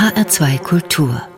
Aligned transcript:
HR2 0.00 0.58
Kultur 0.60 1.28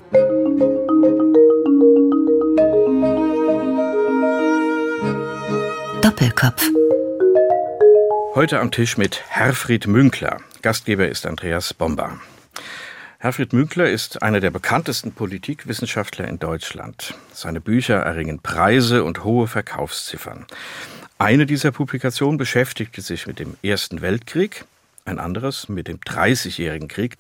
Doppelkopf 6.01 6.71
Heute 8.37 8.61
am 8.61 8.71
Tisch 8.71 8.97
mit 8.97 9.21
Herfried 9.29 9.89
Münkler. 9.89 10.43
Gastgeber 10.63 11.09
ist 11.09 11.27
Andreas 11.27 11.75
Bomber. 11.75 12.21
Herfried 13.19 13.53
Münkler 13.53 13.91
ist 13.91 14.23
einer 14.23 14.39
der 14.39 14.51
bekanntesten 14.51 15.11
Politikwissenschaftler 15.11 16.29
in 16.29 16.39
Deutschland. 16.39 17.15
Seine 17.33 17.61
Bücher 17.61 17.97
erringen 17.97 18.39
Preise 18.39 19.03
und 19.03 19.25
hohe 19.25 19.49
Verkaufsziffern. 19.49 20.47
Eine 21.19 21.47
dieser 21.47 21.73
Publikationen 21.73 22.39
beschäftigte 22.39 23.01
sich 23.01 23.27
mit 23.27 23.41
dem 23.41 23.57
Ersten 23.65 24.03
Weltkrieg, 24.03 24.67
ein 25.05 25.19
anderes 25.19 25.69
mit 25.69 25.89
dem 25.89 26.01
Dreißigjährigen 26.01 26.89
Krieg. 26.89 27.17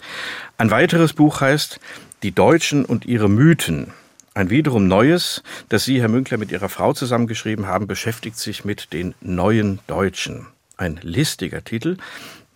Ein 0.59 0.71
weiteres 0.71 1.13
Buch 1.13 1.41
heißt 1.41 1.81
Die 2.23 2.33
Deutschen 2.33 2.85
und 2.85 3.05
ihre 3.07 3.29
Mythen. 3.29 3.93
Ein 4.35 4.51
wiederum 4.51 4.89
neues, 4.89 5.43
das 5.69 5.85
Sie, 5.85 6.01
Herr 6.01 6.09
Münkler, 6.09 6.39
mit 6.39 6.51
Ihrer 6.53 6.69
Frau 6.69 6.93
zusammengeschrieben 6.93 7.67
haben, 7.67 7.87
beschäftigt 7.87 8.39
sich 8.39 8.65
mit 8.65 8.93
den 8.93 9.15
neuen 9.21 9.81
Deutschen. 9.87 10.47
Ein 10.77 10.99
listiger 11.03 11.65
Titel, 11.65 11.99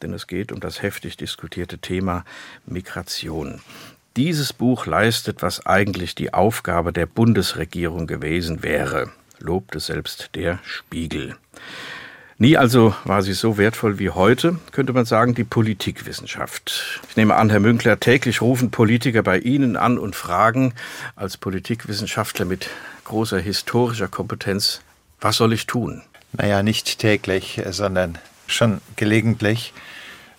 denn 0.03 0.15
es 0.15 0.27
geht 0.27 0.53
um 0.53 0.61
das 0.61 0.81
heftig 0.81 1.17
diskutierte 1.17 1.79
Thema 1.79 2.25
Migration. 2.65 3.61
Dieses 4.17 4.55
Buch 4.55 4.87
leistet, 4.87 5.43
was 5.43 5.67
eigentlich 5.67 6.15
die 6.15 6.33
Aufgabe 6.33 6.93
der 6.93 7.07
Bundesregierung 7.07 8.07
gewesen 8.07 8.63
wäre 8.63 9.11
lobte 9.39 9.81
selbst 9.81 10.31
der 10.35 10.59
Spiegel. 10.65 11.37
Nie 12.39 12.59
also 12.59 12.95
war 13.05 13.23
sie 13.23 13.33
so 13.33 13.57
wertvoll 13.57 13.99
wie 13.99 14.11
heute, 14.11 14.59
könnte 14.71 14.93
man 14.93 15.07
sagen, 15.07 15.35
die 15.35 15.45
Politikwissenschaft. 15.45 17.01
Ich 17.09 17.17
nehme 17.17 17.35
an, 17.35 17.49
Herr 17.49 17.61
Münkler, 17.61 17.99
täglich 17.99 18.43
rufen 18.43 18.71
Politiker 18.71 19.23
bei 19.23 19.39
Ihnen 19.39 19.79
an 19.79 19.99
und 19.99 20.15
fragen 20.15 20.75
als 21.15 21.39
Politikwissenschaftler 21.39 22.45
mit 22.45 22.69
großer 23.05 23.39
historischer 23.39 24.09
Kompetenz, 24.09 24.83
was 25.19 25.37
soll 25.39 25.55
ich 25.55 25.67
tun? 25.67 26.03
Naja, 26.33 26.63
nicht 26.63 26.99
täglich, 26.99 27.63
sondern 27.71 28.19
schon 28.47 28.83
gelegentlich. 28.97 29.73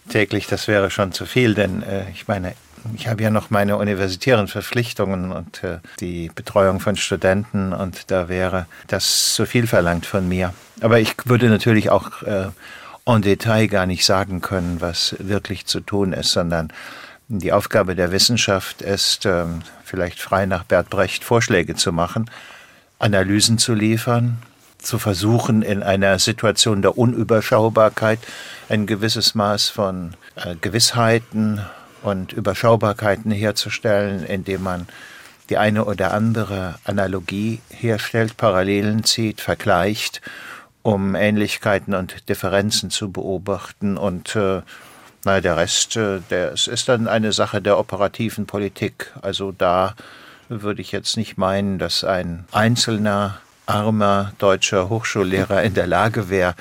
Täglich, 0.08 0.46
das 0.46 0.68
wäre 0.68 0.92
schon 0.92 1.14
zu 1.14 1.26
viel, 1.26 1.56
denn 1.56 1.82
äh, 1.82 2.10
ich 2.12 2.28
meine, 2.28 2.54
ich 2.96 3.08
habe 3.08 3.24
ja 3.24 3.30
noch 3.30 3.50
meine 3.50 3.78
universitären 3.78 4.48
Verpflichtungen 4.48 5.32
und 5.32 5.64
äh, 5.64 5.80
die 6.00 6.32
Betreuung 6.34 6.80
von 6.80 6.96
Studenten 6.96 7.74
und 7.74 8.12
da 8.12 8.30
wäre 8.30 8.66
das 8.88 9.34
zu 9.34 9.46
viel 9.46 9.68
verlangt 9.68 10.06
von 10.06 10.28
mir. 10.28 10.54
Aber 10.82 11.00
ich 11.00 11.14
würde 11.26 11.50
natürlich 11.50 11.90
auch 11.90 12.22
äh, 12.24 12.48
en 13.06 13.22
Detail 13.22 13.68
gar 13.68 13.86
nicht 13.86 14.06
sagen 14.06 14.42
können, 14.42 14.82
was 14.82 15.16
wirklich 15.20 15.66
zu 15.66 15.80
tun 15.80 16.14
ist, 16.14 16.32
sondern 16.32 16.72
die 17.30 17.52
Aufgabe 17.52 17.96
der 17.96 18.12
Wissenschaft 18.12 18.82
ist, 18.82 19.26
äh, 19.26 19.46
vielleicht 19.84 20.20
frei 20.20 20.46
nach 20.46 20.64
Bert 20.64 20.90
Brecht 20.90 21.24
Vorschläge 21.24 21.76
zu 21.76 21.92
machen, 21.92 22.30
Analysen 23.00 23.58
zu 23.58 23.74
liefern, 23.74 24.40
zu 24.78 25.00
versuchen, 25.00 25.62
in 25.62 25.84
einer 25.84 26.20
Situation 26.20 26.82
der 26.82 26.98
Unüberschaubarkeit 26.98 28.20
ein 28.70 28.86
gewisses 28.86 29.36
Maß 29.36 29.70
von 29.70 30.16
äh, 30.36 30.56
Gewissheiten 30.60 31.62
und 32.08 32.34
Überschaubarkeiten 32.34 33.32
herzustellen, 33.32 34.24
indem 34.24 34.64
man 34.64 34.88
die 35.50 35.58
eine 35.58 35.86
oder 35.86 36.14
andere 36.14 36.76
Analogie 36.84 37.62
herstellt, 37.70 38.38
Parallelen 38.38 39.04
zieht, 39.04 39.42
vergleicht, 39.42 40.22
um 40.84 41.16
Ähnlichkeiten 41.16 41.94
und 41.94 42.30
Differenzen 42.30 42.90
zu 42.90 43.12
beobachten. 43.12 43.98
Und 43.98 44.36
äh, 44.36 44.62
na, 45.24 45.42
der 45.42 45.58
Rest, 45.58 45.96
äh, 45.98 46.20
der, 46.30 46.54
es 46.54 46.68
ist 46.68 46.90
dann 46.90 47.08
eine 47.08 47.34
Sache 47.34 47.62
der 47.62 47.78
operativen 47.78 48.46
Politik. 48.46 49.14
Also 49.22 49.52
da 49.52 49.96
würde 50.50 50.82
ich 50.82 50.92
jetzt 50.92 51.18
nicht 51.18 51.38
meinen, 51.38 51.80
dass 51.80 52.04
ein 52.04 52.46
einzelner 52.52 53.40
armer 53.66 54.32
deutscher 54.38 54.90
Hochschullehrer 54.90 55.64
in 55.64 55.74
der 55.74 55.88
Lage 55.88 56.30
wäre, 56.30 56.56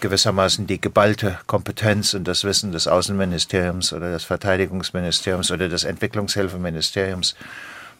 gewissermaßen 0.00 0.66
die 0.66 0.80
geballte 0.80 1.38
Kompetenz 1.46 2.14
und 2.14 2.24
das 2.24 2.44
Wissen 2.44 2.72
des 2.72 2.88
Außenministeriums 2.88 3.92
oder 3.92 4.10
des 4.10 4.24
Verteidigungsministeriums 4.24 5.50
oder 5.50 5.68
des 5.68 5.84
Entwicklungshilfeministeriums 5.84 7.34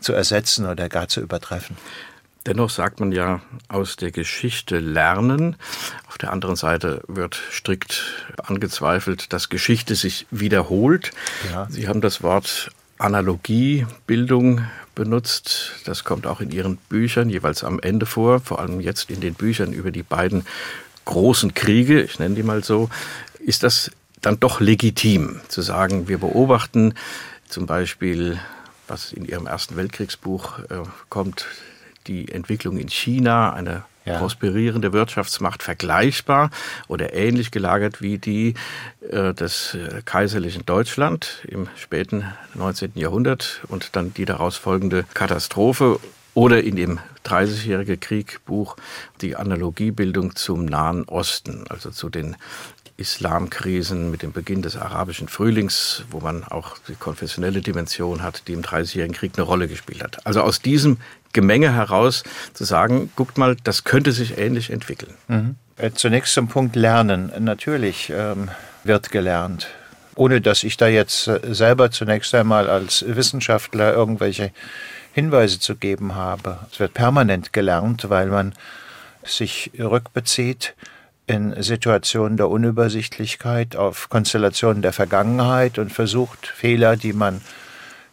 zu 0.00 0.12
ersetzen 0.12 0.66
oder 0.66 0.88
gar 0.88 1.08
zu 1.08 1.20
übertreffen. 1.20 1.76
Dennoch 2.46 2.70
sagt 2.70 3.00
man 3.00 3.12
ja 3.12 3.42
aus 3.68 3.96
der 3.96 4.12
Geschichte 4.12 4.78
lernen. 4.78 5.56
Auf 6.08 6.16
der 6.16 6.32
anderen 6.32 6.56
Seite 6.56 7.02
wird 7.06 7.38
strikt 7.50 8.02
angezweifelt, 8.42 9.32
dass 9.32 9.50
Geschichte 9.50 9.94
sich 9.94 10.26
wiederholt. 10.30 11.10
Ja. 11.52 11.66
Sie 11.68 11.86
haben 11.86 12.00
das 12.00 12.22
Wort 12.22 12.70
Analogiebildung 12.96 14.62
benutzt. 14.94 15.72
Das 15.84 16.04
kommt 16.04 16.26
auch 16.26 16.40
in 16.40 16.50
Ihren 16.50 16.76
Büchern 16.76 17.28
jeweils 17.28 17.62
am 17.62 17.78
Ende 17.78 18.06
vor, 18.06 18.40
vor 18.40 18.58
allem 18.58 18.80
jetzt 18.80 19.10
in 19.10 19.20
den 19.20 19.34
Büchern 19.34 19.72
über 19.72 19.90
die 19.90 20.02
beiden 20.02 20.46
großen 21.10 21.54
Kriege, 21.54 22.02
ich 22.02 22.18
nenne 22.18 22.36
die 22.36 22.42
mal 22.42 22.62
so, 22.62 22.88
ist 23.38 23.62
das 23.64 23.90
dann 24.22 24.38
doch 24.38 24.60
legitim 24.60 25.40
zu 25.48 25.60
sagen, 25.60 26.08
wir 26.08 26.18
beobachten 26.18 26.94
zum 27.48 27.66
Beispiel, 27.66 28.38
was 28.86 29.12
in 29.12 29.24
Ihrem 29.24 29.46
Ersten 29.46 29.76
Weltkriegsbuch 29.76 30.60
äh, 30.60 30.82
kommt, 31.08 31.46
die 32.06 32.30
Entwicklung 32.30 32.78
in 32.78 32.88
China, 32.88 33.52
eine 33.52 33.84
ja. 34.04 34.18
prosperierende 34.18 34.92
Wirtschaftsmacht 34.92 35.62
vergleichbar 35.62 36.50
oder 36.86 37.12
ähnlich 37.12 37.50
gelagert 37.50 38.00
wie 38.00 38.18
die 38.18 38.54
äh, 39.10 39.34
des 39.34 39.74
äh, 39.74 40.02
kaiserlichen 40.04 40.64
Deutschland 40.64 41.44
im 41.48 41.68
späten 41.76 42.24
19. 42.54 42.92
Jahrhundert 42.94 43.62
und 43.68 43.96
dann 43.96 44.14
die 44.14 44.24
daraus 44.24 44.56
folgende 44.56 45.04
Katastrophe 45.12 45.98
oder 46.34 46.62
in 46.62 46.76
dem 46.76 47.00
30-jährige 47.26 47.96
Krieg 47.96 48.40
Buch 48.44 48.76
die 49.20 49.36
Analogiebildung 49.36 50.36
zum 50.36 50.64
Nahen 50.64 51.04
Osten, 51.04 51.64
also 51.68 51.90
zu 51.90 52.08
den 52.08 52.36
Islamkrisen 53.00 54.10
mit 54.10 54.22
dem 54.22 54.32
Beginn 54.32 54.60
des 54.60 54.76
arabischen 54.76 55.28
Frühlings, 55.28 56.04
wo 56.10 56.20
man 56.20 56.44
auch 56.44 56.76
die 56.86 56.94
konfessionelle 56.94 57.62
Dimension 57.62 58.22
hat, 58.22 58.42
die 58.46 58.52
im 58.52 58.62
Dreißigjährigen 58.62 59.16
Krieg 59.16 59.32
eine 59.36 59.46
Rolle 59.46 59.68
gespielt 59.68 60.02
hat. 60.02 60.26
Also 60.26 60.42
aus 60.42 60.60
diesem 60.60 60.98
Gemenge 61.32 61.72
heraus 61.72 62.24
zu 62.52 62.64
sagen, 62.64 63.10
guckt 63.16 63.38
mal, 63.38 63.56
das 63.64 63.84
könnte 63.84 64.12
sich 64.12 64.36
ähnlich 64.38 64.70
entwickeln. 64.70 65.14
Mhm. 65.28 65.56
Äh, 65.76 65.92
zunächst 65.92 66.34
zum 66.34 66.48
Punkt 66.48 66.76
Lernen. 66.76 67.32
Natürlich 67.38 68.12
ähm, 68.14 68.50
wird 68.84 69.10
gelernt. 69.10 69.68
Ohne 70.14 70.42
dass 70.42 70.62
ich 70.62 70.76
da 70.76 70.86
jetzt 70.86 71.26
äh, 71.28 71.40
selber 71.54 71.90
zunächst 71.90 72.34
einmal 72.34 72.68
als 72.68 73.04
Wissenschaftler 73.06 73.94
irgendwelche 73.94 74.52
Hinweise 75.12 75.58
zu 75.58 75.76
geben 75.76 76.14
habe. 76.14 76.58
Es 76.70 76.80
wird 76.80 76.94
permanent 76.94 77.52
gelernt, 77.52 78.08
weil 78.08 78.28
man 78.28 78.54
sich 79.24 79.70
rückbezieht 79.78 80.74
in 81.26 81.62
Situationen 81.62 82.36
der 82.36 82.48
Unübersichtlichkeit 82.48 83.76
auf 83.76 84.08
Konstellationen 84.08 84.82
der 84.82 84.92
Vergangenheit 84.92 85.78
und 85.78 85.92
versucht, 85.92 86.46
Fehler, 86.46 86.96
die 86.96 87.12
man 87.12 87.40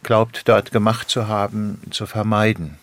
glaubt 0.03 0.47
dort 0.47 0.72
gemacht 0.72 1.09
zu 1.09 1.28
haben, 1.28 1.81
zu 1.90 2.06
vermeiden. 2.06 2.78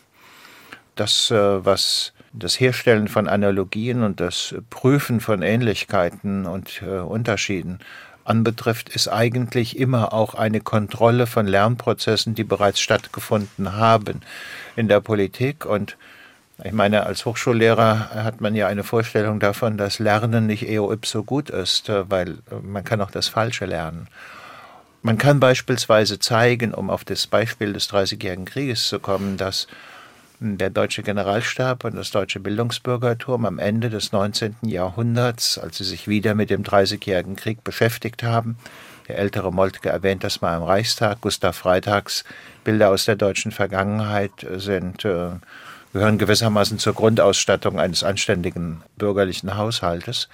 Das, 0.96 1.30
äh, 1.30 1.64
was 1.64 2.12
das 2.32 2.58
Herstellen 2.58 3.08
von 3.08 3.28
Analogien 3.28 4.02
und 4.02 4.20
das 4.20 4.54
Prüfen 4.70 5.20
von 5.20 5.42
Ähnlichkeiten 5.42 6.46
und 6.46 6.82
äh, 6.82 6.98
Unterschieden 6.98 7.78
anbetrifft, 8.24 8.88
ist 8.88 9.08
eigentlich 9.08 9.78
immer 9.78 10.12
auch 10.12 10.34
eine 10.34 10.60
Kontrolle 10.60 11.26
von 11.26 11.46
Lernprozessen, 11.46 12.34
die 12.34 12.44
bereits 12.44 12.80
stattgefunden 12.80 13.74
haben 13.74 14.20
in 14.76 14.88
der 14.88 15.00
Politik. 15.00 15.66
Und 15.66 15.96
ich 16.62 16.72
meine, 16.72 17.06
als 17.06 17.24
Hochschullehrer 17.26 18.10
hat 18.14 18.40
man 18.40 18.54
ja 18.54 18.66
eine 18.66 18.84
Vorstellung 18.84 19.40
davon, 19.40 19.76
dass 19.76 19.98
Lernen 19.98 20.46
nicht 20.46 20.68
eo 20.68 20.92
ipso 20.92 21.24
gut 21.24 21.50
ist, 21.50 21.88
weil 21.88 22.38
man 22.62 22.84
kann 22.84 23.00
auch 23.00 23.10
das 23.10 23.28
Falsche 23.28 23.66
lernen. 23.66 24.08
Man 25.02 25.18
kann 25.18 25.38
beispielsweise 25.38 26.18
zeigen, 26.18 26.72
um 26.72 26.88
auf 26.88 27.04
das 27.04 27.26
Beispiel 27.26 27.74
des 27.74 27.88
Dreißigjährigen 27.88 28.46
Krieges 28.46 28.88
zu 28.88 29.00
kommen, 29.00 29.36
dass 29.36 29.66
der 30.44 30.70
deutsche 30.70 31.02
Generalstab 31.02 31.84
und 31.84 31.96
das 31.96 32.10
deutsche 32.10 32.40
Bildungsbürgertum 32.40 33.46
am 33.46 33.58
Ende 33.58 33.90
des 33.90 34.12
19. 34.12 34.56
Jahrhunderts, 34.62 35.58
als 35.58 35.78
sie 35.78 35.84
sich 35.84 36.06
wieder 36.06 36.34
mit 36.34 36.50
dem 36.50 36.62
Dreißigjährigen 36.62 37.36
Krieg 37.36 37.64
beschäftigt 37.64 38.22
haben, 38.22 38.56
der 39.08 39.18
ältere 39.18 39.52
Moltke 39.52 39.90
erwähnt 39.90 40.24
das 40.24 40.40
mal 40.40 40.56
im 40.56 40.62
Reichstag, 40.62 41.20
Gustav 41.20 41.56
Freitags 41.56 42.24
Bilder 42.62 42.90
aus 42.90 43.04
der 43.04 43.16
deutschen 43.16 43.52
Vergangenheit 43.52 44.32
sind, 44.56 45.04
äh, 45.04 45.30
gehören 45.92 46.18
gewissermaßen 46.18 46.78
zur 46.78 46.94
Grundausstattung 46.94 47.78
eines 47.78 48.02
anständigen 48.02 48.82
bürgerlichen 48.96 49.56
Haushaltes. 49.56 50.28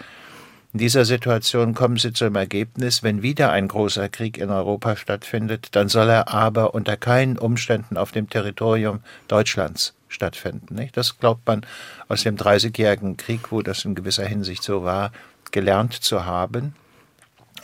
In 0.73 0.79
dieser 0.79 1.05
Situation 1.05 1.75
kommen 1.75 1.97
sie 1.97 2.13
zum 2.13 2.37
Ergebnis, 2.37 3.03
wenn 3.03 3.23
wieder 3.23 3.51
ein 3.51 3.67
großer 3.67 4.09
Krieg 4.09 4.39
in 4.39 4.51
Europa 4.51 4.95
stattfindet, 4.95 5.69
dann 5.73 5.89
soll 5.89 6.09
er 6.09 6.33
aber 6.33 6.75
unter 6.75 6.97
keinen 6.97 7.39
Umständen 7.39 7.97
auf 7.97 8.13
dem 8.13 8.31
Territorium 8.31 9.01
Deutschlands 9.27 9.95
stattfinden. 10.11 10.75
Nicht? 10.75 10.97
Das 10.97 11.19
glaubt 11.19 11.47
man 11.47 11.65
aus 12.09 12.23
dem 12.23 12.37
Dreißigjährigen 12.37 13.17
Krieg, 13.17 13.51
wo 13.51 13.63
das 13.63 13.85
in 13.85 13.95
gewisser 13.95 14.27
Hinsicht 14.27 14.63
so 14.63 14.85
war, 14.85 15.13
gelernt 15.51 15.95
zu 15.95 16.27
haben. 16.27 16.75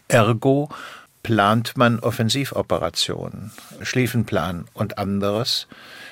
Ergo 0.09 0.71
plant 1.23 1.77
man 1.77 1.99
Offensivoperationen, 1.99 3.51
Schlieffenplan 3.83 4.67
und 4.75 4.97
anderes 4.97 5.67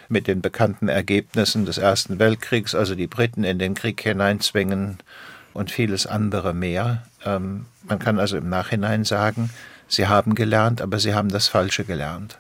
mit 0.08 0.26
den 0.26 0.42
bekannten 0.42 0.88
Ergebnissen 0.88 1.64
des 1.66 1.78
Ersten 1.78 2.18
Weltkriegs, 2.18 2.74
also 2.74 2.94
die 2.94 3.06
Briten 3.06 3.44
in 3.44 3.58
den 3.58 3.74
Krieg 3.74 4.00
hineinzwingen 4.00 4.98
und 5.52 5.70
vieles 5.70 6.06
andere 6.06 6.52
mehr. 6.52 7.04
Ähm, 7.24 7.66
man 7.84 8.00
kann 8.00 8.18
also 8.18 8.36
im 8.36 8.48
Nachhinein 8.48 9.04
sagen, 9.04 9.50
sie 9.86 10.08
haben 10.08 10.34
gelernt, 10.34 10.82
aber 10.82 10.98
sie 10.98 11.14
haben 11.14 11.28
das 11.28 11.46
Falsche 11.46 11.84
gelernt. 11.84 12.38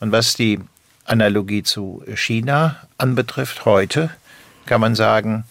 Und 0.00 0.12
was 0.12 0.34
die 0.34 0.60
Analogie 1.10 1.64
zu 1.64 2.04
China 2.14 2.76
anbetrifft, 2.96 3.64
heute 3.64 4.10
kann 4.66 4.80
man 4.80 4.94
sagen, 4.94 5.42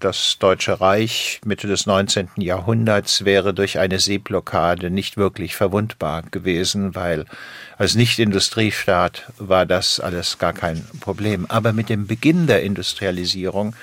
das 0.00 0.36
Deutsche 0.38 0.82
Reich 0.82 1.40
Mitte 1.46 1.66
des 1.66 1.86
19. 1.86 2.28
Jahrhunderts 2.36 3.24
wäre 3.24 3.54
durch 3.54 3.78
eine 3.78 3.98
Seeblockade 3.98 4.90
nicht 4.90 5.16
wirklich 5.16 5.56
verwundbar 5.56 6.24
gewesen, 6.30 6.94
weil 6.94 7.24
als 7.78 7.94
Nicht-Industriestaat 7.94 9.32
war 9.38 9.64
das 9.64 9.98
alles 9.98 10.36
gar 10.36 10.52
kein 10.52 10.86
Problem. 11.00 11.46
Aber 11.46 11.72
mit 11.72 11.88
dem 11.88 12.06
Beginn 12.06 12.46
der 12.46 12.62
Industrialisierung 12.62 13.74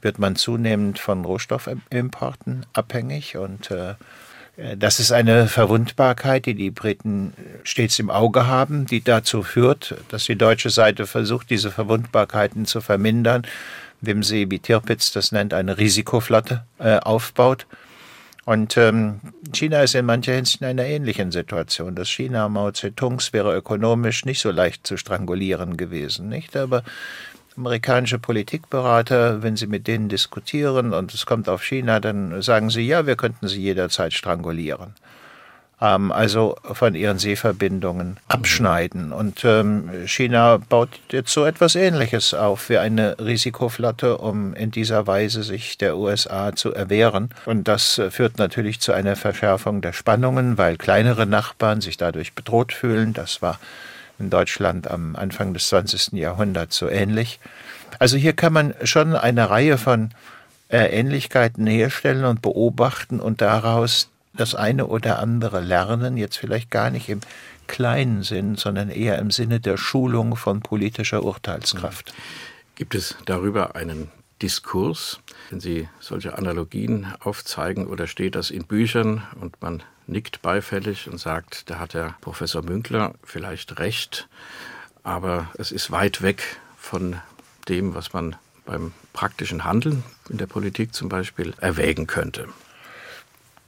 wird 0.00 0.20
man 0.20 0.36
zunehmend 0.36 1.00
von 1.00 1.24
Rohstoffimporten 1.24 2.66
abhängig 2.72 3.36
und 3.36 3.72
äh, 3.72 3.94
das 4.76 5.00
ist 5.00 5.12
eine 5.12 5.48
Verwundbarkeit, 5.48 6.46
die 6.46 6.54
die 6.54 6.70
Briten 6.70 7.34
stets 7.62 7.98
im 7.98 8.10
Auge 8.10 8.46
haben, 8.46 8.86
die 8.86 9.02
dazu 9.04 9.42
führt, 9.42 9.94
dass 10.08 10.24
die 10.24 10.36
deutsche 10.36 10.70
Seite 10.70 11.06
versucht, 11.06 11.50
diese 11.50 11.70
Verwundbarkeiten 11.70 12.64
zu 12.64 12.80
vermindern 12.80 13.46
indem 14.00 14.22
sie, 14.22 14.50
wie 14.50 14.58
Tirpitz 14.58 15.12
das 15.12 15.32
nennt, 15.32 15.54
eine 15.54 15.78
Risikoflotte 15.78 16.64
äh, 16.78 16.98
aufbaut. 16.98 17.66
Und 18.44 18.76
ähm, 18.76 19.20
China 19.52 19.82
ist 19.82 19.96
in 19.96 20.06
mancher 20.06 20.34
Hinsicht 20.34 20.60
in 20.60 20.68
einer 20.68 20.84
ähnlichen 20.84 21.32
Situation. 21.32 21.96
Das 21.96 22.08
China 22.08 22.48
Mao 22.48 22.70
Zedongs 22.70 23.32
wäre 23.32 23.56
ökonomisch 23.56 24.24
nicht 24.24 24.40
so 24.40 24.52
leicht 24.52 24.86
zu 24.86 24.96
strangulieren 24.96 25.76
gewesen, 25.76 26.28
nicht? 26.28 26.56
Aber 26.56 26.84
amerikanische 27.56 28.18
Politikberater, 28.18 29.42
wenn 29.42 29.56
sie 29.56 29.66
mit 29.66 29.86
denen 29.86 30.08
diskutieren 30.08 30.92
und 30.92 31.14
es 31.14 31.26
kommt 31.26 31.48
auf 31.48 31.62
China, 31.62 32.00
dann 32.00 32.42
sagen 32.42 32.70
sie, 32.70 32.82
ja, 32.82 33.06
wir 33.06 33.16
könnten 33.16 33.48
sie 33.48 33.60
jederzeit 33.60 34.12
strangulieren 34.12 34.94
ähm, 35.80 36.12
also 36.12 36.56
von 36.62 36.94
ihren 36.94 37.18
Seeverbindungen 37.18 38.18
abschneiden. 38.28 39.12
Und 39.12 39.44
ähm, 39.44 39.90
China 40.06 40.58
baut 40.58 40.88
jetzt 41.10 41.32
so 41.32 41.44
etwas 41.44 41.74
Ähnliches 41.74 42.34
auf 42.34 42.68
wie 42.68 42.78
eine 42.78 43.16
Risikoflotte, 43.18 44.18
um 44.18 44.54
in 44.54 44.70
dieser 44.70 45.06
Weise 45.06 45.42
sich 45.42 45.78
der 45.78 45.96
USA 45.96 46.54
zu 46.54 46.72
erwehren. 46.72 47.30
Und 47.44 47.68
das 47.68 48.00
führt 48.10 48.38
natürlich 48.38 48.80
zu 48.80 48.92
einer 48.92 49.16
Verschärfung 49.16 49.80
der 49.80 49.92
Spannungen, 49.92 50.58
weil 50.58 50.76
kleinere 50.76 51.26
Nachbarn 51.26 51.80
sich 51.80 51.96
dadurch 51.96 52.34
bedroht 52.34 52.72
fühlen. 52.72 53.12
Das 53.12 53.42
war 53.42 53.58
in 54.18 54.30
Deutschland 54.30 54.90
am 54.90 55.16
Anfang 55.16 55.54
des 55.54 55.68
20. 55.68 56.12
Jahrhunderts 56.12 56.76
so 56.76 56.88
ähnlich. 56.88 57.40
Also 57.98 58.16
hier 58.16 58.32
kann 58.32 58.52
man 58.52 58.74
schon 58.84 59.14
eine 59.14 59.50
Reihe 59.50 59.78
von 59.78 60.10
äh, 60.68 60.86
Ähnlichkeiten 60.86 61.66
herstellen 61.66 62.24
und 62.24 62.42
beobachten 62.42 63.20
und 63.20 63.40
daraus 63.40 64.10
das 64.34 64.54
eine 64.54 64.86
oder 64.86 65.18
andere 65.18 65.60
lernen, 65.60 66.16
jetzt 66.16 66.36
vielleicht 66.36 66.70
gar 66.70 66.90
nicht 66.90 67.08
im 67.08 67.20
kleinen 67.66 68.22
Sinn, 68.22 68.56
sondern 68.56 68.90
eher 68.90 69.18
im 69.18 69.30
Sinne 69.30 69.60
der 69.60 69.76
Schulung 69.76 70.36
von 70.36 70.60
politischer 70.60 71.22
Urteilskraft. 71.22 72.12
Gibt 72.74 72.94
es 72.94 73.16
darüber 73.24 73.74
einen 73.74 74.10
Diskurs, 74.42 75.20
wenn 75.50 75.60
Sie 75.60 75.88
solche 75.98 76.36
Analogien 76.36 77.06
aufzeigen, 77.20 77.86
oder 77.86 78.06
steht 78.06 78.34
das 78.34 78.50
in 78.50 78.64
Büchern 78.64 79.22
und 79.40 79.60
man 79.62 79.82
nickt 80.06 80.42
beifällig 80.42 81.08
und 81.10 81.18
sagt, 81.18 81.70
da 81.70 81.78
hat 81.78 81.94
der 81.94 82.14
Professor 82.20 82.62
Münkler 82.62 83.14
vielleicht 83.24 83.78
recht, 83.78 84.28
aber 85.02 85.50
es 85.58 85.72
ist 85.72 85.90
weit 85.90 86.22
weg 86.22 86.42
von 86.78 87.16
dem, 87.68 87.94
was 87.94 88.12
man 88.12 88.36
beim 88.64 88.92
praktischen 89.12 89.64
Handeln 89.64 90.02
in 90.28 90.38
der 90.38 90.46
Politik 90.46 90.94
zum 90.94 91.08
Beispiel 91.08 91.54
erwägen 91.60 92.06
könnte. 92.06 92.48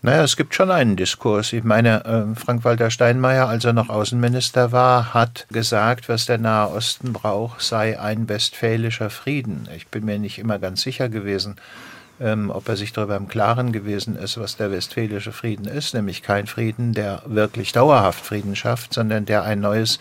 Naja, 0.00 0.22
es 0.22 0.36
gibt 0.36 0.54
schon 0.54 0.70
einen 0.70 0.94
Diskurs. 0.94 1.52
Ich 1.52 1.64
meine, 1.64 2.04
äh, 2.04 2.38
Frank-Walter 2.38 2.88
Steinmeier, 2.88 3.48
als 3.48 3.64
er 3.64 3.72
noch 3.72 3.88
Außenminister 3.88 4.70
war, 4.70 5.12
hat 5.12 5.46
gesagt, 5.50 6.08
was 6.08 6.26
der 6.26 6.38
Nahe 6.38 6.68
Osten 6.68 7.12
braucht, 7.12 7.62
sei 7.62 7.98
ein 7.98 8.28
westfälischer 8.28 9.10
Frieden. 9.10 9.68
Ich 9.74 9.88
bin 9.88 10.04
mir 10.04 10.20
nicht 10.20 10.38
immer 10.38 10.60
ganz 10.60 10.82
sicher 10.82 11.08
gewesen, 11.08 11.56
ähm, 12.20 12.50
ob 12.50 12.68
er 12.68 12.76
sich 12.76 12.92
darüber 12.92 13.16
im 13.16 13.28
Klaren 13.28 13.72
gewesen 13.72 14.16
ist, 14.16 14.38
was 14.38 14.56
der 14.56 14.70
westfälische 14.70 15.32
Frieden 15.32 15.66
ist, 15.66 15.94
nämlich 15.94 16.22
kein 16.22 16.46
Frieden, 16.46 16.92
der 16.92 17.22
wirklich 17.26 17.72
dauerhaft 17.72 18.24
Frieden 18.24 18.56
schafft, 18.56 18.94
sondern 18.94 19.26
der 19.26 19.44
ein 19.44 19.60
neues 19.60 19.98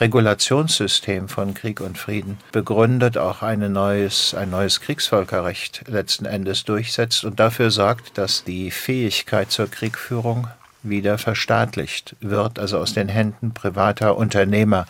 Regulationssystem 0.00 1.28
von 1.28 1.54
Krieg 1.54 1.80
und 1.80 1.98
Frieden 1.98 2.38
begründet, 2.50 3.16
auch 3.16 3.42
ein 3.42 3.72
neues, 3.72 4.34
ein 4.34 4.50
neues 4.50 4.80
Kriegsvölkerrecht 4.80 5.84
letzten 5.86 6.24
Endes 6.24 6.64
durchsetzt 6.64 7.24
und 7.24 7.38
dafür 7.38 7.70
sorgt, 7.70 8.18
dass 8.18 8.42
die 8.42 8.72
Fähigkeit 8.72 9.52
zur 9.52 9.70
Kriegführung 9.70 10.48
wieder 10.82 11.16
verstaatlicht 11.16 12.16
wird, 12.20 12.58
also 12.58 12.78
aus 12.78 12.92
den 12.92 13.08
Händen 13.08 13.54
privater 13.54 14.16
Unternehmer 14.16 14.86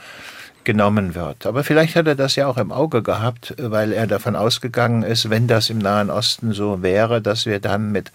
genommen 0.65 1.15
wird. 1.15 1.47
Aber 1.47 1.65
vielleicht 1.65 1.97
hat 1.97 2.07
er 2.07 2.15
das 2.15 2.37
ja 2.37 2.47
auch 2.47 2.59
im 2.59 2.73
Auge 2.73 3.03
gehabt, 3.03 3.55
weil 3.59 3.93
er 3.93 4.07
davon 4.07 4.37
ausgegangen 4.37 5.03
ist, 5.03 5.31
wenn 5.31 5.47
das 5.47 5.71
im 5.71 5.79
Nahen 5.79 6.11
Osten 6.11 6.53
so 6.53 6.83
wäre, 6.83 7.21
dass 7.21 7.47
wir 7.47 7.61
dann 7.61 7.93
mit 7.93 8.13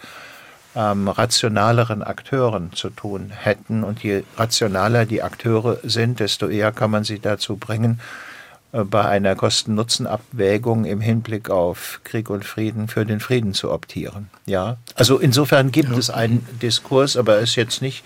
ähm, 0.76 1.08
rationaleren 1.08 2.04
Akteuren 2.04 2.74
zu 2.74 2.90
tun 2.90 3.32
hätten. 3.36 3.84
Und 3.84 4.04
je 4.04 4.24
rationaler 4.38 5.06
die 5.06 5.24
Akteure 5.24 5.78
sind, 5.84 6.20
desto 6.20 6.48
eher 6.48 6.72
kann 6.72 6.92
man 6.92 7.04
sie 7.04 7.20
dazu 7.20 7.58
bringen, 7.58 8.00
äh, 8.72 8.84
bei 8.84 9.06
einer 9.06 9.36
Kosten-Nutzen-Abwägung 9.36 10.86
im 10.86 11.02
Hinblick 11.02 11.50
auf 11.50 12.02
Krieg 12.04 12.30
und 12.30 12.46
Frieden 12.46 12.88
für 12.88 13.06
den 13.06 13.20
Frieden 13.20 13.54
zu 13.54 13.72
optieren. 13.72 14.30
Ja, 14.46 14.78
also 14.96 15.18
insofern 15.18 15.72
gibt 15.72 15.92
ja. 15.92 15.98
es 15.98 16.10
einen 16.10 16.46
Diskurs, 16.62 17.18
aber 17.18 17.36
er 17.36 17.42
ist 17.42 17.56
jetzt 17.56 17.82
nicht 17.82 18.04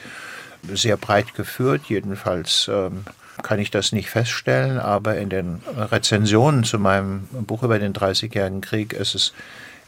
sehr 0.71 0.95
breit 0.97 1.33
geführt. 1.35 1.81
Jedenfalls 1.89 2.69
ähm, 2.71 3.03
kann 3.41 3.59
ich 3.59 3.71
das 3.71 3.91
nicht 3.91 4.09
feststellen, 4.09 4.80
aber 4.80 5.18
in 5.18 5.30
den 5.30 5.62
Rezensionen 5.75 6.63
zu 6.63 6.77
meinem 6.77 7.27
Buch 7.31 7.63
über 7.63 7.80
den 7.80 7.94
Dreißigjährigen 7.94 8.62
Krieg 8.62 8.94
ist 8.94 9.15
es 9.15 9.33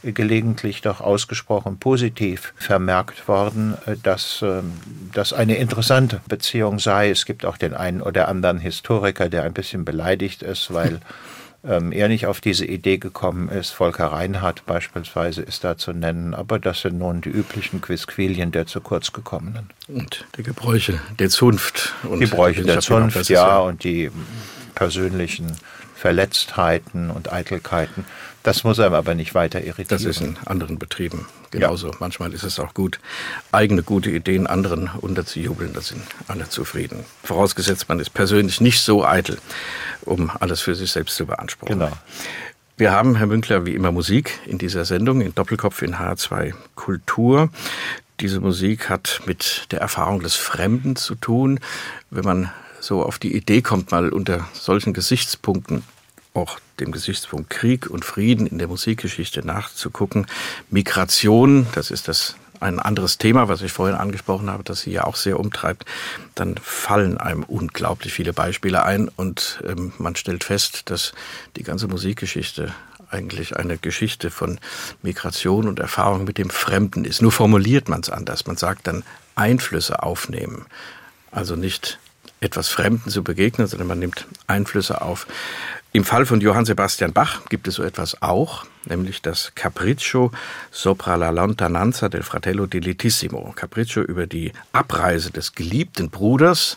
gelegentlich 0.02 0.82
doch 0.82 1.00
ausgesprochen 1.00 1.78
positiv 1.78 2.52
vermerkt 2.56 3.28
worden, 3.28 3.76
äh, 3.86 3.96
dass 4.02 4.42
ähm, 4.42 4.74
das 5.12 5.32
eine 5.32 5.56
interessante 5.56 6.20
Beziehung 6.28 6.78
sei. 6.78 7.10
Es 7.10 7.26
gibt 7.26 7.44
auch 7.44 7.56
den 7.56 7.74
einen 7.74 8.02
oder 8.02 8.28
anderen 8.28 8.58
Historiker, 8.58 9.28
der 9.28 9.44
ein 9.44 9.52
bisschen 9.52 9.84
beleidigt 9.84 10.42
ist, 10.42 10.72
weil 10.72 11.00
ähm, 11.68 11.92
er 11.92 12.08
nicht 12.08 12.26
auf 12.26 12.40
diese 12.40 12.64
Idee 12.64 12.98
gekommen 12.98 13.48
ist. 13.48 13.70
Volker 13.70 14.06
Reinhardt 14.06 14.66
beispielsweise 14.66 15.42
ist 15.42 15.64
da 15.64 15.76
zu 15.76 15.92
nennen, 15.92 16.34
aber 16.34 16.58
das 16.58 16.82
sind 16.82 16.98
nun 16.98 17.20
die 17.20 17.30
üblichen 17.30 17.80
Quisquilien 17.80 18.52
der 18.52 18.66
zu 18.66 18.80
kurz 18.80 19.12
gekommenen. 19.12 19.70
Und 19.88 20.26
die 20.36 20.42
Gebräuche 20.42 21.00
der 21.18 21.30
Zunft. 21.30 21.94
Und 22.04 22.20
die 22.20 22.26
Gebräuche 22.26 22.62
der 22.62 22.80
Zunft, 22.80 23.28
ja, 23.28 23.48
ja, 23.48 23.58
und 23.58 23.84
die 23.84 24.10
persönlichen 24.74 25.56
Verletztheiten 25.94 27.10
und 27.10 27.32
Eitelkeiten. 27.32 28.04
Das 28.46 28.62
muss 28.62 28.78
einem 28.78 28.94
aber 28.94 29.16
nicht 29.16 29.34
weiter 29.34 29.60
irritieren. 29.60 29.88
Das 29.88 30.04
ist 30.04 30.20
in 30.20 30.36
anderen 30.46 30.78
Betrieben 30.78 31.26
genauso. 31.50 31.88
Ja. 31.88 31.96
Manchmal 31.98 32.32
ist 32.32 32.44
es 32.44 32.60
auch 32.60 32.74
gut, 32.74 33.00
eigene 33.50 33.82
gute 33.82 34.08
Ideen 34.08 34.46
anderen 34.46 34.88
unterzujubeln. 35.00 35.72
Da 35.72 35.80
sind 35.80 36.02
alle 36.28 36.48
zufrieden. 36.48 37.04
Vorausgesetzt, 37.24 37.88
man 37.88 37.98
ist 37.98 38.10
persönlich 38.10 38.60
nicht 38.60 38.82
so 38.82 39.04
eitel, 39.04 39.38
um 40.02 40.30
alles 40.38 40.60
für 40.60 40.76
sich 40.76 40.92
selbst 40.92 41.16
zu 41.16 41.26
beanspruchen. 41.26 41.76
Genau. 41.76 41.90
Wir 42.76 42.92
haben, 42.92 43.16
Herr 43.16 43.26
Münkler, 43.26 43.66
wie 43.66 43.74
immer 43.74 43.90
Musik 43.90 44.38
in 44.46 44.58
dieser 44.58 44.84
Sendung, 44.84 45.22
in 45.22 45.34
Doppelkopf 45.34 45.82
in 45.82 45.96
H2 45.96 46.54
Kultur. 46.76 47.48
Diese 48.20 48.38
Musik 48.38 48.88
hat 48.88 49.22
mit 49.26 49.66
der 49.72 49.80
Erfahrung 49.80 50.20
des 50.20 50.36
Fremden 50.36 50.94
zu 50.94 51.16
tun. 51.16 51.58
Wenn 52.10 52.24
man 52.24 52.52
so 52.78 53.02
auf 53.02 53.18
die 53.18 53.34
Idee 53.34 53.60
kommt, 53.60 53.90
mal 53.90 54.10
unter 54.10 54.46
solchen 54.52 54.92
Gesichtspunkten 54.92 55.82
auch 56.36 56.58
dem 56.78 56.92
Gesichtspunkt 56.92 57.50
Krieg 57.50 57.88
und 57.88 58.04
Frieden 58.04 58.46
in 58.46 58.58
der 58.58 58.68
Musikgeschichte 58.68 59.44
nachzugucken. 59.44 60.26
Migration, 60.70 61.66
das 61.74 61.90
ist 61.90 62.08
das 62.08 62.36
ein 62.60 62.78
anderes 62.78 63.18
Thema, 63.18 63.48
was 63.48 63.62
ich 63.62 63.72
vorhin 63.72 63.96
angesprochen 63.96 64.50
habe, 64.50 64.62
das 64.62 64.82
Sie 64.82 64.92
ja 64.92 65.04
auch 65.04 65.16
sehr 65.16 65.38
umtreibt, 65.38 65.84
dann 66.34 66.56
fallen 66.56 67.18
einem 67.18 67.42
unglaublich 67.42 68.12
viele 68.12 68.32
Beispiele 68.32 68.82
ein 68.82 69.08
und 69.08 69.62
ähm, 69.66 69.92
man 69.98 70.16
stellt 70.16 70.44
fest, 70.44 70.90
dass 70.90 71.12
die 71.56 71.62
ganze 71.62 71.86
Musikgeschichte 71.88 72.74
eigentlich 73.10 73.56
eine 73.56 73.78
Geschichte 73.78 74.30
von 74.30 74.58
Migration 75.02 75.68
und 75.68 75.78
Erfahrung 75.78 76.24
mit 76.24 76.38
dem 76.38 76.50
Fremden 76.50 77.04
ist. 77.04 77.22
Nur 77.22 77.32
formuliert 77.32 77.88
man 77.88 78.00
es 78.00 78.10
anders. 78.10 78.46
Man 78.46 78.56
sagt 78.56 78.86
dann 78.86 79.04
Einflüsse 79.34 80.02
aufnehmen. 80.02 80.66
Also 81.30 81.56
nicht 81.56 81.98
etwas 82.40 82.68
Fremden 82.68 83.10
zu 83.10 83.22
begegnen, 83.22 83.66
sondern 83.66 83.88
man 83.88 83.98
nimmt 83.98 84.26
Einflüsse 84.46 85.00
auf. 85.02 85.26
Im 85.92 86.04
Fall 86.04 86.26
von 86.26 86.40
Johann 86.40 86.66
Sebastian 86.66 87.12
Bach 87.12 87.46
gibt 87.48 87.68
es 87.68 87.76
so 87.76 87.82
etwas 87.82 88.20
auch, 88.20 88.66
nämlich 88.84 89.22
das 89.22 89.52
Capriccio 89.54 90.30
sopra 90.70 91.14
la 91.16 91.30
lontananza 91.30 92.08
del 92.08 92.22
fratello 92.22 92.66
dilettissimo. 92.66 93.52
Capriccio 93.56 94.02
über 94.02 94.26
die 94.26 94.52
Abreise 94.72 95.30
des 95.30 95.54
geliebten 95.54 96.10
Bruders 96.10 96.76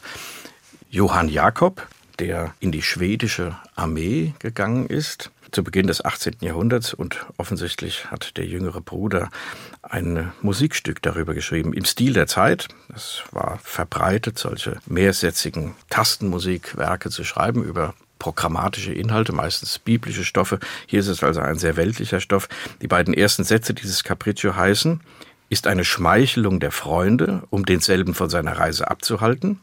Johann 0.89 1.27
Jakob, 1.27 1.85
der 2.19 2.53
in 2.59 2.71
die 2.71 2.81
schwedische 2.81 3.57
Armee 3.75 4.33
gegangen 4.39 4.87
ist 4.87 5.31
zu 5.51 5.63
Beginn 5.63 5.87
des 5.87 6.03
18. 6.03 6.37
Jahrhunderts 6.41 6.93
und 6.93 7.25
offensichtlich 7.37 8.11
hat 8.11 8.37
der 8.37 8.45
jüngere 8.45 8.81
Bruder 8.81 9.29
ein 9.81 10.31
Musikstück 10.41 11.01
darüber 11.01 11.33
geschrieben 11.33 11.73
im 11.73 11.85
Stil 11.85 12.13
der 12.13 12.27
Zeit. 12.27 12.67
Es 12.95 13.23
war 13.31 13.59
verbreitet, 13.63 14.37
solche 14.37 14.77
mehrsätzigen 14.85 15.75
Tastenmusikwerke 15.89 17.09
zu 17.09 17.23
schreiben 17.23 17.63
über 17.63 17.93
programmatische 18.19 18.93
Inhalte, 18.93 19.33
meistens 19.33 19.79
biblische 19.79 20.25
Stoffe. 20.25 20.59
Hier 20.85 20.99
ist 20.99 21.07
es 21.07 21.23
also 21.23 21.39
ein 21.39 21.57
sehr 21.57 21.77
weltlicher 21.77 22.19
Stoff. 22.19 22.47
Die 22.81 22.87
beiden 22.87 23.13
ersten 23.13 23.43
Sätze 23.43 23.73
dieses 23.73 24.03
Capriccio 24.03 24.55
heißen, 24.55 25.01
ist 25.49 25.65
eine 25.65 25.83
Schmeichelung 25.83 26.59
der 26.59 26.71
Freunde, 26.71 27.43
um 27.49 27.65
denselben 27.65 28.13
von 28.13 28.29
seiner 28.29 28.57
Reise 28.59 28.91
abzuhalten. 28.91 29.59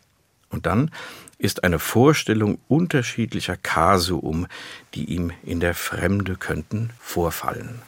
Und 0.50 0.66
dann 0.66 0.90
ist 1.38 1.64
eine 1.64 1.78
Vorstellung 1.78 2.58
unterschiedlicher 2.66 3.56
Kasuum, 3.56 4.46
die 4.94 5.04
ihm 5.04 5.32
in 5.44 5.60
der 5.60 5.75
Fremde 5.75 6.36
könnten 6.36 6.90
vorfallen. 6.98 7.82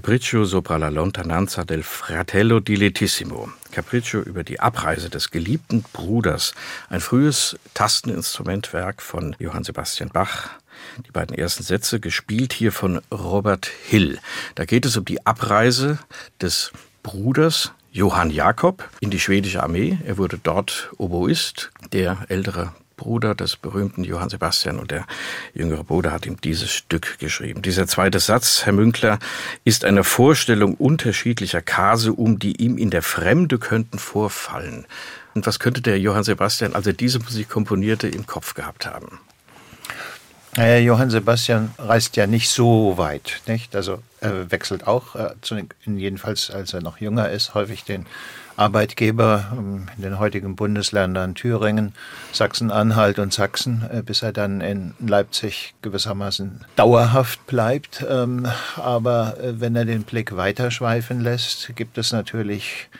Capriccio 0.00 0.46
sopra 0.46 0.78
la 0.78 0.88
lontananza 0.88 1.62
del 1.62 1.82
fratello 1.82 2.58
dilettissimo. 2.58 3.52
Capriccio 3.70 4.22
über 4.22 4.42
die 4.42 4.58
Abreise 4.58 5.10
des 5.10 5.30
geliebten 5.30 5.84
Bruders. 5.92 6.54
Ein 6.88 7.00
frühes 7.00 7.54
Tasteninstrumentwerk 7.74 9.02
von 9.02 9.36
Johann 9.38 9.62
Sebastian 9.62 10.08
Bach. 10.08 10.48
Die 11.06 11.10
beiden 11.10 11.36
ersten 11.36 11.64
Sätze, 11.64 12.00
gespielt 12.00 12.54
hier 12.54 12.72
von 12.72 13.02
Robert 13.12 13.66
Hill. 13.66 14.18
Da 14.54 14.64
geht 14.64 14.86
es 14.86 14.96
um 14.96 15.04
die 15.04 15.26
Abreise 15.26 15.98
des 16.40 16.72
Bruders 17.02 17.72
Johann 17.92 18.30
Jakob 18.30 18.88
in 19.00 19.10
die 19.10 19.20
schwedische 19.20 19.62
Armee. 19.62 19.98
Er 20.06 20.16
wurde 20.16 20.40
dort 20.42 20.90
Oboist. 20.96 21.72
Der 21.92 22.24
ältere 22.28 22.72
Bruder 23.00 23.34
des 23.34 23.56
berühmten 23.56 24.04
Johann 24.04 24.28
Sebastian 24.28 24.78
und 24.78 24.90
der 24.90 25.06
jüngere 25.54 25.84
Bruder 25.84 26.12
hat 26.12 26.26
ihm 26.26 26.38
dieses 26.38 26.70
Stück 26.70 27.18
geschrieben. 27.18 27.62
Dieser 27.62 27.86
zweite 27.86 28.20
Satz, 28.20 28.66
Herr 28.66 28.74
Münkler, 28.74 29.18
ist 29.64 29.86
eine 29.86 30.04
Vorstellung 30.04 30.74
unterschiedlicher 30.74 31.62
Kase 31.62 32.12
um, 32.12 32.38
die 32.38 32.62
ihm 32.62 32.76
in 32.76 32.90
der 32.90 33.02
Fremde 33.02 33.58
könnten 33.58 33.98
vorfallen. 33.98 34.84
Und 35.34 35.46
was 35.46 35.58
könnte 35.58 35.80
der 35.80 35.98
Johann 35.98 36.24
Sebastian, 36.24 36.74
als 36.74 36.86
er 36.86 36.92
diese 36.92 37.20
Musik 37.20 37.48
komponierte, 37.48 38.06
im 38.06 38.26
Kopf 38.26 38.52
gehabt 38.52 38.84
haben? 38.84 39.18
Naja, 40.56 40.78
Johann 40.78 41.08
Sebastian 41.08 41.72
reist 41.78 42.16
ja 42.16 42.26
nicht 42.26 42.50
so 42.50 42.98
weit, 42.98 43.40
nicht? 43.46 43.74
Also 43.74 44.02
er 44.20 44.50
wechselt 44.50 44.86
auch, 44.86 45.14
äh, 45.14 45.30
jedenfalls 45.86 46.50
als 46.50 46.74
er 46.74 46.82
noch 46.82 46.98
jünger 46.98 47.30
ist, 47.30 47.54
häufig 47.54 47.84
den 47.84 48.04
Arbeitgeber 48.60 49.46
ähm, 49.52 49.86
in 49.96 50.02
den 50.02 50.18
heutigen 50.18 50.54
Bundesländern 50.54 51.34
Thüringen, 51.34 51.94
Sachsen-Anhalt 52.32 53.18
und 53.18 53.32
Sachsen, 53.32 53.88
äh, 53.90 54.02
bis 54.02 54.22
er 54.22 54.32
dann 54.32 54.60
in 54.60 54.92
Leipzig 55.00 55.74
gewissermaßen 55.80 56.60
dauerhaft 56.76 57.46
bleibt. 57.46 58.04
Ähm, 58.06 58.46
aber 58.76 59.38
äh, 59.40 59.60
wenn 59.60 59.74
er 59.76 59.86
den 59.86 60.02
Blick 60.02 60.36
weiterschweifen 60.36 61.20
lässt, 61.20 61.74
gibt 61.74 61.96
es 61.96 62.12
natürlich 62.12 62.90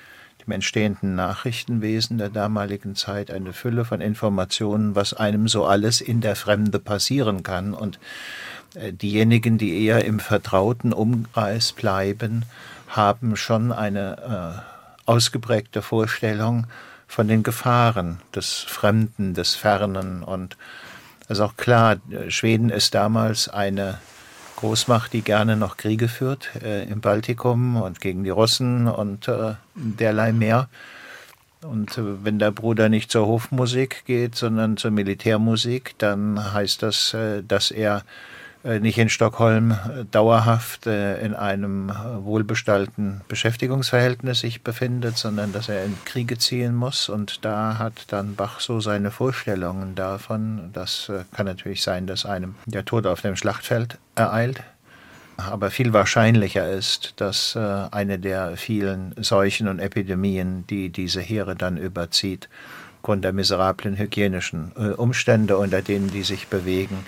dem 0.46 0.52
entstehenden 0.52 1.14
Nachrichtenwesen 1.14 2.16
der 2.16 2.30
damaligen 2.30 2.96
Zeit 2.96 3.30
eine 3.30 3.52
Fülle 3.52 3.84
von 3.84 4.00
Informationen, 4.00 4.94
was 4.94 5.12
einem 5.12 5.46
so 5.46 5.66
alles 5.66 6.00
in 6.00 6.22
der 6.22 6.36
Fremde 6.36 6.78
passieren 6.78 7.42
kann. 7.42 7.74
Und 7.74 7.98
äh, 8.76 8.94
diejenigen, 8.94 9.58
die 9.58 9.84
eher 9.84 10.06
im 10.06 10.20
vertrauten 10.20 10.94
Umkreis 10.94 11.72
bleiben, 11.72 12.46
haben 12.88 13.36
schon 13.36 13.72
eine 13.72 14.64
ausgeprägte 15.10 15.82
Vorstellung 15.82 16.68
von 17.08 17.26
den 17.26 17.42
Gefahren 17.42 18.20
des 18.32 18.60
Fremden, 18.60 19.34
des 19.34 19.56
Fernen. 19.56 20.22
Und 20.22 20.56
es 21.24 21.38
ist 21.38 21.40
auch 21.40 21.56
klar, 21.56 21.96
Schweden 22.28 22.70
ist 22.70 22.94
damals 22.94 23.48
eine 23.48 23.98
Großmacht, 24.54 25.12
die 25.12 25.22
gerne 25.22 25.56
noch 25.56 25.76
Kriege 25.76 26.06
führt 26.06 26.50
äh, 26.62 26.84
im 26.84 27.00
Baltikum 27.00 27.76
und 27.82 28.00
gegen 28.00 28.22
die 28.22 28.30
Russen 28.30 28.86
und 28.86 29.26
äh, 29.26 29.54
derlei 29.74 30.32
mehr. 30.32 30.68
Und 31.62 31.98
äh, 31.98 32.24
wenn 32.24 32.38
der 32.38 32.52
Bruder 32.52 32.88
nicht 32.88 33.10
zur 33.10 33.26
Hofmusik 33.26 34.04
geht, 34.04 34.36
sondern 34.36 34.76
zur 34.76 34.92
Militärmusik, 34.92 35.94
dann 35.98 36.52
heißt 36.54 36.84
das, 36.84 37.14
äh, 37.14 37.42
dass 37.42 37.72
er 37.72 38.04
nicht 38.62 38.98
in 38.98 39.08
Stockholm 39.08 39.70
äh, 39.70 40.04
dauerhaft 40.10 40.86
äh, 40.86 41.20
in 41.20 41.34
einem 41.34 41.90
wohlbestallten 42.18 43.22
Beschäftigungsverhältnis 43.26 44.40
sich 44.40 44.62
befindet, 44.62 45.16
sondern 45.16 45.52
dass 45.52 45.68
er 45.68 45.84
in 45.84 45.96
Kriege 46.04 46.36
ziehen 46.36 46.74
muss. 46.74 47.08
Und 47.08 47.44
da 47.44 47.78
hat 47.78 48.04
dann 48.08 48.34
Bach 48.34 48.60
so 48.60 48.80
seine 48.80 49.10
Vorstellungen 49.10 49.94
davon. 49.94 50.70
Das 50.72 51.10
kann 51.34 51.46
natürlich 51.46 51.82
sein, 51.82 52.06
dass 52.06 52.26
einem 52.26 52.54
der 52.66 52.84
Tod 52.84 53.06
auf 53.06 53.22
dem 53.22 53.36
Schlachtfeld 53.36 53.98
ereilt. 54.14 54.62
Aber 55.36 55.70
viel 55.70 55.94
wahrscheinlicher 55.94 56.70
ist, 56.70 57.14
dass 57.16 57.56
eine 57.56 58.18
der 58.18 58.58
vielen 58.58 59.14
Seuchen 59.16 59.68
und 59.68 59.78
Epidemien, 59.78 60.66
die 60.66 60.90
diese 60.90 61.22
Heere 61.22 61.56
dann 61.56 61.78
überzieht, 61.78 62.50
aufgrund 62.96 63.24
der 63.24 63.32
miserablen 63.32 63.96
hygienischen 63.96 64.72
Umstände, 64.72 65.56
unter 65.56 65.80
denen 65.80 66.10
die 66.10 66.24
sich 66.24 66.48
bewegen, 66.48 67.06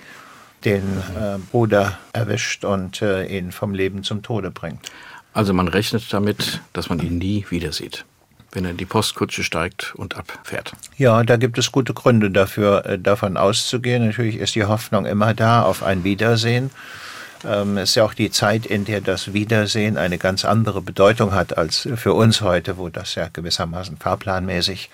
den 0.65 0.83
äh, 1.17 1.37
Bruder 1.51 1.97
erwischt 2.13 2.65
und 2.65 3.01
äh, 3.01 3.25
ihn 3.25 3.51
vom 3.51 3.73
Leben 3.73 4.03
zum 4.03 4.21
Tode 4.23 4.51
bringt. 4.51 4.91
Also 5.33 5.53
man 5.53 5.67
rechnet 5.67 6.11
damit, 6.13 6.61
dass 6.73 6.89
man 6.89 6.99
ihn 6.99 7.17
nie 7.17 7.45
wieder 7.49 7.73
sieht, 7.73 8.05
wenn 8.51 8.65
er 8.65 8.71
in 8.71 8.77
die 8.77 8.85
Postkutsche 8.85 9.43
steigt 9.43 9.93
und 9.95 10.15
abfährt. 10.15 10.73
Ja, 10.97 11.23
da 11.23 11.37
gibt 11.37 11.57
es 11.57 11.71
gute 11.71 11.93
Gründe 11.93 12.29
dafür, 12.29 12.85
äh, 12.85 12.99
davon 12.99 13.37
auszugehen. 13.37 14.05
Natürlich 14.05 14.37
ist 14.37 14.55
die 14.55 14.65
Hoffnung 14.65 15.05
immer 15.05 15.33
da 15.33 15.63
auf 15.63 15.83
ein 15.83 16.03
Wiedersehen. 16.03 16.69
Ähm, 17.45 17.77
es 17.77 17.89
ist 17.89 17.95
ja 17.95 18.05
auch 18.05 18.13
die 18.13 18.31
Zeit, 18.31 18.65
in 18.65 18.85
der 18.85 19.01
das 19.01 19.33
Wiedersehen 19.33 19.97
eine 19.97 20.17
ganz 20.17 20.45
andere 20.45 20.81
Bedeutung 20.81 21.33
hat 21.33 21.57
als 21.57 21.87
für 21.95 22.13
uns 22.13 22.41
heute, 22.41 22.77
wo 22.77 22.89
das 22.89 23.15
ja 23.15 23.27
gewissermaßen 23.31 23.97
fahrplanmäßig, 23.97 24.89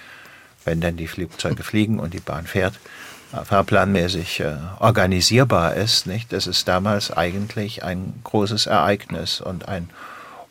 wenn 0.65 0.82
dann 0.82 0.97
die 0.97 1.08
Flugzeuge 1.08 1.63
fliegen 1.63 1.99
und 1.99 2.13
die 2.13 2.19
Bahn 2.19 2.47
fährt, 2.47 2.79
fahrplanmäßig 3.31 4.39
äh, 4.39 4.55
organisierbar 4.79 5.75
ist, 5.75 6.07
nicht? 6.07 6.33
Das 6.33 6.47
ist 6.47 6.67
damals 6.67 7.11
eigentlich 7.11 7.83
ein 7.83 8.13
großes 8.23 8.65
Ereignis 8.65 9.41
und 9.41 9.67
ein 9.67 9.89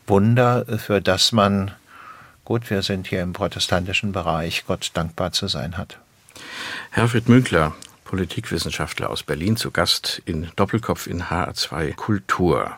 Wunder, 0.07 0.65
für 0.77 1.01
das 1.01 1.31
man, 1.31 1.71
gut, 2.45 2.69
wir 2.69 2.81
sind 2.81 3.07
hier 3.07 3.21
im 3.21 3.33
protestantischen 3.33 4.11
Bereich, 4.11 4.65
Gott 4.65 4.91
dankbar 4.93 5.31
zu 5.31 5.47
sein 5.47 5.77
hat. 5.77 5.97
Herfried 6.91 7.29
Münkler, 7.29 7.73
Politikwissenschaftler 8.09 9.11
aus 9.11 9.21
Berlin, 9.21 9.55
zu 9.55 9.69
Gast 9.69 10.23
in 10.25 10.47
Doppelkopf 10.55 11.05
in 11.05 11.25
HR2 11.25 11.93
Kultur. 11.93 12.71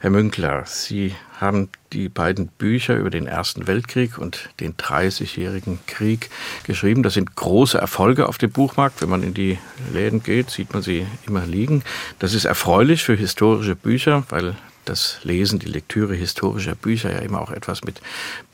Herr 0.00 0.10
Münkler, 0.10 0.64
Sie 0.66 1.14
haben 1.40 1.68
die 1.92 2.08
beiden 2.08 2.48
Bücher 2.48 2.96
über 2.96 3.08
den 3.08 3.28
Ersten 3.28 3.68
Weltkrieg 3.68 4.18
und 4.18 4.50
den 4.58 4.76
Dreißigjährigen 4.76 5.78
Krieg 5.86 6.30
geschrieben. 6.64 7.04
Das 7.04 7.14
sind 7.14 7.36
große 7.36 7.78
Erfolge 7.78 8.28
auf 8.28 8.38
dem 8.38 8.50
Buchmarkt. 8.50 9.00
Wenn 9.00 9.08
man 9.08 9.22
in 9.22 9.34
die 9.34 9.56
Läden 9.92 10.24
geht, 10.24 10.50
sieht 10.50 10.72
man 10.72 10.82
sie 10.82 11.06
immer 11.28 11.46
liegen. 11.46 11.84
Das 12.18 12.34
ist 12.34 12.44
erfreulich 12.44 13.04
für 13.04 13.14
historische 13.14 13.76
Bücher, 13.76 14.24
weil 14.30 14.56
das 14.84 15.18
Lesen, 15.22 15.58
die 15.58 15.66
Lektüre 15.66 16.14
historischer 16.14 16.74
Bücher 16.74 17.12
ja 17.12 17.18
immer 17.18 17.40
auch 17.40 17.50
etwas 17.50 17.84
mit 17.84 18.00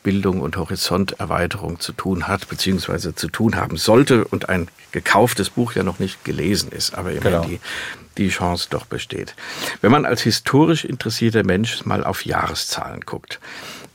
Bildung 0.02 0.40
und 0.40 0.56
Horizonterweiterung 0.56 1.80
zu 1.80 1.92
tun 1.92 2.28
hat, 2.28 2.48
beziehungsweise 2.48 3.14
zu 3.14 3.28
tun 3.28 3.56
haben 3.56 3.76
sollte 3.76 4.24
und 4.24 4.48
ein 4.48 4.68
gekauftes 4.92 5.50
Buch 5.50 5.72
ja 5.72 5.82
noch 5.82 5.98
nicht 5.98 6.24
gelesen 6.24 6.72
ist, 6.72 6.94
aber 6.94 7.12
immer 7.12 7.30
genau. 7.30 7.44
die, 7.44 7.60
die 8.16 8.28
Chance 8.28 8.68
doch 8.70 8.86
besteht. 8.86 9.34
Wenn 9.80 9.92
man 9.92 10.04
als 10.04 10.22
historisch 10.22 10.84
interessierter 10.84 11.44
Mensch 11.44 11.84
mal 11.84 12.04
auf 12.04 12.24
Jahreszahlen 12.24 13.02
guckt, 13.02 13.40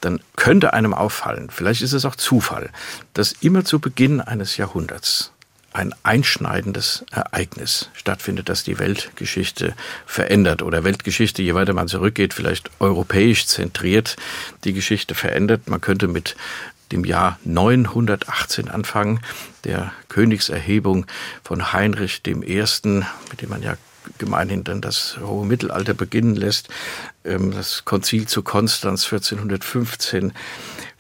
dann 0.02 0.20
könnte 0.36 0.74
einem 0.74 0.94
auffallen, 0.94 1.50
vielleicht 1.50 1.82
ist 1.82 1.94
es 1.94 2.06
auch 2.06 2.16
Zufall, 2.16 2.70
dass 3.14 3.32
immer 3.32 3.64
zu 3.64 3.80
Beginn 3.80 4.22
eines 4.22 4.58
Jahrhunderts 4.58 5.33
ein 5.74 5.94
einschneidendes 6.04 7.06
Ereignis 7.12 7.90
stattfindet, 7.94 8.50
das 8.50 8.64
die 8.64 8.80
Weltgeschichte 8.80 9.74
verändert 10.06 10.62
oder 10.62 10.84
Weltgeschichte, 10.84 11.42
je 11.42 11.56
weiter 11.56 11.74
man 11.74 11.88
zurückgeht, 11.88 12.34
vielleicht 12.34 12.70
europäisch 12.80 13.48
zentriert 13.48 14.16
die 14.64 14.74
Geschichte 14.74 15.16
verändert. 15.16 15.68
Man 15.68 15.82
könnte 15.82 16.08
mit 16.08 16.36
dem 16.92 17.06
Jahr 17.06 17.40
918 17.44 18.70
anfangen, 18.70 19.20
der 19.64 19.92
Königserhebung 20.10 21.06
von 21.44 21.74
Heinrich 21.74 22.22
I., 22.28 22.34
mit 22.34 23.42
dem 23.42 23.50
man 23.50 23.64
ja 23.64 23.76
gemeinhin 24.18 24.64
dann 24.64 24.82
das 24.82 25.18
hohe 25.20 25.46
Mittelalter 25.46 25.94
beginnen 25.94 26.36
lässt, 26.36 26.70
ähm, 27.26 27.52
das 27.52 27.86
Konzil 27.86 28.28
zu 28.28 28.44
Konstanz 28.44 29.06
1415, 29.06 30.34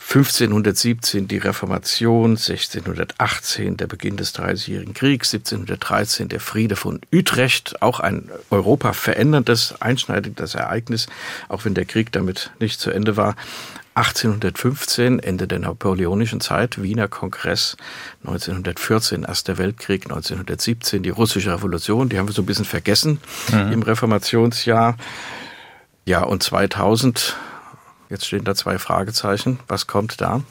1517 0.09 1.27
die 1.27 1.37
Reformation, 1.37 2.31
1618 2.31 3.77
der 3.77 3.87
Beginn 3.87 4.17
des 4.17 4.33
Dreißigjährigen 4.33 4.93
Kriegs, 4.93 5.33
1713 5.33 6.29
der 6.29 6.39
Friede 6.39 6.75
von 6.75 6.99
Utrecht, 7.11 7.81
auch 7.81 7.99
ein 7.99 8.29
Europa 8.51 8.93
veränderndes, 8.93 9.75
einschneidendes 9.79 10.55
Ereignis, 10.55 11.07
auch 11.49 11.65
wenn 11.65 11.73
der 11.73 11.85
Krieg 11.85 12.11
damit 12.11 12.51
nicht 12.59 12.79
zu 12.79 12.91
Ende 12.91 13.17
war. 13.17 13.35
1815, 13.95 15.19
Ende 15.19 15.47
der 15.47 15.59
napoleonischen 15.59 16.41
Zeit, 16.41 16.81
Wiener 16.81 17.07
Kongress, 17.07 17.77
1914, 18.23 19.23
Erster 19.23 19.57
Weltkrieg, 19.57 20.05
1917, 20.05 21.03
die 21.03 21.09
russische 21.09 21.53
Revolution, 21.53 22.09
die 22.09 22.17
haben 22.17 22.27
wir 22.27 22.33
so 22.33 22.41
ein 22.41 22.47
bisschen 22.47 22.65
vergessen 22.65 23.19
mhm. 23.51 23.71
im 23.71 23.81
Reformationsjahr. 23.83 24.97
Ja, 26.05 26.23
und 26.23 26.43
2000 26.43 27.37
Jetzt 28.13 28.27
stehen 28.27 28.43
da 28.43 28.53
zwei 28.53 28.77
Fragezeichen. 28.77 29.59
Was 29.67 29.87
kommt 29.87 30.21
da? 30.21 30.43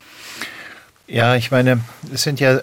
Ja, 1.07 1.37
ich 1.37 1.53
meine, 1.53 1.79
es 2.13 2.25
sind 2.25 2.41
ja 2.41 2.61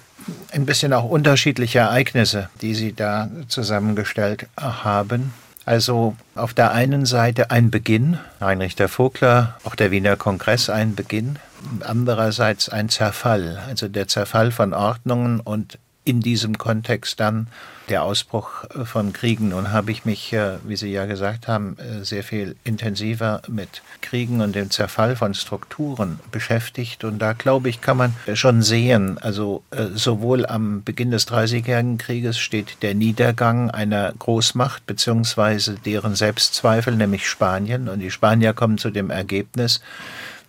ein 0.52 0.66
bisschen 0.66 0.92
auch 0.92 1.06
unterschiedliche 1.06 1.80
Ereignisse, 1.80 2.50
die 2.62 2.76
Sie 2.76 2.92
da 2.92 3.30
zusammengestellt 3.48 4.48
haben. 4.58 5.34
Also 5.64 6.18
auf 6.36 6.54
der 6.54 6.74
einen 6.74 7.06
Seite 7.06 7.50
ein 7.50 7.72
Beginn, 7.72 8.20
Heinrich 8.42 8.76
der 8.76 8.90
Vogler, 8.90 9.58
auch 9.64 9.76
der 9.76 9.90
Wiener 9.90 10.18
Kongress 10.18 10.70
ein 10.70 10.96
Beginn, 10.96 11.40
andererseits 11.80 12.68
ein 12.68 12.90
Zerfall, 12.90 13.64
also 13.70 13.88
der 13.88 14.10
Zerfall 14.10 14.52
von 14.52 14.74
Ordnungen 14.74 15.40
und 15.40 15.78
in 16.04 16.20
diesem 16.20 16.58
Kontext 16.58 17.22
dann 17.22 17.48
der 17.90 18.04
Ausbruch 18.04 18.66
von 18.86 19.14
Kriegen. 19.14 19.50
Nun 19.50 19.72
habe 19.72 19.92
ich 19.92 20.06
mich, 20.06 20.32
äh, 20.34 20.58
wie 20.64 20.76
Sie 20.76 20.92
ja 20.92 21.06
gesagt 21.06 21.48
haben, 21.48 21.78
äh, 21.78 22.04
sehr 22.04 22.24
viel 22.24 22.56
intensiver 22.64 23.42
mit 23.48 23.82
Kriegen 24.02 24.42
und 24.42 24.56
dem 24.56 24.70
Zerfall 24.70 25.16
von 25.16 25.34
Strukturen 25.34 26.20
beschäftigt. 26.32 27.04
Und 27.04 27.20
da, 27.20 27.34
glaube 27.34 27.70
ich, 27.70 27.82
kann 27.82 27.98
man 27.98 28.14
schon 28.34 28.62
sehen, 28.62 29.18
also 29.18 29.64
äh, 29.72 29.88
sowohl 29.94 30.46
am 30.46 30.84
Beginn 30.84 31.12
des 31.12 31.26
Dreißigjährigen 31.26 31.98
Krieges 31.98 32.38
steht 32.38 32.82
der 32.82 32.96
Niedergang 32.96 33.72
einer 33.72 34.14
Großmacht 34.18 34.86
beziehungsweise 34.86 35.76
deren 35.86 36.16
Selbstzweifel, 36.16 36.96
nämlich 36.96 37.28
Spanien. 37.28 37.90
Und 37.90 38.00
die 38.00 38.12
Spanier 38.12 38.54
kommen 38.54 38.78
zu 38.78 38.90
dem 38.90 39.10
Ergebnis, 39.10 39.82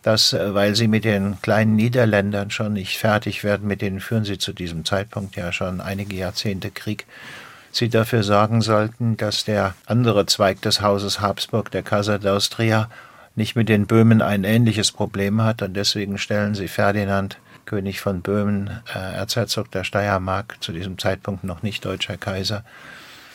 dass, 0.02 0.32
äh, 0.32 0.54
weil 0.54 0.74
sie 0.74 0.88
mit 0.88 1.04
den 1.04 1.40
kleinen 1.42 1.76
Niederländern 1.76 2.50
schon 2.50 2.72
nicht 2.72 2.98
fertig 2.98 3.44
werden, 3.44 3.66
mit 3.66 3.82
denen 3.82 4.00
führen 4.00 4.24
sie 4.24 4.38
zu 4.38 4.52
diesem 4.52 4.84
Zeitpunkt 4.84 5.36
ja 5.36 5.52
schon 5.52 5.80
einige 5.80 6.16
Jahrzehnte 6.16 6.70
Krieg, 6.70 7.06
sie 7.72 7.88
dafür 7.88 8.22
sorgen 8.22 8.62
sollten, 8.62 9.16
dass 9.16 9.44
der 9.44 9.74
andere 9.86 10.26
Zweig 10.26 10.62
des 10.62 10.80
Hauses 10.80 11.20
Habsburg, 11.20 11.70
der 11.70 11.82
Casa 11.82 12.16
d'Austria, 12.16 12.86
nicht 13.36 13.56
mit 13.56 13.68
den 13.68 13.86
Böhmen 13.86 14.22
ein 14.22 14.44
ähnliches 14.44 14.92
Problem 14.92 15.42
hat. 15.42 15.62
Und 15.62 15.74
deswegen 15.74 16.18
stellen 16.18 16.54
sie 16.54 16.68
Ferdinand, 16.68 17.38
König 17.64 18.00
von 18.00 18.22
Böhmen, 18.22 18.80
äh, 18.94 18.98
Erzherzog 18.98 19.70
der 19.70 19.84
Steiermark, 19.84 20.56
zu 20.60 20.72
diesem 20.72 20.98
Zeitpunkt 20.98 21.44
noch 21.44 21.62
nicht 21.62 21.84
deutscher 21.84 22.16
Kaiser, 22.16 22.64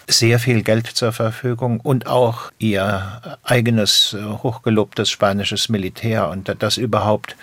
sehr 0.07 0.39
viel 0.39 0.63
Geld 0.63 0.87
zur 0.87 1.11
Verfügung 1.11 1.79
und 1.79 2.07
auch 2.07 2.51
ihr 2.59 3.21
eigenes 3.43 4.13
äh, 4.13 4.23
hochgelobtes 4.23 5.09
spanisches 5.09 5.69
Militär 5.69 6.29
und 6.29 6.53
das 6.59 6.77
überhaupt 6.77 7.35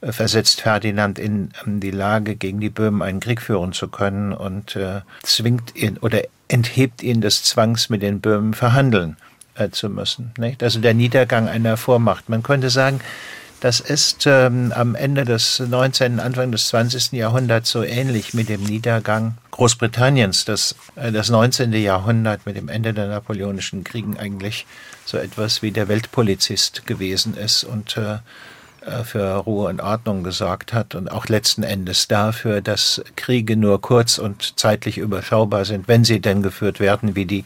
äh, 0.00 0.12
versetzt 0.12 0.60
Ferdinand 0.60 1.18
in 1.18 1.50
ähm, 1.64 1.80
die 1.80 1.90
Lage, 1.90 2.36
gegen 2.36 2.60
die 2.60 2.70
Böhmen 2.70 3.02
einen 3.02 3.20
Krieg 3.20 3.42
führen 3.42 3.72
zu 3.72 3.88
können 3.88 4.32
und 4.32 4.76
äh, 4.76 5.00
zwingt 5.22 5.74
ihn 5.74 5.98
oder 5.98 6.22
enthebt 6.48 7.02
ihn 7.02 7.20
des 7.20 7.42
Zwangs, 7.42 7.88
mit 7.88 8.02
den 8.02 8.20
Böhmen 8.20 8.54
verhandeln 8.54 9.16
zu 9.70 9.88
müssen. 9.88 10.34
Also 10.60 10.80
der 10.80 10.92
Niedergang 10.92 11.48
einer 11.48 11.78
Vormacht. 11.78 12.28
Man 12.28 12.42
könnte 12.42 12.68
sagen, 12.68 13.00
das 13.60 13.80
ist 13.80 14.26
ähm, 14.26 14.72
am 14.74 14.94
Ende 14.94 15.24
des 15.24 15.60
19., 15.60 16.20
Anfang 16.20 16.52
des 16.52 16.68
20. 16.68 17.12
Jahrhunderts 17.12 17.70
so 17.70 17.82
ähnlich 17.82 18.34
mit 18.34 18.48
dem 18.48 18.62
Niedergang 18.62 19.38
Großbritanniens, 19.50 20.44
das 20.44 20.74
äh, 20.96 21.10
das 21.10 21.30
19. 21.30 21.72
Jahrhundert 21.72 22.44
mit 22.46 22.56
dem 22.56 22.68
Ende 22.68 22.92
der 22.92 23.08
Napoleonischen 23.08 23.84
Kriegen 23.84 24.18
eigentlich 24.18 24.66
so 25.04 25.16
etwas 25.16 25.62
wie 25.62 25.70
der 25.70 25.88
Weltpolizist 25.88 26.86
gewesen 26.86 27.36
ist 27.36 27.64
und 27.64 27.96
äh, 27.96 28.18
äh, 28.86 29.04
für 29.04 29.36
Ruhe 29.36 29.68
und 29.68 29.80
Ordnung 29.80 30.22
gesorgt 30.22 30.72
hat 30.72 30.94
und 30.94 31.10
auch 31.10 31.26
letzten 31.26 31.62
Endes 31.62 32.08
dafür, 32.08 32.60
dass 32.60 33.02
Kriege 33.16 33.56
nur 33.56 33.80
kurz 33.80 34.18
und 34.18 34.58
zeitlich 34.58 34.98
überschaubar 34.98 35.64
sind, 35.64 35.88
wenn 35.88 36.04
sie 36.04 36.20
denn 36.20 36.42
geführt 36.42 36.78
werden, 36.78 37.16
wie 37.16 37.24
die 37.24 37.44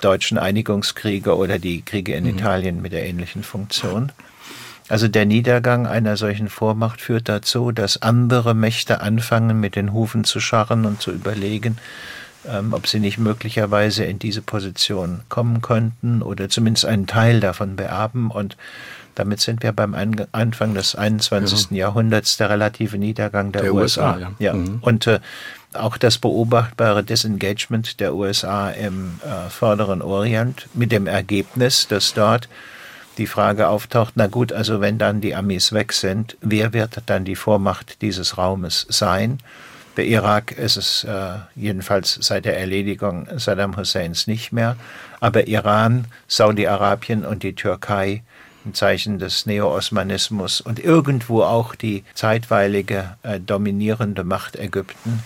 deutschen 0.00 0.38
Einigungskriege 0.38 1.36
oder 1.36 1.58
die 1.58 1.82
Kriege 1.82 2.14
in 2.14 2.24
mhm. 2.24 2.30
Italien 2.38 2.82
mit 2.82 2.92
der 2.92 3.06
ähnlichen 3.06 3.42
Funktion. 3.42 4.12
Also 4.88 5.08
der 5.08 5.26
Niedergang 5.26 5.86
einer 5.86 6.16
solchen 6.16 6.48
Vormacht 6.48 7.00
führt 7.00 7.28
dazu, 7.28 7.72
dass 7.72 8.02
andere 8.02 8.54
Mächte 8.54 9.00
anfangen, 9.00 9.60
mit 9.60 9.76
den 9.76 9.92
Hufen 9.92 10.24
zu 10.24 10.40
scharren 10.40 10.84
und 10.84 11.00
zu 11.00 11.12
überlegen, 11.12 11.78
ähm, 12.48 12.72
ob 12.72 12.86
sie 12.86 12.98
nicht 12.98 13.18
möglicherweise 13.18 14.04
in 14.04 14.18
diese 14.18 14.42
Position 14.42 15.20
kommen 15.28 15.62
könnten 15.62 16.22
oder 16.22 16.48
zumindest 16.48 16.86
einen 16.86 17.06
Teil 17.06 17.40
davon 17.40 17.76
beerben. 17.76 18.30
Und 18.30 18.56
damit 19.14 19.40
sind 19.40 19.62
wir 19.62 19.72
beim 19.72 19.94
Anfang 20.32 20.74
des 20.74 20.94
21. 20.94 21.70
Ja. 21.70 21.76
Jahrhunderts, 21.76 22.36
der 22.36 22.50
relative 22.50 22.98
Niedergang 22.98 23.52
der, 23.52 23.62
der 23.62 23.74
USA. 23.74 24.14
USA. 24.14 24.18
ja. 24.18 24.32
ja. 24.38 24.54
Mhm. 24.54 24.78
Und 24.80 25.06
äh, 25.06 25.20
auch 25.74 25.96
das 25.96 26.18
beobachtbare 26.18 27.02
Disengagement 27.02 28.00
der 28.00 28.14
USA 28.14 28.70
im 28.70 29.20
äh, 29.24 29.48
vorderen 29.48 30.02
Orient 30.02 30.68
mit 30.74 30.92
dem 30.92 31.06
Ergebnis, 31.06 31.86
dass 31.88 32.12
dort 32.14 32.48
die 33.18 33.26
Frage 33.26 33.68
auftaucht, 33.68 34.14
na 34.16 34.26
gut, 34.26 34.52
also 34.52 34.80
wenn 34.80 34.98
dann 34.98 35.20
die 35.20 35.34
Amis 35.34 35.72
weg 35.72 35.92
sind, 35.92 36.36
wer 36.40 36.72
wird 36.72 37.02
dann 37.06 37.24
die 37.24 37.36
Vormacht 37.36 38.00
dieses 38.02 38.38
Raumes 38.38 38.86
sein? 38.88 39.38
Der 39.96 40.06
Irak 40.06 40.52
ist 40.52 40.76
es 40.76 41.04
äh, 41.04 41.34
jedenfalls 41.54 42.18
seit 42.20 42.46
der 42.46 42.58
Erledigung 42.58 43.28
Saddam 43.36 43.76
Husseins 43.76 44.26
nicht 44.26 44.52
mehr, 44.52 44.76
aber 45.20 45.46
Iran, 45.46 46.06
Saudi-Arabien 46.28 47.26
und 47.26 47.42
die 47.42 47.54
Türkei 47.54 48.22
ein 48.64 48.74
Zeichen 48.74 49.18
des 49.18 49.44
Neo-Osmanismus 49.44 50.60
und 50.60 50.78
irgendwo 50.78 51.42
auch 51.42 51.74
die 51.74 52.04
zeitweilige 52.14 53.16
äh, 53.22 53.40
dominierende 53.40 54.24
Macht 54.24 54.56
Ägypten, 54.56 55.22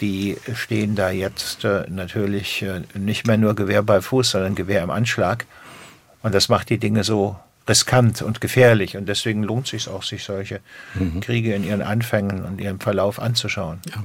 die 0.00 0.36
stehen 0.54 0.94
da 0.94 1.10
jetzt 1.10 1.64
äh, 1.64 1.84
natürlich 1.88 2.62
äh, 2.62 2.82
nicht 2.94 3.26
mehr 3.26 3.36
nur 3.36 3.54
Gewehr 3.54 3.82
bei 3.82 4.00
Fuß, 4.00 4.30
sondern 4.30 4.54
Gewehr 4.54 4.82
im 4.82 4.90
Anschlag. 4.90 5.46
Und 6.26 6.34
das 6.34 6.48
macht 6.48 6.70
die 6.70 6.78
Dinge 6.78 7.04
so 7.04 7.36
riskant 7.68 8.20
und 8.20 8.40
gefährlich. 8.40 8.96
Und 8.96 9.06
deswegen 9.06 9.44
lohnt 9.44 9.66
es 9.66 9.70
sich 9.70 9.88
auch, 9.88 10.02
sich 10.02 10.24
solche 10.24 10.58
mhm. 10.94 11.20
Kriege 11.20 11.54
in 11.54 11.62
ihren 11.62 11.82
Anfängen 11.82 12.44
und 12.44 12.60
ihrem 12.60 12.80
Verlauf 12.80 13.20
anzuschauen. 13.20 13.78
Ja. 13.94 14.02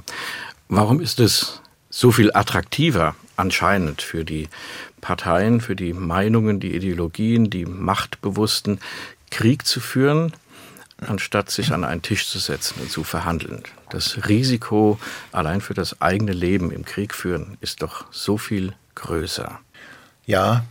Warum 0.68 1.00
ist 1.00 1.18
es 1.18 1.60
so 1.90 2.12
viel 2.12 2.30
attraktiver 2.32 3.16
anscheinend 3.34 4.02
für 4.02 4.24
die 4.24 4.48
Parteien, 5.00 5.60
für 5.60 5.74
die 5.74 5.92
Meinungen, 5.92 6.60
die 6.60 6.76
Ideologien, 6.76 7.50
die 7.50 7.66
Machtbewussten, 7.66 8.78
Krieg 9.32 9.66
zu 9.66 9.80
führen, 9.80 10.32
anstatt 11.04 11.50
sich 11.50 11.72
an 11.72 11.82
einen 11.82 12.02
Tisch 12.02 12.28
zu 12.28 12.38
setzen 12.38 12.82
und 12.82 12.88
zu 12.92 13.02
verhandeln. 13.02 13.64
Das 13.90 14.28
Risiko 14.28 15.00
allein 15.32 15.60
für 15.60 15.74
das 15.74 16.00
eigene 16.00 16.34
Leben 16.34 16.70
im 16.70 16.84
Krieg 16.84 17.14
führen 17.14 17.58
ist 17.60 17.82
doch 17.82 18.04
so 18.12 18.38
viel 18.38 18.74
größer. 18.94 19.58
Ja, 20.24 20.64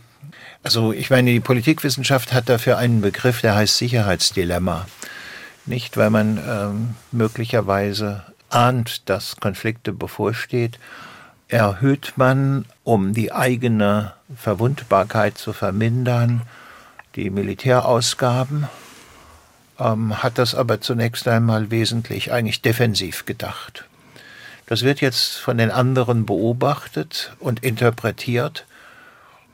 also 0.62 0.92
ich 0.92 1.10
meine, 1.10 1.32
die 1.32 1.40
Politikwissenschaft 1.40 2.32
hat 2.32 2.48
dafür 2.48 2.78
einen 2.78 3.00
Begriff, 3.00 3.40
der 3.40 3.54
heißt 3.54 3.78
Sicherheitsdilemma. 3.78 4.86
Nicht, 5.66 5.96
weil 5.96 6.10
man 6.10 6.38
ähm, 6.46 6.94
möglicherweise 7.10 8.24
ahnt, 8.50 9.08
dass 9.08 9.36
Konflikte 9.36 9.92
bevorsteht, 9.92 10.78
erhöht 11.48 12.14
man, 12.16 12.64
um 12.84 13.12
die 13.12 13.32
eigene 13.32 14.12
Verwundbarkeit 14.34 15.38
zu 15.38 15.52
vermindern, 15.52 16.42
die 17.14 17.30
Militärausgaben, 17.30 18.68
ähm, 19.78 20.22
hat 20.22 20.38
das 20.38 20.54
aber 20.54 20.80
zunächst 20.80 21.28
einmal 21.28 21.70
wesentlich 21.70 22.32
eigentlich 22.32 22.62
defensiv 22.62 23.26
gedacht. 23.26 23.84
Das 24.66 24.82
wird 24.82 25.00
jetzt 25.00 25.36
von 25.36 25.58
den 25.58 25.70
anderen 25.70 26.24
beobachtet 26.24 27.32
und 27.38 27.62
interpretiert 27.62 28.64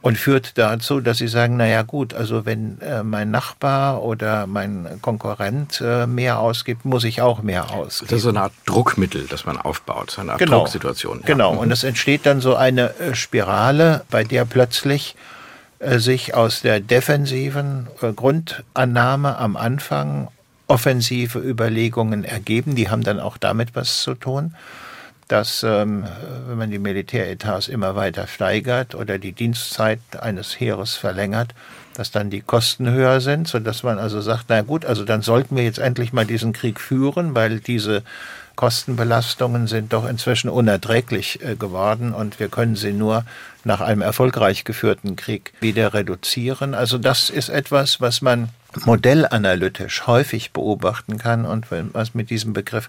und 0.00 0.16
führt 0.16 0.56
dazu, 0.58 1.00
dass 1.00 1.18
sie 1.18 1.28
sagen, 1.28 1.56
na 1.56 1.66
ja 1.66 1.82
gut, 1.82 2.14
also 2.14 2.46
wenn 2.46 2.80
äh, 2.80 3.02
mein 3.02 3.30
Nachbar 3.30 4.02
oder 4.02 4.46
mein 4.46 5.00
Konkurrent 5.02 5.80
äh, 5.84 6.06
mehr 6.06 6.38
ausgibt, 6.38 6.84
muss 6.84 7.02
ich 7.04 7.20
auch 7.20 7.42
mehr 7.42 7.70
ausgeben. 7.72 8.11
Das 8.11 8.18
ist 8.18 8.22
so 8.22 8.28
eine 8.28 8.42
Art 8.42 8.52
Druckmittel, 8.66 9.26
das 9.28 9.44
man 9.44 9.56
aufbaut, 9.56 10.12
so 10.12 10.20
eine 10.20 10.32
Art 10.32 10.38
genau, 10.38 10.58
Drucksituation. 10.58 11.20
Ja. 11.20 11.26
Genau, 11.26 11.52
und 11.52 11.66
mhm. 11.66 11.72
es 11.72 11.82
entsteht 11.82 12.26
dann 12.26 12.40
so 12.40 12.54
eine 12.54 12.96
äh, 12.98 13.14
Spirale, 13.14 14.04
bei 14.11 14.22
der 14.22 14.44
plötzlich 14.44 15.16
äh, 15.80 15.98
sich 15.98 16.34
aus 16.34 16.62
der 16.62 16.78
defensiven 16.78 17.88
Grundannahme 18.14 19.37
am 19.37 19.56
Anfang 19.56 20.28
offensive 20.68 21.40
Überlegungen 21.40 22.24
ergeben, 22.24 22.76
die 22.76 22.88
haben 22.88 23.02
dann 23.02 23.18
auch 23.18 23.37
damit 23.37 23.74
was 23.74 24.02
zu 24.02 24.14
tun 24.14 24.54
dass, 25.28 25.62
ähm, 25.62 26.04
wenn 26.46 26.58
man 26.58 26.70
die 26.70 26.78
Militäretats 26.78 27.68
immer 27.68 27.94
weiter 27.94 28.26
steigert 28.26 28.94
oder 28.94 29.18
die 29.18 29.32
Dienstzeit 29.32 30.00
eines 30.18 30.58
Heeres 30.58 30.94
verlängert, 30.94 31.54
dass 31.94 32.10
dann 32.10 32.30
die 32.30 32.40
Kosten 32.40 32.90
höher 32.90 33.20
sind, 33.20 33.46
so 33.48 33.58
dass 33.58 33.82
man 33.82 33.98
also 33.98 34.20
sagt, 34.20 34.44
na 34.48 34.62
gut, 34.62 34.84
also 34.84 35.04
dann 35.04 35.22
sollten 35.22 35.56
wir 35.56 35.64
jetzt 35.64 35.78
endlich 35.78 36.12
mal 36.12 36.24
diesen 36.24 36.52
Krieg 36.52 36.80
führen, 36.80 37.34
weil 37.34 37.60
diese 37.60 38.02
Kostenbelastungen 38.56 39.68
sind 39.68 39.92
doch 39.92 40.08
inzwischen 40.08 40.48
unerträglich 40.48 41.44
äh, 41.44 41.54
geworden 41.54 42.12
und 42.12 42.40
wir 42.40 42.48
können 42.48 42.74
sie 42.74 42.92
nur 42.92 43.24
nach 43.62 43.80
einem 43.80 44.00
erfolgreich 44.00 44.64
geführten 44.64 45.14
Krieg 45.14 45.52
wieder 45.60 45.94
reduzieren. 45.94 46.74
Also 46.74 46.98
das 46.98 47.30
ist 47.30 47.50
etwas, 47.50 48.00
was 48.00 48.20
man 48.20 48.48
modellanalytisch 48.84 50.06
häufig 50.06 50.52
beobachten 50.52 51.18
kann 51.18 51.44
und 51.44 51.66
was 51.70 52.14
mit 52.14 52.30
diesem 52.30 52.52
Begriff 52.52 52.88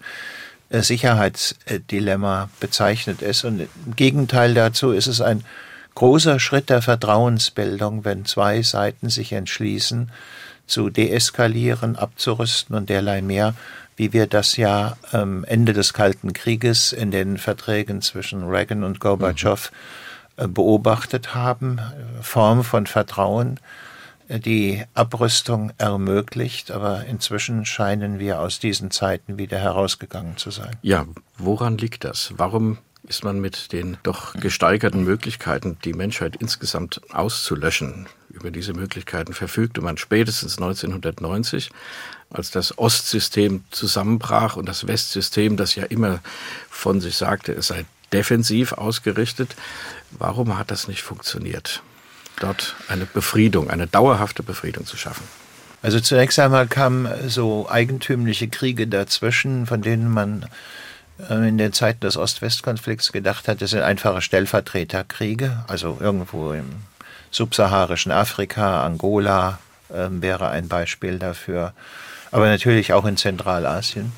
Sicherheitsdilemma 0.71 2.49
bezeichnet 2.59 3.21
ist. 3.21 3.43
Und 3.43 3.61
im 3.61 3.95
Gegenteil 3.95 4.53
dazu 4.53 4.91
ist 4.91 5.07
es 5.07 5.21
ein 5.21 5.43
großer 5.95 6.39
Schritt 6.39 6.69
der 6.69 6.81
Vertrauensbildung, 6.81 8.05
wenn 8.05 8.25
zwei 8.25 8.61
Seiten 8.61 9.09
sich 9.09 9.33
entschließen, 9.33 10.11
zu 10.67 10.89
deeskalieren, 10.89 11.95
abzurüsten 11.95 12.75
und 12.75 12.89
derlei 12.89 13.21
mehr, 13.21 13.55
wie 13.97 14.13
wir 14.13 14.27
das 14.27 14.55
ja 14.55 14.97
ähm, 15.11 15.43
Ende 15.45 15.73
des 15.73 15.93
Kalten 15.93 16.31
Krieges 16.31 16.93
in 16.93 17.11
den 17.11 17.37
Verträgen 17.37 18.01
zwischen 18.01 18.47
Reagan 18.47 18.83
und 18.83 18.99
Gorbatschow 18.99 19.71
mhm. 20.37 20.43
äh, 20.43 20.47
beobachtet 20.47 21.33
haben. 21.33 21.81
Form 22.21 22.63
von 22.63 22.85
Vertrauen, 22.85 23.59
die 24.29 24.83
Abrüstung 24.93 25.71
ermöglicht, 25.77 26.71
aber 26.71 27.05
inzwischen 27.05 27.65
scheinen 27.65 28.19
wir 28.19 28.39
aus 28.39 28.59
diesen 28.59 28.91
Zeiten 28.91 29.37
wieder 29.37 29.57
herausgegangen 29.57 30.37
zu 30.37 30.51
sein. 30.51 30.75
Ja, 30.81 31.05
woran 31.37 31.77
liegt 31.77 32.03
das? 32.03 32.33
Warum 32.37 32.77
ist 33.03 33.23
man 33.23 33.39
mit 33.39 33.71
den 33.71 33.97
doch 34.03 34.33
gesteigerten 34.33 35.03
Möglichkeiten, 35.03 35.77
die 35.83 35.93
Menschheit 35.93 36.35
insgesamt 36.35 37.01
auszulöschen, 37.11 38.07
über 38.29 38.51
diese 38.51 38.73
Möglichkeiten 38.73 39.33
verfügte 39.33 39.81
man 39.81 39.97
spätestens 39.97 40.57
1990, 40.57 41.71
als 42.29 42.51
das 42.51 42.77
Ostsystem 42.77 43.63
zusammenbrach 43.71 44.55
und 44.55 44.67
das 44.67 44.85
Westsystem, 44.85 45.57
das 45.57 45.73
ja 45.73 45.85
immer 45.85 46.19
von 46.69 47.01
sich 47.01 47.17
sagte, 47.17 47.53
es 47.53 47.67
sei 47.67 47.85
defensiv 48.13 48.73
ausgerichtet. 48.73 49.55
Warum 50.11 50.57
hat 50.57 50.69
das 50.71 50.87
nicht 50.87 51.01
funktioniert? 51.01 51.81
Dort 52.39 52.75
eine 52.87 53.05
Befriedung, 53.05 53.69
eine 53.69 53.87
dauerhafte 53.87 54.43
Befriedung 54.43 54.85
zu 54.85 54.97
schaffen. 54.97 55.23
Also 55.81 55.99
zunächst 55.99 56.39
einmal 56.39 56.67
kamen 56.67 57.07
so 57.29 57.69
eigentümliche 57.69 58.49
Kriege 58.49 58.87
dazwischen, 58.87 59.65
von 59.65 59.81
denen 59.81 60.09
man 60.09 60.45
äh, 61.29 61.47
in 61.47 61.57
den 61.57 61.73
Zeiten 61.73 62.01
des 62.01 62.17
Ost-West-Konflikts 62.17 63.11
gedacht 63.11 63.47
hat, 63.47 63.61
das 63.61 63.71
sind 63.71 63.81
einfache 63.81 64.21
Stellvertreterkriege, 64.21 65.63
also 65.67 65.97
irgendwo 65.99 66.51
im 66.51 66.67
subsaharischen 67.31 68.11
Afrika, 68.11 68.83
Angola 68.83 69.59
äh, 69.89 70.07
wäre 70.09 70.49
ein 70.49 70.67
Beispiel 70.67 71.17
dafür, 71.19 71.73
aber 72.31 72.47
natürlich 72.47 72.93
auch 72.93 73.05
in 73.05 73.17
Zentralasien. 73.17 74.11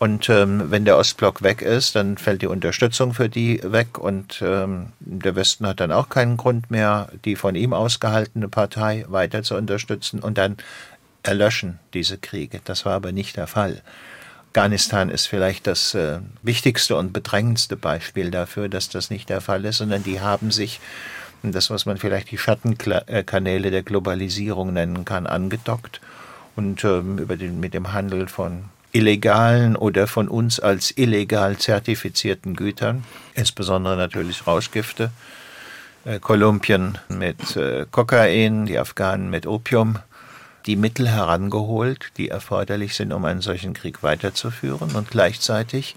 Und 0.00 0.30
ähm, 0.30 0.70
wenn 0.70 0.86
der 0.86 0.96
Ostblock 0.96 1.42
weg 1.42 1.60
ist, 1.60 1.94
dann 1.94 2.16
fällt 2.16 2.40
die 2.40 2.46
Unterstützung 2.46 3.12
für 3.12 3.28
die 3.28 3.60
weg 3.62 3.98
und 3.98 4.40
ähm, 4.40 4.86
der 4.98 5.36
Westen 5.36 5.66
hat 5.66 5.80
dann 5.80 5.92
auch 5.92 6.08
keinen 6.08 6.38
Grund 6.38 6.70
mehr, 6.70 7.10
die 7.26 7.36
von 7.36 7.54
ihm 7.54 7.74
ausgehaltene 7.74 8.48
Partei 8.48 9.04
weiter 9.08 9.42
zu 9.42 9.56
unterstützen 9.56 10.20
und 10.20 10.38
dann 10.38 10.56
erlöschen 11.22 11.80
diese 11.92 12.16
Kriege. 12.16 12.62
Das 12.64 12.86
war 12.86 12.94
aber 12.94 13.12
nicht 13.12 13.36
der 13.36 13.46
Fall. 13.46 13.82
Afghanistan 14.48 15.10
ist 15.10 15.26
vielleicht 15.26 15.66
das 15.66 15.92
äh, 15.92 16.20
wichtigste 16.40 16.96
und 16.96 17.12
bedrängendste 17.12 17.76
Beispiel 17.76 18.30
dafür, 18.30 18.70
dass 18.70 18.88
das 18.88 19.10
nicht 19.10 19.28
der 19.28 19.42
Fall 19.42 19.66
ist, 19.66 19.76
sondern 19.76 20.02
die 20.02 20.22
haben 20.22 20.50
sich 20.50 20.80
das, 21.42 21.68
was 21.68 21.84
man 21.84 21.98
vielleicht 21.98 22.30
die 22.30 22.38
Schattenkanäle 22.38 23.70
der 23.70 23.82
Globalisierung 23.82 24.72
nennen 24.72 25.04
kann, 25.04 25.26
angedockt 25.26 26.00
und 26.56 26.84
ähm, 26.84 27.18
über 27.18 27.36
den, 27.36 27.60
mit 27.60 27.74
dem 27.74 27.92
Handel 27.92 28.28
von 28.28 28.64
illegalen 28.92 29.76
oder 29.76 30.06
von 30.06 30.28
uns 30.28 30.60
als 30.60 30.96
illegal 30.96 31.56
zertifizierten 31.56 32.56
Gütern, 32.56 33.04
insbesondere 33.34 33.96
natürlich 33.96 34.46
Rauschgifte, 34.46 35.10
äh, 36.04 36.18
Kolumbien 36.18 36.98
mit 37.08 37.56
äh, 37.56 37.86
Kokain, 37.90 38.66
die 38.66 38.78
Afghanen 38.78 39.30
mit 39.30 39.46
Opium, 39.46 39.98
die 40.66 40.76
Mittel 40.76 41.08
herangeholt, 41.08 42.12
die 42.16 42.28
erforderlich 42.28 42.94
sind, 42.94 43.12
um 43.12 43.24
einen 43.24 43.40
solchen 43.40 43.74
Krieg 43.74 44.02
weiterzuführen. 44.02 44.94
Und 44.94 45.10
gleichzeitig 45.10 45.96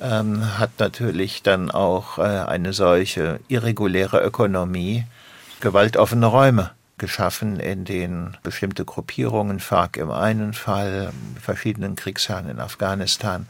ähm, 0.00 0.58
hat 0.58 0.70
natürlich 0.78 1.42
dann 1.42 1.70
auch 1.70 2.18
äh, 2.18 2.22
eine 2.22 2.72
solche 2.72 3.40
irreguläre 3.48 4.20
Ökonomie 4.20 5.04
gewaltoffene 5.60 6.26
Räume 6.26 6.70
geschaffen, 7.00 7.58
in 7.58 7.84
denen 7.84 8.36
bestimmte 8.44 8.84
Gruppierungen, 8.84 9.58
FARC 9.58 9.96
im 9.96 10.12
einen 10.12 10.52
Fall, 10.52 11.12
verschiedenen 11.40 11.96
Kriegsherren 11.96 12.48
in 12.48 12.60
Afghanistan, 12.60 13.48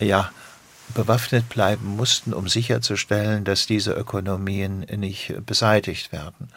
ja, 0.00 0.30
bewaffnet 0.94 1.48
bleiben 1.48 1.96
mussten, 1.96 2.32
um 2.32 2.48
sicherzustellen, 2.48 3.44
dass 3.44 3.66
diese 3.66 3.92
Ökonomien 3.92 4.80
nicht 4.80 5.34
beseitigt 5.44 6.12
werden. 6.12 6.48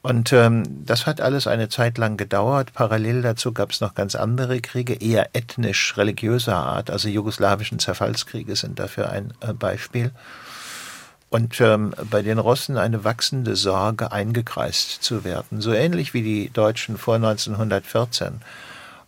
Und 0.00 0.32
ähm, 0.32 0.62
das 0.86 1.06
hat 1.06 1.20
alles 1.20 1.46
eine 1.46 1.68
Zeit 1.68 1.98
lang 1.98 2.16
gedauert. 2.16 2.72
Parallel 2.72 3.22
dazu 3.22 3.52
gab 3.52 3.72
es 3.72 3.80
noch 3.80 3.94
ganz 3.94 4.14
andere 4.14 4.60
Kriege, 4.60 4.94
eher 4.94 5.30
ethnisch-religiöser 5.34 6.56
Art. 6.56 6.90
Also 6.90 7.08
jugoslawischen 7.08 7.78
Zerfallskriege 7.78 8.54
sind 8.54 8.78
dafür 8.78 9.10
ein 9.10 9.34
äh, 9.40 9.52
Beispiel 9.52 10.12
und 11.30 11.60
ähm, 11.60 11.94
bei 12.10 12.22
den 12.22 12.38
Russen 12.38 12.78
eine 12.78 13.04
wachsende 13.04 13.56
Sorge, 13.56 14.12
eingekreist 14.12 15.02
zu 15.02 15.24
werden. 15.24 15.60
So 15.60 15.72
ähnlich 15.72 16.14
wie 16.14 16.22
die 16.22 16.50
Deutschen 16.50 16.96
vor 16.96 17.16
1914 17.16 18.40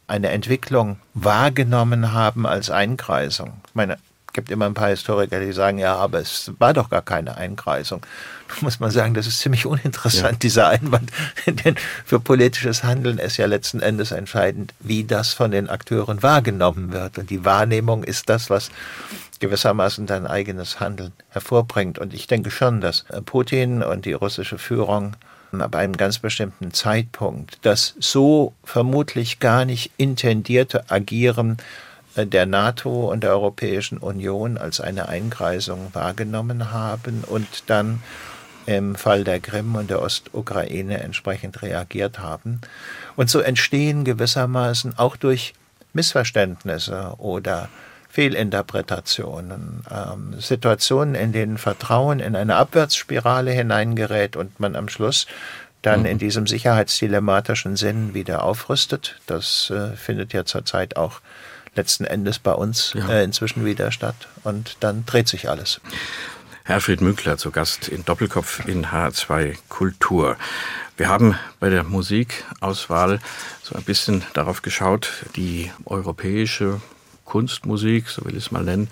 eine 0.06 0.30
Entwicklung 0.30 0.98
wahrgenommen 1.14 2.12
haben 2.12 2.46
als 2.46 2.68
Einkreisung. 2.70 3.54
Ich 3.68 3.74
meine, 3.74 3.96
gibt 4.32 4.50
immer 4.50 4.66
ein 4.66 4.74
paar 4.74 4.88
Historiker, 4.88 5.40
die 5.40 5.52
sagen, 5.52 5.78
ja, 5.78 5.96
aber 5.96 6.20
es 6.20 6.52
war 6.58 6.72
doch 6.72 6.90
gar 6.90 7.02
keine 7.02 7.36
Einkreisung. 7.36 8.02
Da 8.48 8.54
muss 8.60 8.80
man 8.80 8.90
sagen, 8.90 9.14
das 9.14 9.26
ist 9.26 9.40
ziemlich 9.40 9.66
uninteressant, 9.66 10.32
ja. 10.32 10.38
dieser 10.38 10.68
Einwand. 10.68 11.10
Denn 11.46 11.76
für 12.04 12.20
politisches 12.20 12.82
Handeln 12.82 13.18
ist 13.18 13.36
ja 13.36 13.46
letzten 13.46 13.80
Endes 13.80 14.10
entscheidend, 14.10 14.74
wie 14.80 15.04
das 15.04 15.32
von 15.32 15.50
den 15.50 15.68
Akteuren 15.68 16.22
wahrgenommen 16.22 16.92
wird. 16.92 17.18
Und 17.18 17.30
die 17.30 17.44
Wahrnehmung 17.44 18.04
ist 18.04 18.28
das, 18.28 18.50
was 18.50 18.70
gewissermaßen 19.40 20.06
dein 20.06 20.26
eigenes 20.26 20.80
Handeln 20.80 21.12
hervorbringt. 21.30 21.98
Und 21.98 22.14
ich 22.14 22.26
denke 22.26 22.50
schon, 22.50 22.80
dass 22.80 23.04
Putin 23.24 23.82
und 23.82 24.04
die 24.04 24.12
russische 24.12 24.58
Führung 24.58 25.16
ab 25.58 25.74
einem 25.74 25.96
ganz 25.96 26.18
bestimmten 26.20 26.72
Zeitpunkt 26.72 27.58
das 27.62 27.94
so 27.98 28.54
vermutlich 28.62 29.40
gar 29.40 29.64
nicht 29.64 29.90
intendierte 29.96 30.88
Agieren 30.90 31.56
der 32.16 32.46
NATO 32.46 33.10
und 33.10 33.22
der 33.22 33.30
Europäischen 33.30 33.98
Union 33.98 34.58
als 34.58 34.80
eine 34.80 35.08
Einkreisung 35.08 35.90
wahrgenommen 35.92 36.72
haben 36.72 37.24
und 37.26 37.64
dann 37.66 38.02
im 38.66 38.94
Fall 38.94 39.24
der 39.24 39.40
Krim 39.40 39.74
und 39.74 39.90
der 39.90 40.02
Ostukraine 40.02 41.00
entsprechend 41.00 41.62
reagiert 41.62 42.18
haben. 42.18 42.60
Und 43.16 43.30
so 43.30 43.40
entstehen 43.40 44.04
gewissermaßen 44.04 44.98
auch 44.98 45.16
durch 45.16 45.54
Missverständnisse 45.92 47.14
oder 47.18 47.68
Fehlinterpretationen, 48.10 49.84
ähm, 49.90 50.34
Situationen, 50.40 51.14
in 51.14 51.32
denen 51.32 51.58
Vertrauen 51.58 52.20
in 52.20 52.34
eine 52.34 52.56
Abwärtsspirale 52.56 53.52
hineingerät 53.52 54.36
und 54.36 54.58
man 54.58 54.76
am 54.76 54.88
Schluss 54.88 55.26
dann 55.82 56.00
mhm. 56.00 56.06
in 56.06 56.18
diesem 56.18 56.46
sicherheitsdilematischen 56.46 57.76
Sinn 57.76 58.12
wieder 58.12 58.42
aufrüstet. 58.42 59.20
Das 59.26 59.70
äh, 59.70 59.96
findet 59.96 60.32
ja 60.32 60.44
zurzeit 60.44 60.96
auch 60.96 61.20
letzten 61.80 62.04
Endes 62.04 62.38
bei 62.38 62.52
uns 62.52 62.92
ja. 62.94 63.08
äh, 63.08 63.24
inzwischen 63.24 63.64
wieder 63.64 63.90
statt. 63.90 64.28
Und 64.44 64.76
dann 64.80 65.06
dreht 65.06 65.28
sich 65.28 65.48
alles. 65.48 65.80
Herfried 66.64 67.00
Münkler 67.00 67.38
zu 67.38 67.50
Gast 67.50 67.88
in 67.88 68.04
Doppelkopf 68.04 68.66
in 68.66 68.86
H2 68.86 69.56
Kultur. 69.70 70.36
Wir 70.98 71.08
haben 71.08 71.36
bei 71.58 71.70
der 71.70 71.84
Musikauswahl 71.84 73.18
so 73.62 73.74
ein 73.74 73.82
bisschen 73.82 74.22
darauf 74.34 74.60
geschaut, 74.60 75.24
die 75.36 75.70
europäische 75.86 76.82
Kunstmusik, 77.24 78.10
so 78.10 78.24
will 78.26 78.36
ich 78.36 78.44
es 78.44 78.50
mal 78.50 78.62
nennen, 78.62 78.88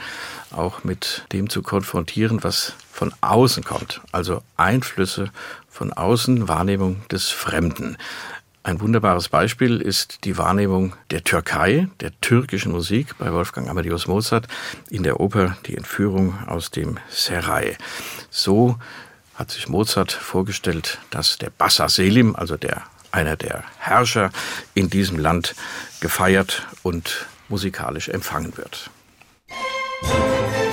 auch 0.51 0.83
mit 0.83 1.25
dem 1.33 1.51
zu 1.51 1.61
konfrontieren, 1.61 2.43
was 2.43 2.73
von 2.91 3.13
außen 3.21 3.65
kommt. 3.65 4.01
Also 4.13 4.43
Einflüsse 4.57 5.31
von 5.69 5.93
außen, 5.93 6.49
Wahrnehmung 6.49 7.07
des 7.09 7.29
Fremden. 7.29 7.99
Ein 8.63 8.81
wunderbares 8.81 9.29
Beispiel 9.29 9.81
ist 9.81 10.25
die 10.25 10.37
Wahrnehmung 10.37 10.95
der 11.11 11.25
Türkei, 11.25 11.89
der 12.01 12.19
türkischen 12.21 12.73
Musik 12.73 13.17
bei 13.19 13.33
Wolfgang 13.33 13.69
Amadeus 13.69 14.07
Mozart 14.07 14.47
in 14.91 15.03
der 15.03 15.21
Oper 15.21 15.57
Die 15.67 15.77
Entführung 15.77 16.37
aus 16.47 16.71
dem 16.71 16.99
Serai. 17.09 17.79
So 18.31 18.79
hat 19.35 19.51
sich 19.51 19.69
Mozart 19.69 20.13
vorgestellt, 20.13 20.99
dass 21.11 21.39
der 21.39 21.51
Bassa 21.51 21.89
Selim, 21.89 22.35
also 22.37 22.57
der 22.57 22.83
einer 23.11 23.37
der 23.37 23.65
Herrscher 23.79 24.31
in 24.75 24.91
diesem 24.91 25.19
Land, 25.19 25.55
gefeiert 26.01 26.67
und 26.83 27.27
musikalisch 27.49 28.09
empfangen 28.09 28.57
wird. 28.57 28.91
Ja, 30.03 30.68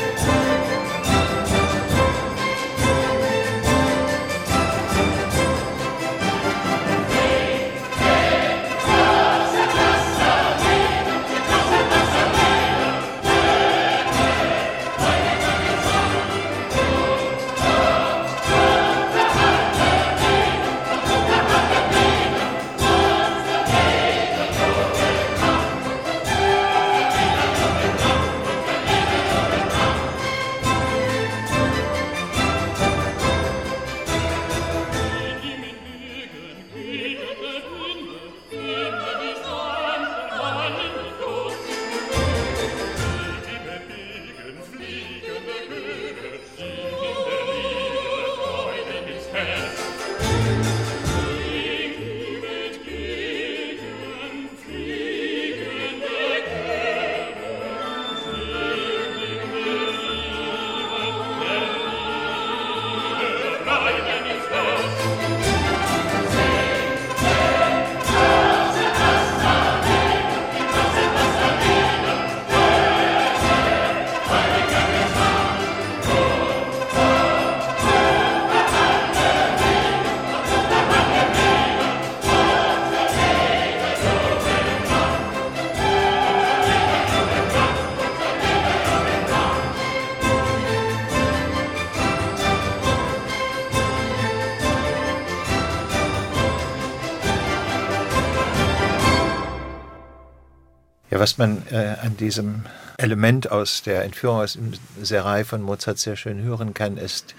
was 101.26 101.40
man 101.40 101.64
äh, 101.72 101.96
an 102.04 102.16
diesem 102.18 102.66
Element 103.00 103.50
aus 103.50 103.82
der 103.82 104.04
Entführung 104.04 104.42
aus 104.42 104.54
dem 104.54 104.74
Serai 105.02 105.44
von 105.44 105.64
Mozart 105.64 105.98
sehr 105.98 106.16
schön 106.16 106.44
hören 106.44 106.76
kann, 106.76 106.98
ist 106.98 107.34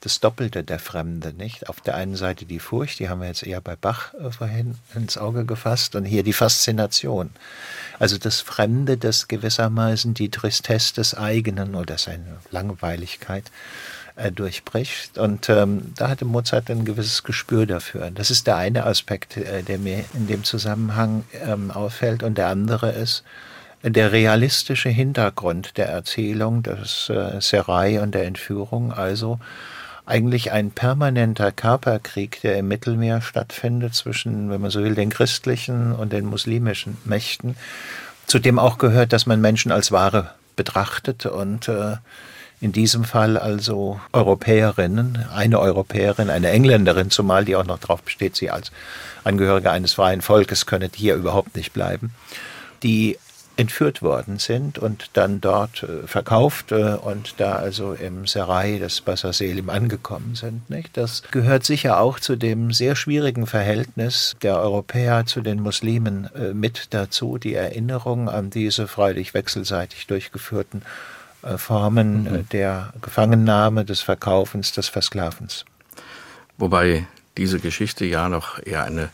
das 0.00 0.18
Doppelte 0.18 0.64
der 0.64 0.80
Fremde, 0.80 1.32
nicht? 1.32 1.68
Auf 1.68 1.80
der 1.80 1.94
einen 1.94 2.16
Seite 2.16 2.44
die 2.44 2.58
Furcht, 2.58 2.98
die 2.98 3.08
haben 3.08 3.20
wir 3.20 3.28
jetzt 3.28 3.44
eher 3.44 3.60
bei 3.60 3.76
Bach 3.76 4.14
äh, 4.14 4.32
vorhin 4.32 4.78
ins 4.96 5.16
Auge 5.16 5.44
gefasst, 5.44 5.94
und 5.94 6.06
hier 6.06 6.24
die 6.24 6.32
Faszination. 6.32 7.30
Also 8.00 8.18
das 8.18 8.40
Fremde, 8.40 8.96
das 8.96 9.28
gewissermaßen 9.28 10.12
die 10.12 10.32
Tristesse 10.32 10.94
des 10.94 11.14
eigenen 11.14 11.76
oder 11.76 11.98
seine 11.98 12.38
Langweiligkeit 12.50 13.44
äh, 14.20 14.32
durchbricht. 14.32 15.18
Und 15.18 15.48
ähm, 15.48 15.92
da 15.96 16.08
hatte 16.08 16.24
Mozart 16.24 16.70
ein 16.70 16.84
gewisses 16.84 17.22
Gespür 17.22 17.66
dafür. 17.66 18.10
Das 18.10 18.30
ist 18.30 18.46
der 18.46 18.56
eine 18.56 18.84
Aspekt, 18.84 19.36
äh, 19.36 19.62
der 19.62 19.78
mir 19.78 20.04
in 20.14 20.26
dem 20.26 20.44
Zusammenhang 20.44 21.24
ähm, 21.44 21.70
auffällt. 21.70 22.22
Und 22.22 22.38
der 22.38 22.48
andere 22.48 22.90
ist, 22.92 23.24
der 23.82 24.12
realistische 24.12 24.90
Hintergrund 24.90 25.76
der 25.78 25.88
Erzählung 25.88 26.62
des 26.62 27.08
äh, 27.08 27.40
Serai 27.40 28.02
und 28.02 28.14
der 28.14 28.26
Entführung, 28.26 28.92
also 28.92 29.38
eigentlich 30.04 30.52
ein 30.52 30.70
permanenter 30.70 31.52
Körperkrieg, 31.52 32.40
der 32.42 32.58
im 32.58 32.68
Mittelmeer 32.68 33.22
stattfindet 33.22 33.94
zwischen, 33.94 34.50
wenn 34.50 34.60
man 34.60 34.70
so 34.70 34.82
will, 34.82 34.94
den 34.94 35.10
christlichen 35.10 35.92
und 35.92 36.12
den 36.12 36.26
muslimischen 36.26 36.98
Mächten, 37.04 37.56
zu 38.26 38.38
dem 38.38 38.58
auch 38.58 38.78
gehört, 38.78 39.12
dass 39.12 39.26
man 39.26 39.40
Menschen 39.40 39.72
als 39.72 39.92
Ware 39.92 40.34
betrachtet 40.56 41.26
und 41.26 41.68
äh, 41.68 41.96
in 42.60 42.72
diesem 42.72 43.04
Fall 43.04 43.36
also 43.38 44.00
Europäerinnen, 44.12 45.26
eine 45.34 45.58
Europäerin, 45.58 46.30
eine 46.30 46.50
Engländerin, 46.50 47.10
zumal 47.10 47.44
die 47.44 47.56
auch 47.56 47.64
noch 47.64 47.78
darauf 47.78 48.02
besteht, 48.02 48.36
sie 48.36 48.50
als 48.50 48.70
Angehörige 49.24 49.70
eines 49.70 49.94
freien 49.94 50.20
Volkes 50.20 50.66
könne 50.66 50.90
hier 50.94 51.14
überhaupt 51.14 51.56
nicht 51.56 51.72
bleiben, 51.72 52.10
die 52.82 53.18
entführt 53.56 54.00
worden 54.00 54.38
sind 54.38 54.78
und 54.78 55.10
dann 55.12 55.42
dort 55.42 55.82
äh, 55.82 56.06
verkauft 56.06 56.72
äh, 56.72 56.94
und 56.94 57.34
da 57.38 57.56
also 57.56 57.92
im 57.92 58.26
Serai 58.26 58.78
des 58.78 59.02
Basar 59.02 59.34
Selim 59.34 59.68
angekommen 59.68 60.34
sind. 60.34 60.62
Das 60.94 61.22
gehört 61.30 61.64
sicher 61.64 62.00
auch 62.00 62.18
zu 62.18 62.36
dem 62.36 62.72
sehr 62.72 62.96
schwierigen 62.96 63.46
Verhältnis 63.46 64.34
der 64.40 64.58
Europäer 64.58 65.26
zu 65.26 65.42
den 65.42 65.60
Muslimen 65.60 66.30
äh, 66.34 66.54
mit 66.54 66.94
dazu, 66.94 67.36
die 67.36 67.54
Erinnerung 67.54 68.30
an 68.30 68.48
diese 68.48 68.88
freilich 68.88 69.34
wechselseitig 69.34 70.06
durchgeführten 70.06 70.80
Formen 71.56 72.26
äh, 72.26 72.30
mhm. 72.30 72.48
der 72.50 72.92
Gefangennahme, 73.00 73.84
des 73.84 74.00
Verkaufens, 74.00 74.72
des 74.72 74.88
Versklavens. 74.88 75.64
Wobei 76.58 77.06
diese 77.36 77.58
Geschichte 77.58 78.04
ja 78.04 78.28
noch 78.28 78.58
eher 78.64 78.84
eine, 78.84 79.08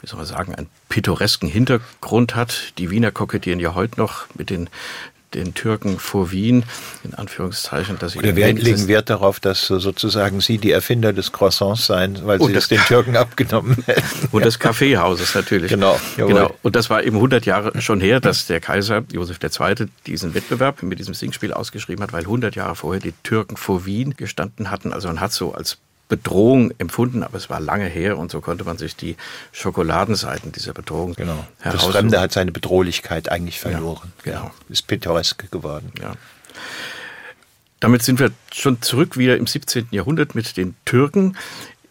wie 0.00 0.06
soll 0.06 0.18
man 0.18 0.26
sagen, 0.26 0.54
einen 0.54 0.68
pittoresken 0.88 1.48
Hintergrund 1.48 2.34
hat. 2.34 2.72
Die 2.78 2.90
Wiener 2.90 3.12
kokettieren 3.12 3.60
ja 3.60 3.74
heute 3.74 4.00
noch 4.00 4.26
mit 4.34 4.50
den 4.50 4.68
den 5.34 5.54
Türken 5.54 5.98
vor 5.98 6.30
Wien, 6.30 6.64
in 7.04 7.14
Anführungszeichen, 7.14 7.98
dass 7.98 8.12
sie. 8.12 8.18
Oder 8.18 8.36
wir 8.36 8.52
legen 8.52 8.88
Wert 8.88 9.10
darauf, 9.10 9.40
dass 9.40 9.66
sozusagen 9.66 10.40
sie 10.40 10.58
die 10.58 10.70
Erfinder 10.70 11.12
des 11.12 11.32
Croissants 11.32 11.86
seien, 11.86 12.24
weil 12.24 12.40
sie 12.40 12.54
es 12.54 12.68
den 12.68 12.80
Türken 12.80 13.16
abgenommen 13.16 13.76
hätten. 13.86 14.28
Und 14.32 14.44
des 14.44 14.58
Kaffeehauses 14.58 15.34
natürlich. 15.34 15.70
Genau, 15.70 15.98
genau. 16.16 16.54
Und 16.62 16.76
das 16.76 16.90
war 16.90 17.02
eben 17.02 17.16
100 17.16 17.46
Jahre 17.46 17.80
schon 17.80 18.00
her, 18.00 18.20
dass 18.20 18.46
der 18.46 18.60
Kaiser 18.60 19.04
Josef 19.12 19.38
II. 19.42 19.88
diesen 20.06 20.34
Wettbewerb 20.34 20.82
mit 20.82 20.98
diesem 20.98 21.14
Singspiel 21.14 21.52
ausgeschrieben 21.52 22.02
hat, 22.02 22.12
weil 22.12 22.22
100 22.22 22.54
Jahre 22.56 22.74
vorher 22.74 23.00
die 23.00 23.14
Türken 23.22 23.56
vor 23.56 23.86
Wien 23.86 24.16
gestanden 24.16 24.70
hatten. 24.70 24.92
Also 24.92 25.08
man 25.08 25.20
hat 25.20 25.32
so 25.32 25.52
als 25.52 25.78
Bedrohung 26.08 26.72
empfunden, 26.78 27.22
aber 27.22 27.36
es 27.36 27.50
war 27.50 27.60
lange 27.60 27.86
her 27.86 28.18
und 28.18 28.30
so 28.30 28.40
konnte 28.40 28.64
man 28.64 28.78
sich 28.78 28.96
die 28.96 29.16
Schokoladenseiten 29.52 30.52
dieser 30.52 30.72
Bedrohung 30.72 31.14
genau. 31.14 31.46
Das 31.62 31.84
Fremde 31.84 32.18
hat 32.20 32.32
seine 32.32 32.50
Bedrohlichkeit 32.50 33.30
eigentlich 33.30 33.60
verloren. 33.60 34.12
Ja, 34.24 34.32
genau. 34.32 34.50
Ist 34.68 34.86
pittoresk 34.86 35.50
geworden. 35.50 35.92
Ja. 36.00 36.14
Damit 37.80 38.02
sind 38.02 38.18
wir 38.18 38.32
schon 38.52 38.82
zurück 38.82 39.16
wieder 39.18 39.36
im 39.36 39.46
17. 39.46 39.88
Jahrhundert 39.90 40.34
mit 40.34 40.56
den 40.56 40.74
Türken 40.84 41.36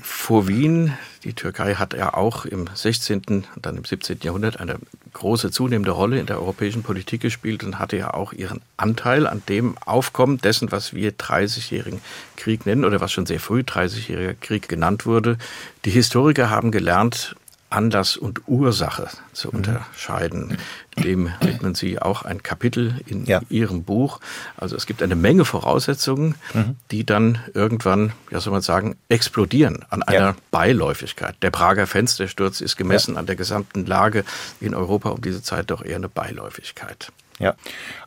vor 0.08 0.48
Wien. 0.48 0.98
Die 1.24 1.34
Türkei 1.34 1.76
hat 1.76 1.94
ja 1.94 2.14
auch 2.14 2.46
im 2.46 2.70
16. 2.74 3.22
und 3.28 3.46
dann 3.62 3.78
im 3.78 3.84
17. 3.84 4.20
Jahrhundert 4.24 4.60
eine 4.60 4.78
große 5.14 5.52
zunehmende 5.52 5.92
Rolle 5.92 6.20
in 6.20 6.26
der 6.26 6.40
europäischen 6.40 6.82
Politik 6.82 7.22
gespielt 7.22 7.64
und 7.64 7.78
hatte 7.78 7.98
ja 7.98 8.14
auch 8.14 8.34
ihren 8.34 8.62
Anteil 8.78 9.28
an 9.28 9.44
dem 9.50 9.78
Aufkommen 9.86 10.38
dessen, 10.38 10.72
was 10.72 10.94
wir 10.94 11.12
30-jährigen 11.12 12.02
Krieg 12.38 12.66
nennen 12.66 12.86
oder 12.86 13.02
was 13.02 13.12
schon 13.12 13.26
sehr 13.26 13.40
früh 13.40 13.60
30-jähriger 13.60 14.36
Krieg 14.40 14.70
genannt 14.70 15.06
wurde. 15.06 15.38
Die 15.86 15.92
Historiker 15.92 16.50
haben 16.50 16.72
gelernt, 16.72 17.36
Anlass 17.70 18.18
und 18.18 18.48
Ursache 18.48 19.10
zu 19.34 19.50
mhm. 19.50 19.56
unterscheiden. 19.56 20.58
Dem 20.98 21.32
widmen 21.42 21.76
Sie 21.76 22.00
auch 22.00 22.24
ein 22.24 22.42
Kapitel 22.42 23.02
in 23.06 23.26
ja. 23.26 23.42
Ihrem 23.50 23.84
Buch. 23.84 24.20
Also 24.56 24.76
es 24.76 24.86
gibt 24.86 25.04
eine 25.04 25.16
Menge 25.16 25.46
Voraussetzungen, 25.46 26.36
mhm. 26.54 26.76
die 26.92 27.06
dann 27.06 27.40
irgendwann, 27.54 28.14
ja 28.32 28.40
soll 28.40 28.54
man 28.54 28.62
sagen, 28.62 28.96
explodieren 29.10 29.86
an 29.90 30.02
einer 30.02 30.20
ja. 30.20 30.36
Beiläufigkeit. 30.52 31.36
Der 31.42 31.52
Prager 31.52 31.88
Fenstersturz 31.88 32.62
ist 32.62 32.78
gemessen 32.78 33.14
ja. 33.16 33.20
an 33.20 33.26
der 33.26 33.36
gesamten 33.36 33.86
Lage 33.86 34.24
in 34.60 34.74
Europa 34.74 35.10
um 35.10 35.22
diese 35.22 35.44
Zeit 35.44 35.70
doch 35.70 35.84
eher 35.84 35.98
eine 35.98 36.10
Beiläufigkeit. 36.10 37.12
Ja, 37.40 37.54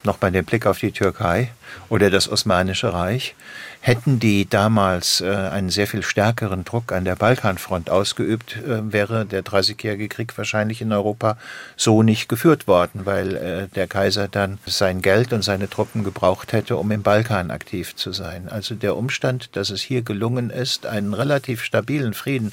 noch 0.02 0.18
bei 0.18 0.30
dem 0.30 0.44
Blick 0.44 0.66
auf 0.66 0.80
die 0.80 0.90
Türkei 0.90 1.52
oder 1.88 2.10
das 2.10 2.28
Osmanische 2.28 2.92
Reich. 2.92 3.36
Hätten 3.80 4.18
die 4.18 4.48
damals 4.48 5.20
äh, 5.20 5.30
einen 5.30 5.70
sehr 5.70 5.86
viel 5.86 6.02
stärkeren 6.02 6.64
Druck 6.64 6.90
an 6.90 7.04
der 7.04 7.14
Balkanfront 7.14 7.90
ausgeübt, 7.90 8.56
äh, 8.56 8.92
wäre 8.92 9.24
der 9.26 9.42
Dreißigjährige 9.42 10.08
Krieg 10.08 10.36
wahrscheinlich 10.36 10.82
in 10.82 10.92
Europa 10.92 11.38
so 11.76 12.02
nicht 12.02 12.28
geführt 12.28 12.66
worden, 12.66 13.02
weil 13.06 13.36
äh, 13.36 13.68
der 13.68 13.86
Kaiser 13.86 14.26
dann 14.26 14.58
sein 14.66 15.00
Geld 15.00 15.32
und 15.32 15.42
seine 15.42 15.70
Truppen 15.70 16.02
gebraucht 16.02 16.52
hätte, 16.52 16.76
um 16.76 16.90
im 16.90 17.02
Balkan 17.02 17.52
aktiv 17.52 17.94
zu 17.94 18.12
sein. 18.12 18.48
Also 18.48 18.74
der 18.74 18.96
Umstand, 18.96 19.54
dass 19.54 19.70
es 19.70 19.80
hier 19.80 20.02
gelungen 20.02 20.50
ist, 20.50 20.86
einen 20.86 21.14
relativ 21.14 21.62
stabilen 21.62 22.14
Frieden 22.14 22.50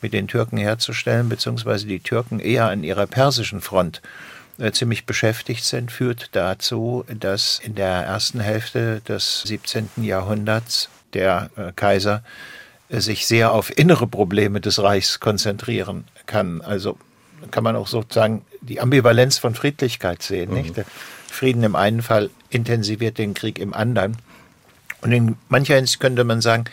mit 0.00 0.14
den 0.14 0.26
Türken 0.26 0.56
herzustellen, 0.56 1.28
beziehungsweise 1.28 1.86
die 1.86 2.00
Türken 2.00 2.40
eher 2.40 2.68
an 2.68 2.82
ihrer 2.82 3.06
persischen 3.06 3.60
Front 3.60 4.00
ziemlich 4.72 5.06
beschäftigt 5.06 5.64
sind, 5.64 5.90
führt 5.90 6.30
dazu, 6.32 7.04
dass 7.08 7.60
in 7.62 7.74
der 7.74 7.88
ersten 7.88 8.40
Hälfte 8.40 9.00
des 9.00 9.42
17. 9.42 9.90
Jahrhunderts 9.96 10.88
der 11.12 11.50
äh, 11.56 11.72
Kaiser 11.74 12.22
äh, 12.88 13.00
sich 13.00 13.26
sehr 13.26 13.52
auf 13.52 13.76
innere 13.76 14.06
Probleme 14.06 14.60
des 14.60 14.82
Reichs 14.82 15.20
konzentrieren 15.20 16.04
kann. 16.26 16.60
Also 16.60 16.98
kann 17.50 17.64
man 17.64 17.76
auch 17.76 17.88
sozusagen 17.88 18.44
die 18.60 18.80
Ambivalenz 18.80 19.38
von 19.38 19.54
Friedlichkeit 19.54 20.22
sehen. 20.22 20.50
Mhm. 20.50 20.56
Nicht? 20.56 20.76
Der 20.76 20.84
Frieden 21.28 21.62
im 21.64 21.76
einen 21.76 22.02
Fall 22.02 22.30
intensiviert 22.50 23.18
den 23.18 23.34
Krieg 23.34 23.58
im 23.58 23.74
anderen. 23.74 24.16
Und 25.00 25.12
in 25.12 25.36
mancher 25.48 25.74
Hinsicht 25.74 26.00
könnte 26.00 26.24
man 26.24 26.40
sagen, 26.40 26.64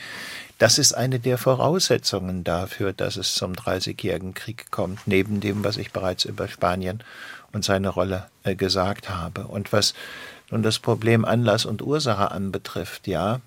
das 0.59 0.77
ist 0.77 0.93
eine 0.93 1.19
der 1.19 1.39
Voraussetzungen 1.39 2.43
dafür, 2.43 2.93
dass 2.93 3.17
es 3.17 3.33
zum 3.33 3.55
Dreißigjährigen 3.55 4.35
Krieg 4.35 4.69
kommt, 4.69 5.07
neben 5.07 5.39
dem, 5.39 5.63
was 5.63 5.77
ich 5.77 5.91
bereits 5.91 6.23
über 6.23 6.47
Spanien 6.47 7.03
und 7.53 7.63
seine 7.63 7.89
Rolle 7.89 8.27
äh, 8.43 8.55
gesagt 8.55 9.09
habe. 9.09 9.47
Und 9.47 9.73
was 9.73 9.93
nun 10.49 10.63
das 10.63 10.79
Problem 10.79 11.25
Anlass 11.25 11.65
und 11.65 11.81
Ursache 11.81 12.31
anbetrifft, 12.31 13.07
ja, 13.07 13.39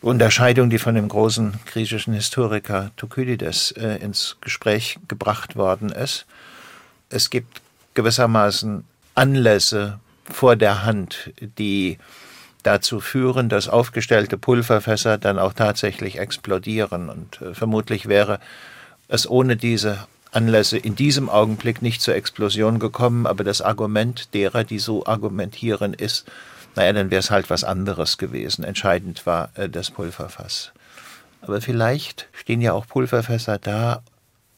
Unterscheidung, 0.00 0.68
die 0.68 0.78
von 0.78 0.94
dem 0.94 1.08
großen 1.08 1.54
griechischen 1.64 2.12
Historiker 2.12 2.90
Thukydides 2.96 3.70
äh, 3.72 3.96
ins 4.02 4.36
Gespräch 4.42 4.98
gebracht 5.08 5.56
worden 5.56 5.90
ist. 5.90 6.26
Es 7.08 7.30
gibt 7.30 7.62
gewissermaßen 7.94 8.84
Anlässe 9.14 9.98
vor 10.30 10.56
der 10.56 10.84
Hand, 10.84 11.32
die 11.58 11.98
dazu 12.62 13.00
führen, 13.00 13.48
dass 13.48 13.68
aufgestellte 13.68 14.36
Pulverfässer 14.36 15.16
dann 15.16 15.38
auch 15.38 15.54
tatsächlich 15.54 16.18
explodieren. 16.18 17.08
Und 17.08 17.40
äh, 17.40 17.54
vermutlich 17.54 18.06
wäre 18.06 18.40
es 19.08 19.28
ohne 19.28 19.56
diese 19.56 20.06
Anlässe 20.34 20.78
in 20.78 20.96
diesem 20.96 21.28
Augenblick 21.28 21.82
nicht 21.82 22.02
zur 22.02 22.14
Explosion 22.14 22.78
gekommen, 22.78 23.26
aber 23.26 23.44
das 23.44 23.60
Argument 23.60 24.34
derer, 24.34 24.64
die 24.64 24.78
so 24.78 25.06
argumentieren, 25.06 25.94
ist, 25.94 26.26
naja, 26.76 26.92
dann 26.92 27.10
wäre 27.10 27.20
es 27.20 27.30
halt 27.30 27.50
was 27.50 27.64
anderes 27.64 28.18
gewesen. 28.18 28.64
Entscheidend 28.64 29.26
war 29.26 29.50
äh, 29.54 29.68
das 29.68 29.90
Pulverfass. 29.90 30.72
Aber 31.40 31.60
vielleicht 31.60 32.28
stehen 32.32 32.60
ja 32.60 32.72
auch 32.72 32.86
Pulverfässer 32.86 33.58
da, 33.58 34.02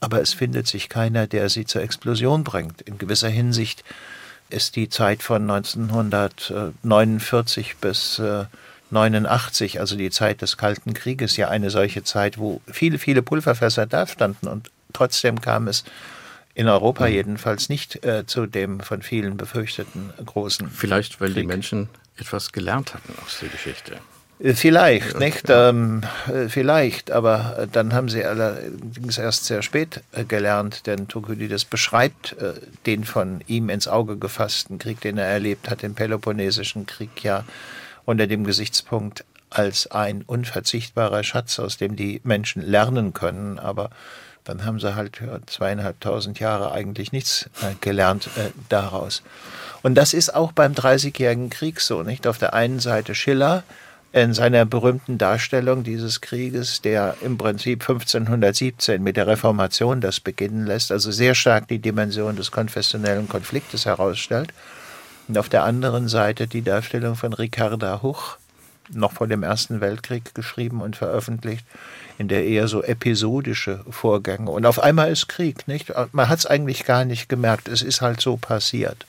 aber 0.00 0.20
es 0.20 0.34
findet 0.34 0.66
sich 0.66 0.88
keiner, 0.88 1.26
der 1.26 1.48
sie 1.48 1.64
zur 1.64 1.82
Explosion 1.82 2.44
bringt. 2.44 2.82
In 2.82 2.98
gewisser 2.98 3.28
Hinsicht 3.28 3.82
ist 4.50 4.76
die 4.76 4.88
Zeit 4.88 5.22
von 5.22 5.42
1949 5.42 7.76
bis 7.80 8.20
äh, 8.20 8.44
89, 8.90 9.80
also 9.80 9.96
die 9.96 10.10
Zeit 10.10 10.42
des 10.42 10.56
Kalten 10.56 10.94
Krieges, 10.94 11.36
ja 11.36 11.48
eine 11.48 11.70
solche 11.70 12.04
Zeit, 12.04 12.38
wo 12.38 12.60
viele, 12.70 12.98
viele 12.98 13.22
Pulverfässer 13.22 13.86
da 13.86 14.06
standen 14.06 14.46
und 14.46 14.70
Trotzdem 14.96 15.42
kam 15.42 15.68
es 15.68 15.84
in 16.54 16.68
Europa 16.68 17.06
mhm. 17.06 17.12
jedenfalls 17.12 17.68
nicht 17.68 18.02
äh, 18.04 18.24
zu 18.26 18.46
dem 18.46 18.80
von 18.80 19.02
vielen 19.02 19.36
befürchteten 19.36 20.10
großen. 20.24 20.70
Vielleicht, 20.70 21.20
weil 21.20 21.28
Krieg. 21.28 21.42
die 21.42 21.46
Menschen 21.46 21.88
etwas 22.16 22.50
gelernt 22.50 22.94
hatten 22.94 23.12
aus 23.22 23.40
der 23.40 23.50
Geschichte. 23.50 23.98
Äh, 24.38 24.54
vielleicht, 24.54 25.18
nicht? 25.18 25.44
Ähm, 25.50 26.02
äh, 26.32 26.48
vielleicht, 26.48 27.10
aber 27.10 27.58
äh, 27.58 27.68
dann 27.70 27.92
haben 27.92 28.08
sie 28.08 28.24
allerdings 28.24 29.18
erst 29.18 29.44
sehr 29.44 29.60
spät 29.60 30.00
gelernt, 30.28 30.86
denn 30.86 31.08
Thukydides 31.08 31.66
beschreibt 31.66 32.32
äh, 32.40 32.54
den 32.86 33.04
von 33.04 33.42
ihm 33.46 33.68
ins 33.68 33.88
Auge 33.88 34.16
gefassten 34.16 34.78
Krieg, 34.78 35.02
den 35.02 35.18
er 35.18 35.26
erlebt 35.26 35.68
hat, 35.68 35.82
den 35.82 35.94
Peloponnesischen 35.94 36.86
Krieg, 36.86 37.22
ja 37.22 37.44
unter 38.06 38.26
dem 38.26 38.44
Gesichtspunkt 38.44 39.26
als 39.50 39.90
ein 39.90 40.22
unverzichtbarer 40.22 41.22
Schatz, 41.22 41.58
aus 41.58 41.76
dem 41.76 41.96
die 41.96 42.22
Menschen 42.24 42.62
lernen 42.62 43.12
können, 43.12 43.58
aber 43.58 43.90
dann 44.46 44.64
haben 44.64 44.80
sie 44.80 44.94
halt 44.94 45.20
zweieinhalbtausend 45.46 46.40
Jahre 46.40 46.72
eigentlich 46.72 47.12
nichts 47.12 47.50
äh, 47.62 47.74
gelernt 47.80 48.30
daraus. 48.68 49.22
Und 49.82 49.94
das 49.94 50.14
ist 50.14 50.34
auch 50.34 50.52
beim 50.52 50.74
Dreißigjährigen 50.74 51.50
Krieg 51.50 51.80
so, 51.80 52.02
nicht? 52.02 52.26
Auf 52.26 52.38
der 52.38 52.54
einen 52.54 52.80
Seite 52.80 53.14
Schiller, 53.14 53.62
in 54.12 54.32
seiner 54.32 54.64
berühmten 54.64 55.18
Darstellung 55.18 55.84
dieses 55.84 56.20
Krieges, 56.20 56.80
der 56.80 57.16
im 57.20 57.36
Prinzip 57.36 57.82
1517 57.82 59.02
mit 59.02 59.16
der 59.16 59.26
Reformation 59.26 60.00
das 60.00 60.20
beginnen 60.20 60.66
lässt, 60.66 60.90
also 60.90 61.10
sehr 61.10 61.34
stark 61.34 61.68
die 61.68 61.80
Dimension 61.80 62.34
des 62.34 62.50
konfessionellen 62.50 63.28
Konfliktes 63.28 63.84
herausstellt. 63.84 64.54
Und 65.28 65.36
auf 65.36 65.48
der 65.48 65.64
anderen 65.64 66.08
Seite 66.08 66.46
die 66.46 66.62
Darstellung 66.62 67.14
von 67.14 67.32
Ricarda 67.32 68.00
Huch, 68.02 68.38
noch 68.90 69.12
vor 69.12 69.26
dem 69.26 69.42
Ersten 69.42 69.80
Weltkrieg 69.80 70.34
geschrieben 70.34 70.80
und 70.80 70.96
veröffentlicht, 70.96 71.66
in 72.18 72.28
der 72.28 72.44
eher 72.44 72.68
so 72.68 72.82
episodische 72.82 73.84
Vorgänge. 73.90 74.50
Und 74.50 74.66
auf 74.66 74.82
einmal 74.82 75.10
ist 75.10 75.28
Krieg, 75.28 75.68
nicht? 75.68 75.92
Man 76.12 76.28
hat 76.28 76.38
es 76.38 76.46
eigentlich 76.46 76.84
gar 76.84 77.04
nicht 77.04 77.28
gemerkt. 77.28 77.68
Es 77.68 77.82
ist 77.82 78.00
halt 78.00 78.20
so 78.20 78.36
passiert. 78.36 79.06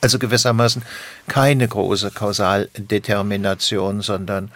Also 0.00 0.18
gewissermaßen 0.18 0.82
keine 1.28 1.68
große 1.68 2.10
Kausaldetermination, 2.10 4.00
sondern 4.00 4.50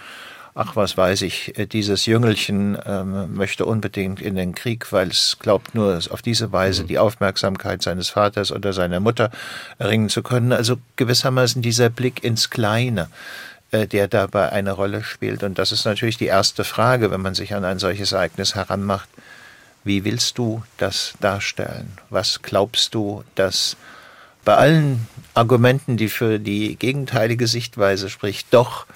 ach, 0.57 0.75
was 0.75 0.97
weiß 0.97 1.23
ich, 1.23 1.53
dieses 1.71 2.07
Jüngelchen 2.07 2.79
ähm, 2.87 3.35
möchte 3.35 3.67
unbedingt 3.67 4.23
in 4.23 4.35
den 4.35 4.55
Krieg, 4.55 4.91
weil 4.91 5.09
es 5.09 5.37
glaubt 5.39 5.75
nur 5.75 6.01
auf 6.11 6.23
diese 6.23 6.51
Weise 6.51 6.83
mhm. 6.83 6.87
die 6.89 6.99
Aufmerksamkeit 6.99 7.83
seines 7.83 8.09
Vaters 8.09 8.51
oder 8.51 8.73
seiner 8.73 8.99
Mutter 8.99 9.31
erringen 9.79 10.09
zu 10.09 10.23
können. 10.23 10.53
Also 10.53 10.79
gewissermaßen 10.97 11.61
dieser 11.61 11.91
Blick 11.91 12.25
ins 12.25 12.49
Kleine, 12.49 13.09
äh, 13.77 13.87
der 13.87 14.09
dabei 14.09 14.53
eine 14.53 14.73
Rolle 14.73 15.05
spielt. 15.05 15.43
Und 15.43 15.59
das 15.59 15.73
ist 15.73 15.85
natürlich 15.85 16.17
die 16.17 16.27
erste 16.27 16.65
Frage, 16.65 17.11
wenn 17.11 17.21
man 17.21 17.35
sich 17.35 17.55
an 17.55 17.65
ein 17.65 17.79
solches 17.79 18.13
Ereignis 18.13 18.55
heranmacht. 18.55 19.09
Wie 19.85 20.05
willst 20.05 20.39
du 20.39 20.63
das 20.79 21.15
darstellen? 21.21 21.93
Was 22.11 22.43
glaubst 22.43 22.95
du, 22.95 23.23
dass 23.35 23.77
bei 24.45 24.57
allen 24.57 25.07
Argumenten, 25.35 25.97
die 25.97 26.09
für 26.09 26.39
die 26.39 26.77
gegenteilige 26.77 27.47
Sichtweise 27.47 28.09
spricht, 28.09 28.49
doch 28.53 28.87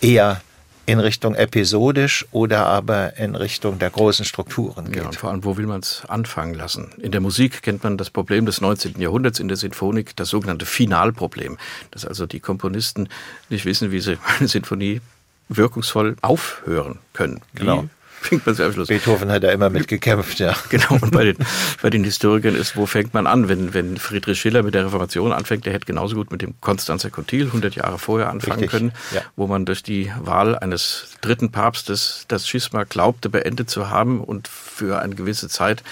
eher 0.00 0.40
in 0.86 0.98
Richtung 0.98 1.34
episodisch 1.34 2.26
oder 2.32 2.66
aber 2.66 3.16
in 3.16 3.34
Richtung 3.36 3.78
der 3.78 3.90
großen 3.90 4.24
Strukturen 4.24 4.86
geht. 4.86 4.96
Ja, 4.96 5.06
und 5.06 5.16
vor 5.16 5.30
allem, 5.30 5.44
wo 5.44 5.56
will 5.56 5.66
man 5.66 5.80
es 5.80 6.02
anfangen 6.08 6.54
lassen? 6.54 6.90
In 6.98 7.12
der 7.12 7.20
Musik 7.20 7.62
kennt 7.62 7.84
man 7.84 7.96
das 7.96 8.10
Problem 8.10 8.46
des 8.46 8.60
19. 8.60 9.00
Jahrhunderts, 9.00 9.38
in 9.38 9.48
der 9.48 9.56
Sinfonik 9.56 10.16
das 10.16 10.28
sogenannte 10.28 10.66
Finalproblem, 10.66 11.58
dass 11.90 12.04
also 12.04 12.26
die 12.26 12.40
Komponisten 12.40 13.08
nicht 13.48 13.64
wissen, 13.64 13.92
wie 13.92 14.00
sie 14.00 14.18
eine 14.38 14.48
Sinfonie 14.48 15.00
wirkungsvoll 15.48 16.16
aufhören 16.22 16.98
können. 17.12 17.40
Genau 17.54 17.88
fängt 18.22 18.46
man 18.46 18.60
am 18.60 18.72
Schluss. 18.72 18.88
Beethoven 18.88 19.30
hat 19.30 19.42
da 19.42 19.50
immer 19.50 19.70
mitgekämpft, 19.70 20.38
ja. 20.38 20.54
Genau, 20.70 20.94
und 21.00 21.10
bei 21.10 21.24
den, 21.24 21.36
bei 21.82 21.90
den 21.90 22.04
Historikern 22.04 22.54
ist, 22.54 22.76
wo 22.76 22.86
fängt 22.86 23.12
man 23.14 23.26
an? 23.26 23.48
Wenn, 23.48 23.74
wenn 23.74 23.96
Friedrich 23.98 24.40
Schiller 24.40 24.62
mit 24.62 24.74
der 24.74 24.86
Reformation 24.86 25.32
anfängt, 25.32 25.66
der 25.66 25.72
hätte 25.72 25.86
genauso 25.86 26.16
gut 26.16 26.30
mit 26.30 26.40
dem 26.40 26.54
Konstanzer 26.60 27.10
Kontil 27.10 27.46
100 27.46 27.74
Jahre 27.74 27.98
vorher 27.98 28.30
anfangen 28.30 28.60
Richtig, 28.60 28.70
können, 28.70 28.92
ja. 29.14 29.22
wo 29.36 29.46
man 29.46 29.66
durch 29.66 29.82
die 29.82 30.10
Wahl 30.20 30.58
eines 30.58 31.08
dritten 31.20 31.50
Papstes 31.50 32.24
das 32.28 32.48
Schisma 32.48 32.84
glaubte 32.84 33.28
beendet 33.28 33.68
zu 33.68 33.90
haben 33.90 34.20
und 34.20 34.48
für 34.48 35.00
eine 35.00 35.14
gewisse 35.14 35.48
Zeit 35.48 35.82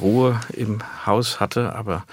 Ruhe 0.00 0.40
im 0.52 0.80
Haus 1.06 1.40
hatte, 1.40 1.74
aber 1.74 2.04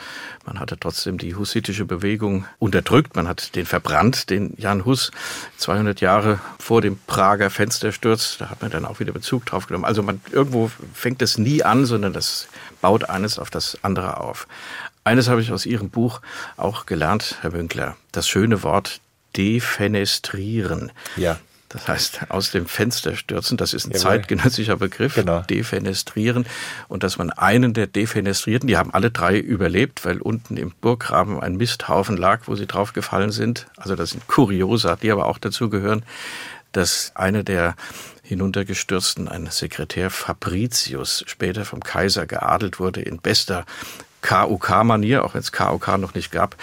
man 0.45 0.59
hatte 0.59 0.77
trotzdem 0.79 1.17
die 1.17 1.35
hussitische 1.35 1.85
Bewegung 1.85 2.45
unterdrückt. 2.59 3.15
Man 3.15 3.27
hat 3.27 3.55
den 3.55 3.65
verbrannt, 3.65 4.29
den 4.29 4.53
Jan 4.57 4.85
Hus, 4.85 5.11
200 5.57 6.01
Jahre 6.01 6.39
vor 6.59 6.81
dem 6.81 6.99
Prager 7.07 7.49
Fenstersturz. 7.49 8.37
Da 8.37 8.49
hat 8.49 8.61
man 8.61 8.71
dann 8.71 8.85
auch 8.85 8.99
wieder 8.99 9.11
Bezug 9.11 9.45
drauf 9.45 9.67
genommen. 9.67 9.85
Also 9.85 10.03
man, 10.03 10.21
irgendwo 10.31 10.69
fängt 10.93 11.21
es 11.21 11.37
nie 11.37 11.63
an, 11.63 11.85
sondern 11.85 12.13
das 12.13 12.47
baut 12.81 13.09
eines 13.09 13.39
auf 13.39 13.49
das 13.49 13.77
andere 13.83 14.19
auf. 14.19 14.47
Eines 15.03 15.27
habe 15.27 15.41
ich 15.41 15.51
aus 15.51 15.65
Ihrem 15.65 15.89
Buch 15.89 16.21
auch 16.57 16.85
gelernt, 16.85 17.37
Herr 17.41 17.53
Winkler. 17.53 17.95
Das 18.11 18.27
schöne 18.27 18.63
Wort 18.63 19.01
defenestrieren. 19.35 20.91
Ja. 21.15 21.39
Das 21.75 21.89
heißt, 21.89 22.19
aus 22.29 22.51
dem 22.51 22.67
Fenster 22.67 23.17
stürzen, 23.17 23.57
das 23.57 23.73
ist 23.73 23.85
ein 23.85 23.91
Jawohl. 23.91 24.01
zeitgenössischer 24.01 24.77
Begriff, 24.77 25.15
genau. 25.15 25.41
defenestrieren. 25.41 26.45
Und 26.87 27.03
dass 27.03 27.17
man 27.17 27.31
einen 27.31 27.73
der 27.73 27.87
Defenestrierten, 27.87 28.67
die 28.67 28.77
haben 28.77 28.93
alle 28.93 29.11
drei 29.11 29.37
überlebt, 29.37 30.05
weil 30.05 30.21
unten 30.21 30.55
im 30.55 30.71
Burggraben 30.79 31.41
ein 31.41 31.57
Misthaufen 31.57 32.15
lag, 32.15 32.43
wo 32.45 32.55
sie 32.55 32.65
draufgefallen 32.65 33.31
sind. 33.31 33.67
Also 33.75 33.95
das 33.95 34.11
sind 34.11 34.25
Kuriosa, 34.27 34.95
die 34.95 35.11
aber 35.11 35.25
auch 35.25 35.37
dazu 35.37 35.69
gehören, 35.69 36.03
dass 36.71 37.11
einer 37.13 37.43
der 37.43 37.75
hinuntergestürzten, 38.23 39.27
ein 39.27 39.47
Sekretär 39.51 40.09
Fabricius, 40.09 41.25
später 41.27 41.65
vom 41.65 41.81
Kaiser 41.81 42.25
geadelt 42.25 42.79
wurde 42.79 43.01
in 43.01 43.19
bester 43.19 43.65
KUK-Manier, 44.21 45.25
auch 45.25 45.33
wenn 45.33 45.41
es 45.41 45.51
KUK 45.51 45.97
noch 45.97 46.15
nicht 46.15 46.31
gab, 46.31 46.55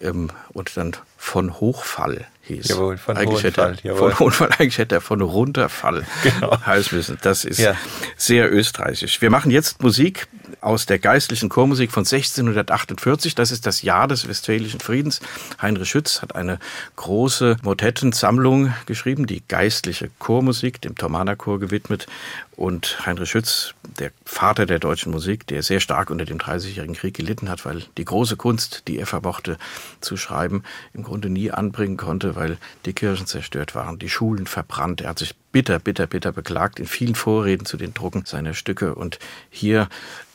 ähm, 0.00 0.30
und 0.52 0.76
dann 0.76 0.96
von 1.18 1.60
Hochfall 1.60 2.26
hieß. 2.46 2.68
Jawohl, 2.68 2.96
von 2.96 3.18
Hohenfall. 3.18 3.76
Er, 3.82 3.96
von 3.96 4.18
Hohenfall, 4.18 4.48
eigentlich 4.58 4.78
hätte 4.78 4.96
er 4.96 5.00
von 5.00 5.20
Runterfall 5.20 6.04
genau. 6.22 6.58
heißen 6.64 6.96
müssen. 6.96 7.18
Das 7.22 7.44
ist 7.44 7.58
ja. 7.58 7.74
sehr 8.16 8.52
österreichisch. 8.52 9.20
Wir 9.22 9.30
machen 9.30 9.50
jetzt 9.50 9.82
Musik 9.82 10.26
aus 10.60 10.86
der 10.86 10.98
geistlichen 10.98 11.48
Chormusik 11.48 11.90
von 11.90 12.02
1648. 12.02 13.34
Das 13.34 13.50
ist 13.50 13.66
das 13.66 13.82
Jahr 13.82 14.08
des 14.08 14.28
Westfälischen 14.28 14.80
Friedens. 14.80 15.20
Heinrich 15.60 15.88
Schütz 15.88 16.22
hat 16.22 16.34
eine 16.34 16.58
große 16.96 17.56
Motettensammlung 17.62 18.72
geschrieben, 18.86 19.26
die 19.26 19.42
geistliche 19.46 20.10
Chormusik, 20.18 20.80
dem 20.82 20.96
Thomanerchor 20.96 21.60
gewidmet. 21.60 22.06
Und 22.56 23.04
Heinrich 23.04 23.30
Schütz, 23.30 23.74
der 23.98 24.12
Vater 24.24 24.66
der 24.66 24.78
deutschen 24.78 25.10
Musik, 25.10 25.46
der 25.48 25.62
sehr 25.62 25.80
stark 25.80 26.10
unter 26.10 26.24
dem 26.24 26.38
Dreißigjährigen 26.38 26.94
Krieg 26.94 27.14
gelitten 27.14 27.48
hat, 27.48 27.64
weil 27.64 27.82
die 27.96 28.04
große 28.04 28.36
Kunst, 28.36 28.84
die 28.86 28.98
er 28.98 29.06
vermochte 29.06 29.56
zu 30.00 30.16
schreiben, 30.16 30.62
im 30.92 31.02
Grunde 31.02 31.30
nie 31.30 31.50
anbringen 31.50 31.96
konnte, 31.96 32.36
weil 32.36 32.58
die 32.86 32.92
Kirchen 32.92 33.26
zerstört 33.26 33.74
waren, 33.74 33.98
die 33.98 34.08
Schulen 34.08 34.46
verbrannt. 34.46 35.00
Er 35.00 35.10
hat 35.10 35.18
sich 35.18 35.34
bitter, 35.54 35.78
bitter, 35.78 36.08
bitter 36.08 36.32
beklagt 36.32 36.80
in 36.80 36.86
vielen 36.86 37.14
Vorreden 37.14 37.64
zu 37.64 37.76
den 37.76 37.94
Drucken 37.94 38.24
seiner 38.24 38.54
Stücke. 38.54 38.96
Und 38.96 39.20
hier 39.50 39.88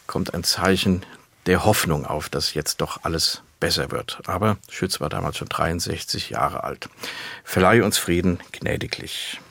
kommt 0.07 0.33
ein 0.33 0.45
Zeichen 0.45 1.05
der 1.45 1.65
Hoffnung 1.65 2.05
auf, 2.05 2.29
dass 2.29 2.53
jetzt 2.53 2.79
doch 2.79 3.03
alles 3.03 3.41
besser 3.59 3.91
wird. 3.91 4.21
Aber 4.27 4.55
Schütz 4.69 5.01
war 5.01 5.09
damals 5.09 5.35
schon 5.35 5.49
63 5.49 6.29
Jahre 6.29 6.63
alt. 6.63 6.87
Verleih 7.43 7.83
uns 7.83 7.97
Frieden 7.97 8.39
gnädiglich. 8.53 9.41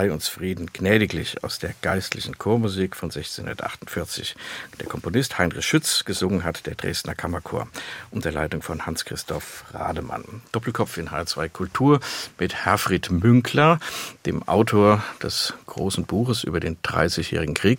Verleih 0.00 0.14
uns 0.14 0.28
Frieden 0.28 0.70
gnädiglich 0.72 1.44
aus 1.44 1.58
der 1.58 1.74
geistlichen 1.82 2.38
Chormusik 2.38 2.96
von 2.96 3.10
1648. 3.10 4.34
Der 4.78 4.86
Komponist 4.86 5.36
Heinrich 5.36 5.66
Schütz 5.66 6.06
gesungen 6.06 6.42
hat 6.42 6.64
der 6.64 6.74
Dresdner 6.74 7.14
Kammerchor 7.14 7.68
unter 8.10 8.32
Leitung 8.32 8.62
von 8.62 8.86
Hans-Christoph 8.86 9.64
Rademann. 9.74 10.24
Doppelkopf 10.52 10.96
in 10.96 11.10
H2 11.10 11.50
Kultur 11.50 12.00
mit 12.38 12.64
Herfried 12.64 13.10
Münkler, 13.10 13.78
dem 14.24 14.42
Autor 14.48 15.04
des 15.22 15.52
großen 15.66 16.06
Buches 16.06 16.44
über 16.44 16.60
den 16.60 16.78
Dreißigjährigen 16.82 17.54
Krieg. 17.54 17.78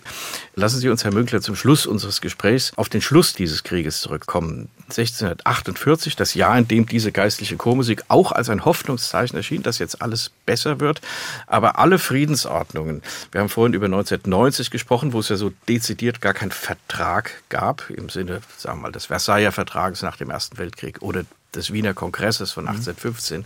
Lassen 0.54 0.78
Sie 0.78 0.90
uns, 0.90 1.02
Herr 1.02 1.12
Münkler, 1.12 1.40
zum 1.40 1.56
Schluss 1.56 1.86
unseres 1.86 2.20
Gesprächs 2.20 2.72
auf 2.76 2.88
den 2.88 3.00
Schluss 3.00 3.32
dieses 3.32 3.64
Krieges 3.64 4.00
zurückkommen. 4.00 4.68
1648, 4.98 6.16
das 6.16 6.34
Jahr, 6.34 6.56
in 6.58 6.68
dem 6.68 6.86
diese 6.86 7.12
geistliche 7.12 7.56
Chormusik 7.56 8.04
auch 8.08 8.32
als 8.32 8.48
ein 8.48 8.64
Hoffnungszeichen 8.64 9.36
erschien, 9.36 9.62
dass 9.62 9.78
jetzt 9.78 10.02
alles 10.02 10.30
besser 10.46 10.80
wird. 10.80 11.00
Aber 11.46 11.78
alle 11.78 11.98
Friedensordnungen, 11.98 13.02
wir 13.30 13.40
haben 13.40 13.48
vorhin 13.48 13.74
über 13.74 13.86
1990 13.86 14.70
gesprochen, 14.70 15.12
wo 15.12 15.20
es 15.20 15.28
ja 15.28 15.36
so 15.36 15.52
dezidiert 15.68 16.20
gar 16.20 16.34
keinen 16.34 16.52
Vertrag 16.52 17.42
gab, 17.48 17.88
im 17.90 18.08
Sinne, 18.08 18.40
sagen 18.56 18.78
wir 18.78 18.82
mal, 18.82 18.92
des 18.92 19.06
Versailler 19.06 19.52
Vertrages 19.52 20.02
nach 20.02 20.16
dem 20.16 20.30
Ersten 20.30 20.58
Weltkrieg 20.58 21.00
oder 21.00 21.24
des 21.54 21.72
Wiener 21.72 21.94
Kongresses 21.94 22.52
von 22.52 22.66
1815. 22.66 23.40
Mhm. 23.40 23.44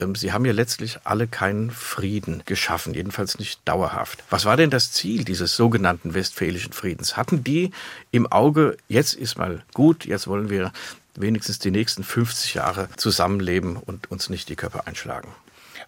Ähm, 0.00 0.14
sie 0.14 0.32
haben 0.32 0.44
ja 0.44 0.52
letztlich 0.52 0.98
alle 1.04 1.26
keinen 1.26 1.70
Frieden 1.70 2.42
geschaffen, 2.46 2.94
jedenfalls 2.94 3.38
nicht 3.38 3.60
dauerhaft. 3.64 4.22
Was 4.30 4.44
war 4.44 4.56
denn 4.56 4.70
das 4.70 4.92
Ziel 4.92 5.24
dieses 5.24 5.56
sogenannten 5.56 6.14
Westfälischen 6.14 6.72
Friedens? 6.72 7.16
Hatten 7.16 7.44
die 7.44 7.70
im 8.10 8.30
Auge, 8.30 8.76
jetzt 8.88 9.14
ist 9.14 9.38
mal 9.38 9.62
gut, 9.74 10.04
jetzt 10.04 10.26
wollen 10.26 10.50
wir 10.50 10.72
wenigstens 11.14 11.58
die 11.58 11.70
nächsten 11.70 12.04
50 12.04 12.54
Jahre 12.54 12.88
zusammenleben 12.96 13.76
und 13.76 14.10
uns 14.10 14.30
nicht 14.30 14.48
die 14.48 14.56
Köpfe 14.56 14.86
einschlagen? 14.86 15.28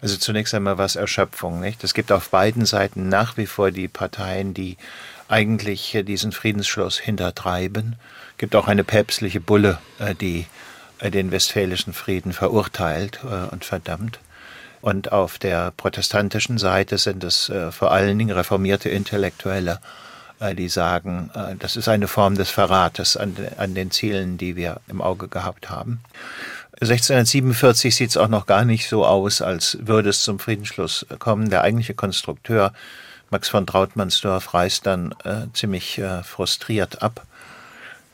Also 0.01 0.17
zunächst 0.17 0.53
einmal 0.53 0.77
was 0.77 0.95
Erschöpfung. 0.95 1.59
Nicht? 1.59 1.83
Es 1.83 1.93
gibt 1.93 2.11
auf 2.11 2.29
beiden 2.29 2.65
Seiten 2.65 3.09
nach 3.09 3.37
wie 3.37 3.45
vor 3.45 3.71
die 3.71 3.87
Parteien, 3.87 4.53
die 4.53 4.77
eigentlich 5.27 5.97
diesen 6.05 6.31
Friedensschluss 6.31 6.99
hintertreiben. 6.99 7.95
Es 8.33 8.37
gibt 8.37 8.55
auch 8.55 8.67
eine 8.67 8.83
päpstliche 8.83 9.39
Bulle, 9.39 9.79
äh, 9.99 10.13
die 10.13 10.45
den 11.01 11.31
Westfälischen 11.31 11.93
Frieden 11.93 12.33
verurteilt 12.33 13.19
äh, 13.23 13.53
und 13.53 13.65
verdammt. 13.65 14.19
Und 14.81 15.11
auf 15.11 15.39
der 15.39 15.71
protestantischen 15.71 16.57
Seite 16.57 16.97
sind 16.97 17.23
es 17.23 17.49
äh, 17.49 17.71
vor 17.71 17.91
allen 17.91 18.17
Dingen 18.17 18.35
reformierte 18.35 18.89
Intellektuelle, 18.89 19.79
die 20.57 20.67
sagen, 20.67 21.31
das 21.59 21.77
ist 21.77 21.87
eine 21.87 22.09
Form 22.09 22.35
des 22.35 22.49
Verrates 22.49 23.15
an, 23.15 23.37
an 23.55 23.73
den 23.73 23.89
Zielen, 23.89 24.37
die 24.37 24.57
wir 24.57 24.81
im 24.89 25.01
Auge 25.01 25.29
gehabt 25.29 25.69
haben. 25.69 26.01
1647 26.81 27.95
sieht 27.95 28.09
es 28.09 28.17
auch 28.17 28.27
noch 28.27 28.45
gar 28.45 28.65
nicht 28.65 28.89
so 28.89 29.05
aus, 29.05 29.41
als 29.41 29.77
würde 29.79 30.09
es 30.09 30.23
zum 30.23 30.39
Friedensschluss 30.39 31.05
kommen. 31.19 31.49
Der 31.49 31.61
eigentliche 31.61 31.93
Konstrukteur 31.93 32.73
Max 33.31 33.49
von 33.49 33.65
Trautmannsdorf 33.65 34.53
reist 34.53 34.85
dann 34.85 35.13
äh, 35.23 35.47
ziemlich 35.53 35.97
äh, 35.97 36.23
frustriert 36.23 37.01
ab, 37.01 37.25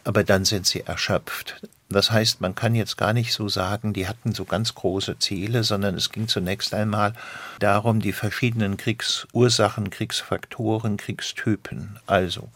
aber 0.03 0.23
dann 0.23 0.45
sind 0.45 0.65
sie 0.65 0.81
erschöpft. 0.81 1.61
Das 1.89 2.09
heißt, 2.09 2.39
man 2.39 2.55
kann 2.55 2.73
jetzt 2.73 2.97
gar 2.97 3.11
nicht 3.11 3.33
so 3.33 3.49
sagen, 3.49 3.91
die 3.91 4.07
hatten 4.07 4.33
so 4.33 4.45
ganz 4.45 4.75
große 4.75 5.19
Ziele, 5.19 5.63
sondern 5.63 5.95
es 5.95 6.09
ging 6.09 6.29
zunächst 6.29 6.73
einmal 6.73 7.13
darum, 7.59 7.99
die 7.99 8.13
verschiedenen 8.13 8.77
Kriegsursachen, 8.77 9.89
Kriegsfaktoren, 9.89 10.95
Kriegstypen, 10.95 11.99
also 12.07 12.47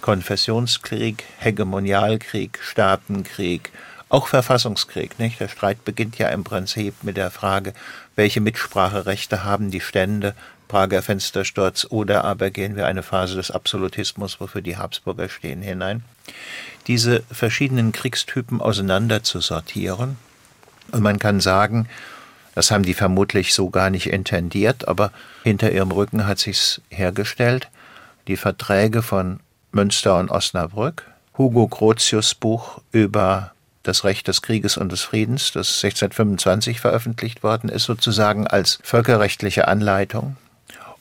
Konfessionskrieg, 0.00 1.24
Hegemonialkrieg, 1.38 2.58
Staatenkrieg, 2.60 3.70
auch 4.08 4.26
Verfassungskrieg. 4.26 5.18
Nicht? 5.20 5.38
Der 5.38 5.48
Streit 5.48 5.84
beginnt 5.84 6.18
ja 6.18 6.28
im 6.28 6.42
Prinzip 6.42 7.02
mit 7.02 7.16
der 7.16 7.30
Frage, 7.30 7.74
welche 8.16 8.40
Mitspracherechte 8.40 9.44
haben 9.44 9.70
die 9.70 9.80
Stände, 9.80 10.34
Prager 10.68 11.02
Fenstersturz, 11.02 11.86
oder 11.90 12.24
aber 12.24 12.50
gehen 12.50 12.76
wir 12.76 12.86
eine 12.86 13.02
Phase 13.02 13.36
des 13.36 13.50
Absolutismus, 13.50 14.40
wofür 14.40 14.62
die 14.62 14.76
Habsburger 14.76 15.28
stehen, 15.28 15.62
hinein 15.62 16.02
diese 16.86 17.22
verschiedenen 17.30 17.92
Kriegstypen 17.92 18.60
auseinander 18.60 19.22
zu 19.22 19.40
sortieren. 19.40 20.16
Und 20.92 21.02
man 21.02 21.18
kann 21.18 21.40
sagen, 21.40 21.88
das 22.54 22.70
haben 22.70 22.84
die 22.84 22.94
vermutlich 22.94 23.54
so 23.54 23.70
gar 23.70 23.90
nicht 23.90 24.06
intendiert, 24.08 24.86
aber 24.86 25.10
hinter 25.42 25.72
ihrem 25.72 25.90
Rücken 25.90 26.26
hat 26.26 26.38
sich's 26.38 26.80
hergestellt. 26.90 27.68
Die 28.28 28.36
Verträge 28.36 29.02
von 29.02 29.40
Münster 29.72 30.18
und 30.18 30.30
Osnabrück, 30.30 31.04
Hugo 31.36 31.66
Grotius 31.66 32.34
Buch 32.34 32.80
über 32.92 33.52
das 33.82 34.04
Recht 34.04 34.28
des 34.28 34.40
Krieges 34.40 34.76
und 34.76 34.92
des 34.92 35.02
Friedens, 35.02 35.52
das 35.52 35.82
1625 35.82 36.80
veröffentlicht 36.80 37.42
worden 37.42 37.68
ist, 37.68 37.84
sozusagen 37.84 38.46
als 38.46 38.78
völkerrechtliche 38.82 39.68
Anleitung. 39.68 40.36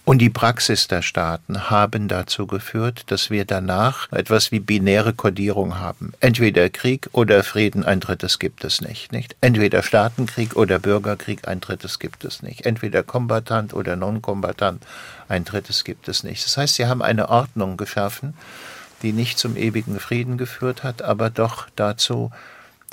Und 0.06 0.18
die 0.18 0.30
Praxis 0.30 0.90
der 0.90 1.02
Staaten 1.02 1.70
haben 1.70 2.10
dazu 2.10 2.46
geführt, 2.46 3.04
dass 3.08 3.30
wir 3.30 3.46
danach 3.46 4.12
etwas 4.12 4.52
wie 4.52 4.60
binäre 4.60 5.14
Kodierung 5.14 5.80
haben. 5.80 6.12
Entweder 6.20 6.70
Krieg 6.70 7.08
oder 7.14 7.42
Frieden, 7.42 7.86
ein 7.86 8.02
drittes 8.02 8.38
gibt 8.38 8.66
es 8.66 8.82
nicht, 8.82 9.14
nicht? 9.14 9.38
Entweder 9.40 9.82
Staatenkrieg 9.82 10.58
oder 10.58 10.80
Bürgerkrieg, 10.80 11.48
ein 11.48 11.62
drittes 11.62 12.00
gibt 12.00 12.26
es 12.26 12.44
nicht. 12.44 12.66
Entweder 12.66 13.02
Kombatant 13.02 13.74
oder 13.74 13.96
Non-Kombatant, 13.96 14.84
ein 15.30 15.46
drittes 15.46 15.86
gibt 15.86 16.10
es 16.10 16.26
nicht. 16.26 16.46
Das 16.46 16.58
heißt, 16.58 16.76
sie 16.76 16.86
haben 16.86 17.02
eine 17.02 17.30
Ordnung 17.30 17.78
geschaffen, 17.78 18.34
die 19.04 19.14
nicht 19.14 19.40
zum 19.40 19.56
ewigen 19.56 20.02
Frieden 20.02 20.38
geführt 20.38 20.84
hat, 20.84 21.02
aber 21.02 21.30
doch 21.30 21.68
dazu, 21.78 22.30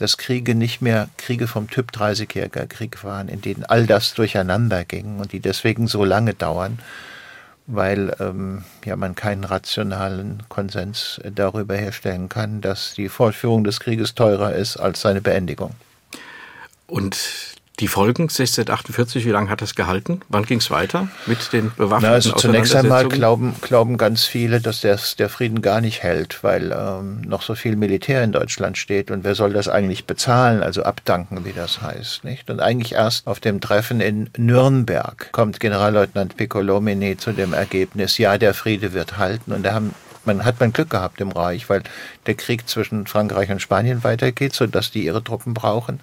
dass 0.00 0.16
Kriege 0.16 0.54
nicht 0.54 0.80
mehr 0.80 1.08
Kriege 1.18 1.46
vom 1.46 1.68
Typ 1.68 1.90
30-jähriger 1.92 2.66
Krieg 2.66 3.04
waren, 3.04 3.28
in 3.28 3.42
denen 3.42 3.64
all 3.64 3.86
das 3.86 4.14
durcheinander 4.14 4.84
ging 4.84 5.18
und 5.18 5.32
die 5.32 5.40
deswegen 5.40 5.86
so 5.88 6.04
lange 6.04 6.32
dauern, 6.32 6.78
weil 7.66 8.16
ähm, 8.18 8.64
ja, 8.84 8.96
man 8.96 9.14
keinen 9.14 9.44
rationalen 9.44 10.42
Konsens 10.48 11.20
darüber 11.34 11.76
herstellen 11.76 12.30
kann, 12.30 12.62
dass 12.62 12.94
die 12.94 13.10
Fortführung 13.10 13.62
des 13.62 13.78
Krieges 13.78 14.14
teurer 14.14 14.54
ist 14.54 14.78
als 14.78 15.02
seine 15.02 15.20
Beendigung. 15.20 15.74
Und 16.86 17.18
die 17.80 17.88
Folgen 17.88 18.24
1648, 18.24 19.24
wie 19.24 19.30
lange 19.30 19.50
hat 19.50 19.62
das 19.62 19.74
gehalten? 19.74 20.20
Wann 20.28 20.44
ging 20.44 20.58
es 20.58 20.70
weiter 20.70 21.08
mit 21.26 21.52
den 21.52 21.72
bewaffneten 21.76 22.02
Na, 22.02 22.12
also 22.12 22.32
Zunächst 22.32 22.74
einmal 22.74 23.08
glauben, 23.08 23.54
glauben 23.62 23.96
ganz 23.96 24.24
viele, 24.24 24.60
dass 24.60 24.82
der, 24.82 24.98
der 25.18 25.28
Frieden 25.28 25.62
gar 25.62 25.80
nicht 25.80 26.02
hält, 26.02 26.44
weil 26.44 26.72
ähm, 26.72 27.22
noch 27.22 27.42
so 27.42 27.54
viel 27.54 27.76
Militär 27.76 28.22
in 28.22 28.32
Deutschland 28.32 28.76
steht 28.76 29.10
und 29.10 29.24
wer 29.24 29.34
soll 29.34 29.52
das 29.52 29.68
eigentlich 29.68 30.04
bezahlen, 30.04 30.62
also 30.62 30.82
abdanken, 30.82 31.44
wie 31.44 31.52
das 31.52 31.80
heißt. 31.80 32.24
nicht? 32.24 32.50
Und 32.50 32.60
eigentlich 32.60 32.92
erst 32.92 33.26
auf 33.26 33.40
dem 33.40 33.60
Treffen 33.60 34.00
in 34.00 34.30
Nürnberg 34.36 35.32
kommt 35.32 35.58
Generalleutnant 35.58 36.36
Piccolomini 36.36 37.16
zu 37.16 37.32
dem 37.32 37.54
Ergebnis, 37.54 38.18
ja, 38.18 38.36
der 38.36 38.54
Friede 38.54 38.92
wird 38.92 39.16
halten 39.16 39.52
und 39.52 39.64
da 39.64 39.72
haben 39.72 39.94
man 40.24 40.44
hat 40.44 40.60
man 40.60 40.72
Glück 40.72 40.90
gehabt 40.90 41.20
im 41.20 41.32
Reich, 41.32 41.70
weil 41.70 41.82
der 42.26 42.34
Krieg 42.34 42.68
zwischen 42.68 43.06
Frankreich 43.06 43.50
und 43.50 43.62
Spanien 43.62 44.04
weitergeht, 44.04 44.52
sodass 44.52 44.90
die 44.90 45.04
ihre 45.04 45.24
Truppen 45.24 45.54
brauchen. 45.54 45.98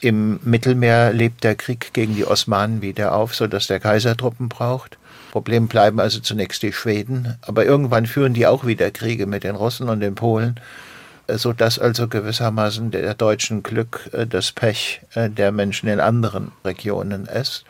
Im 0.00 0.38
Mittelmeer 0.42 1.12
lebt 1.12 1.42
der 1.42 1.54
Krieg 1.54 1.92
gegen 1.94 2.14
die 2.14 2.26
Osmanen 2.26 2.82
wieder 2.82 3.14
auf, 3.14 3.34
sodass 3.34 3.66
der 3.66 3.80
Kaiser 3.80 4.16
Truppen 4.16 4.48
braucht. 4.48 4.98
Problem 5.32 5.68
bleiben 5.68 6.00
also 6.00 6.20
zunächst 6.20 6.62
die 6.62 6.72
Schweden, 6.72 7.36
aber 7.42 7.64
irgendwann 7.64 8.06
führen 8.06 8.34
die 8.34 8.46
auch 8.46 8.66
wieder 8.66 8.90
Kriege 8.90 9.26
mit 9.26 9.44
den 9.44 9.56
Russen 9.56 9.88
und 9.88 10.00
den 10.00 10.14
Polen, 10.14 10.60
so 11.28 11.52
dass 11.52 11.78
also 11.78 12.08
gewissermaßen 12.08 12.90
der 12.90 13.14
deutschen 13.14 13.62
Glück 13.62 14.10
äh, 14.12 14.26
das 14.26 14.52
Pech 14.52 15.00
äh, 15.14 15.28
der 15.28 15.50
Menschen 15.52 15.88
in 15.88 16.00
anderen 16.00 16.52
Regionen 16.64 17.26
ist. 17.26 17.64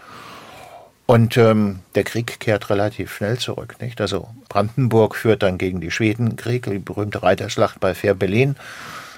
Und 1.06 1.36
ähm, 1.36 1.80
der 1.94 2.02
Krieg 2.02 2.40
kehrt 2.40 2.68
relativ 2.68 3.14
schnell 3.14 3.38
zurück. 3.38 3.76
Nicht? 3.80 4.00
Also 4.00 4.28
Brandenburg 4.48 5.14
führt 5.14 5.44
dann 5.44 5.56
gegen 5.56 5.80
die 5.80 5.92
Schweden 5.92 6.34
Krieg, 6.34 6.64
die 6.64 6.80
berühmte 6.80 7.22
Reiterschlacht 7.22 7.78
bei 7.78 7.94
Fehrbellin 7.94 8.56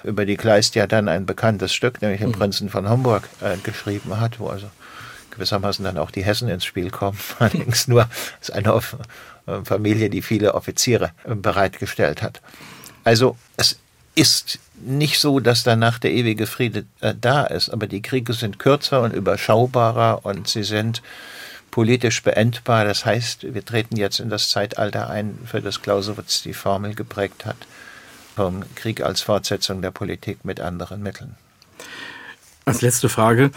über 0.05 0.27
die 0.27 0.37
Kleist 0.37 0.75
ja 0.75 0.87
dann 0.87 1.09
ein 1.09 1.27
bekanntes 1.27 1.73
Stück, 1.73 2.01
nämlich 2.03 2.21
den 2.21 2.31
mhm. 2.31 2.35
Prinzen 2.35 2.69
von 2.69 2.89
Homburg, 2.89 3.29
äh, 3.41 3.57
geschrieben 3.59 4.19
hat, 4.21 4.41
wo 4.41 4.49
also 4.49 4.69
gewissermaßen 5.31 5.85
dann 5.85 5.99
auch 5.99 6.11
die 6.11 6.25
Hessen 6.25 6.49
ins 6.49 6.65
Spiel 6.65 6.91
kommen. 6.91 7.19
Allerdings 7.39 7.89
nur 7.89 8.09
als 8.39 8.51
eine 8.51 8.75
äh, 8.75 9.65
Familie, 9.65 10.11
die 10.11 10.23
viele 10.23 10.55
Offiziere 10.55 11.13
äh, 11.25 11.35
bereitgestellt 11.35 12.23
hat. 12.23 12.41
Also 13.05 13.37
es 13.57 13.79
ist 14.15 14.59
nicht 14.81 15.21
so, 15.21 15.41
dass 15.41 15.63
danach 15.63 15.99
der 15.99 16.13
ewige 16.13 16.47
Friede 16.47 16.85
äh, 17.01 17.15
da 17.19 17.45
ist, 17.45 17.71
aber 17.71 17.87
die 17.87 18.03
Kriege 18.03 18.33
sind 18.33 18.59
kürzer 18.59 19.03
und 19.03 19.15
überschaubarer 19.15 20.25
und 20.25 20.49
sie 20.49 20.65
sind 20.65 21.03
politisch 21.71 22.23
beendbar. 22.23 22.85
Das 22.85 23.05
heißt, 23.05 23.55
wir 23.55 23.65
treten 23.65 23.97
jetzt 23.97 24.21
in 24.21 24.31
das 24.31 24.51
Zeitalter 24.51 25.09
ein, 25.09 25.39
für 25.47 25.61
das 25.61 25.83
Clausewitz 25.83 26.43
die 26.43 26.55
Formel 26.55 26.95
geprägt 26.95 27.45
hat 27.45 27.57
vom 28.39 28.63
Krieg 28.77 29.01
als 29.01 29.21
Fortsetzung 29.21 29.83
der 29.83 29.91
Politik 29.91 30.45
mit 30.45 30.61
anderen 30.61 31.03
Mitteln. 31.03 31.35
Als 32.67 32.83
letzte 32.83 33.09
Frage. 33.09 33.51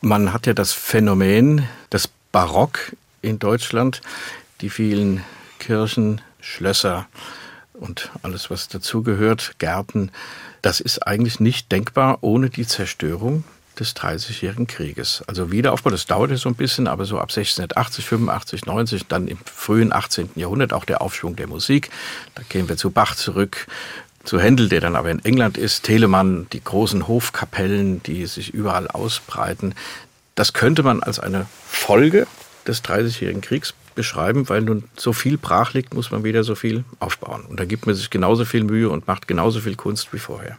Man 0.00 0.32
hat 0.32 0.48
ja 0.48 0.52
das 0.52 0.72
Phänomen, 0.72 1.68
das 1.90 2.08
Barock 2.32 2.96
in 3.22 3.38
Deutschland, 3.38 4.00
die 4.62 4.68
vielen 4.68 5.22
Kirchen, 5.60 6.22
Schlösser 6.40 7.06
und 7.72 8.10
alles, 8.24 8.50
was 8.50 8.66
dazugehört, 8.66 9.60
Gärten, 9.60 10.10
das 10.60 10.80
ist 10.80 11.06
eigentlich 11.06 11.38
nicht 11.38 11.70
denkbar 11.70 12.18
ohne 12.22 12.50
die 12.50 12.66
Zerstörung 12.66 13.44
des 13.78 13.94
Dreißigjährigen 13.94 14.66
Krieges. 14.66 15.22
Also 15.26 15.52
Wiederaufbau, 15.52 15.90
das 15.90 16.06
dauerte 16.06 16.36
so 16.36 16.48
ein 16.48 16.54
bisschen, 16.54 16.88
aber 16.88 17.04
so 17.04 17.18
ab 17.18 17.30
1680, 17.30 18.04
85, 18.04 18.66
90, 18.66 19.06
dann 19.06 19.28
im 19.28 19.38
frühen 19.44 19.92
18. 19.92 20.30
Jahrhundert 20.34 20.72
auch 20.72 20.84
der 20.84 21.02
Aufschwung 21.02 21.36
der 21.36 21.46
Musik. 21.46 21.90
Da 22.34 22.42
gehen 22.48 22.68
wir 22.68 22.76
zu 22.76 22.90
Bach 22.90 23.14
zurück, 23.14 23.66
zu 24.26 24.40
Händel, 24.40 24.68
der 24.68 24.80
dann 24.80 24.96
aber 24.96 25.10
in 25.10 25.24
England 25.24 25.56
ist, 25.56 25.84
Telemann, 25.84 26.46
die 26.52 26.62
großen 26.62 27.08
Hofkapellen, 27.08 28.02
die 28.02 28.26
sich 28.26 28.52
überall 28.52 28.88
ausbreiten. 28.88 29.74
Das 30.34 30.52
könnte 30.52 30.82
man 30.82 31.02
als 31.02 31.18
eine 31.18 31.46
Folge 31.66 32.26
des 32.66 32.82
Dreißigjährigen 32.82 33.40
Kriegs 33.40 33.72
beschreiben, 33.94 34.48
weil 34.48 34.60
nun 34.60 34.84
so 34.96 35.12
viel 35.12 35.38
brach 35.38 35.72
liegt, 35.72 35.94
muss 35.94 36.10
man 36.10 36.24
wieder 36.24 36.44
so 36.44 36.54
viel 36.54 36.84
aufbauen. 37.00 37.44
Und 37.46 37.58
da 37.58 37.64
gibt 37.64 37.86
man 37.86 37.94
sich 37.94 38.10
genauso 38.10 38.44
viel 38.44 38.64
Mühe 38.64 38.90
und 38.90 39.06
macht 39.06 39.26
genauso 39.28 39.60
viel 39.60 39.76
Kunst 39.76 40.12
wie 40.12 40.18
vorher. 40.18 40.58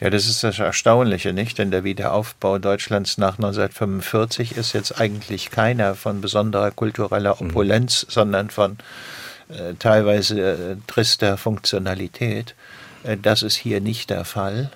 Ja, 0.00 0.10
das 0.10 0.26
ist 0.26 0.44
das 0.44 0.58
Erstaunliche, 0.58 1.32
nicht? 1.32 1.58
Denn 1.58 1.70
der 1.70 1.84
Wiederaufbau 1.84 2.58
Deutschlands 2.58 3.16
nach 3.16 3.38
1945 3.38 4.56
ist 4.56 4.72
jetzt 4.72 5.00
eigentlich 5.00 5.50
keiner 5.50 5.94
von 5.94 6.20
besonderer 6.20 6.70
kultureller 6.70 7.36
mhm. 7.40 7.50
Opulenz, 7.50 8.04
mhm. 8.04 8.10
sondern 8.10 8.50
von 8.50 8.76
äh, 9.48 9.74
teilweise 9.78 10.40
äh, 10.40 10.76
trister 10.86 11.36
Funktionalität. 11.36 12.54
Äh, 13.04 13.16
das 13.16 13.42
ist 13.42 13.56
hier 13.56 13.80
nicht 13.80 14.10
der 14.10 14.24
Fall. 14.24 14.70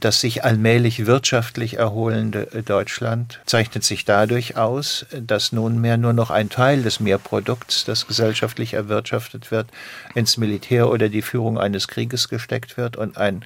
Das 0.00 0.20
sich 0.20 0.44
allmählich 0.44 1.06
wirtschaftlich 1.06 1.78
erholende 1.78 2.52
äh, 2.52 2.62
Deutschland 2.62 3.40
zeichnet 3.46 3.84
sich 3.84 4.04
dadurch 4.04 4.56
aus, 4.56 5.06
dass 5.12 5.52
nunmehr 5.52 5.96
nur 5.96 6.12
noch 6.12 6.30
ein 6.30 6.50
Teil 6.50 6.82
des 6.82 7.00
Mehrprodukts, 7.00 7.84
das 7.84 8.06
gesellschaftlich 8.06 8.74
erwirtschaftet 8.74 9.50
wird, 9.50 9.68
ins 10.14 10.36
Militär 10.36 10.90
oder 10.90 11.08
die 11.08 11.22
Führung 11.22 11.58
eines 11.58 11.88
Krieges 11.88 12.28
gesteckt 12.28 12.76
wird 12.76 12.96
und 12.96 13.16
ein 13.16 13.44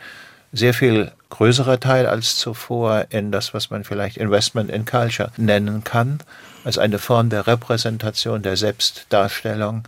sehr 0.52 0.72
viel 0.72 1.12
größerer 1.30 1.78
Teil 1.78 2.06
als 2.06 2.36
zuvor 2.36 3.06
in 3.10 3.30
das, 3.30 3.52
was 3.52 3.70
man 3.70 3.84
vielleicht 3.84 4.16
Investment 4.16 4.70
in 4.70 4.86
Culture 4.86 5.30
nennen 5.36 5.84
kann, 5.84 6.20
als 6.64 6.78
eine 6.78 6.98
Form 6.98 7.28
der 7.28 7.46
Repräsentation, 7.46 8.42
der 8.42 8.56
Selbstdarstellung 8.56 9.84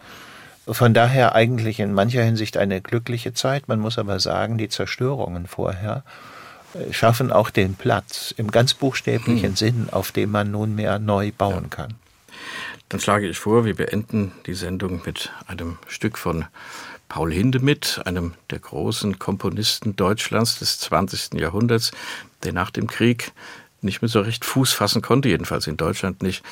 von 0.67 0.95
daher 0.95 1.35
eigentlich 1.35 1.81
in 1.81 1.93
mancher 1.93 2.23
Hinsicht 2.23 2.57
eine 2.57 2.81
glückliche 2.81 3.33
Zeit. 3.33 3.69
Man 3.69 3.81
muss 3.81 3.99
aber 3.99 4.21
sagen, 4.21 4.59
die 4.59 4.69
Zerstörungen 4.69 5.47
vorher 5.47 6.05
äh, 6.75 6.93
schaffen 6.93 7.33
auch 7.33 7.51
den 7.51 7.75
Platz 7.75 8.33
im 8.37 8.51
ganz 8.51 8.75
buchstäblichen 8.75 9.51
hm. 9.51 9.57
Sinn, 9.57 9.89
auf 9.91 10.13
dem 10.13 10.31
man 10.31 10.51
nunmehr 10.51 10.99
neu 10.99 11.33
bauen 11.37 11.69
ja. 11.71 11.77
kann. 11.77 11.95
Dann 12.89 13.01
schlage 13.01 13.29
ich 13.29 13.39
vor, 13.39 13.65
wir 13.65 13.77
beenden 13.77 14.33
die 14.47 14.55
Sendung 14.55 15.03
mit 15.07 15.31
einem 15.47 15.79
Stück 15.87 16.19
von 16.19 16.47
Paul 17.09 17.33
Hindemith, 17.33 18.01
einem 18.05 18.35
der 18.51 18.59
großen 18.59 19.19
Komponisten 19.19 19.97
Deutschlands 19.97 20.59
des 20.59 20.79
20. 20.81 21.41
Jahrhunderts, 21.41 21.93
der 22.45 22.53
nach 22.53 22.71
dem 22.71 22.87
Krieg 22.87 23.33
nicht 23.83 24.03
mehr 24.03 24.09
so 24.09 24.21
recht 24.21 24.45
Fuß 24.45 24.73
fassen 24.73 25.03
konnte, 25.03 25.29
jedenfalls 25.29 25.67
in 25.67 25.77
Deutschland 25.77 26.23
nicht. 26.23 26.45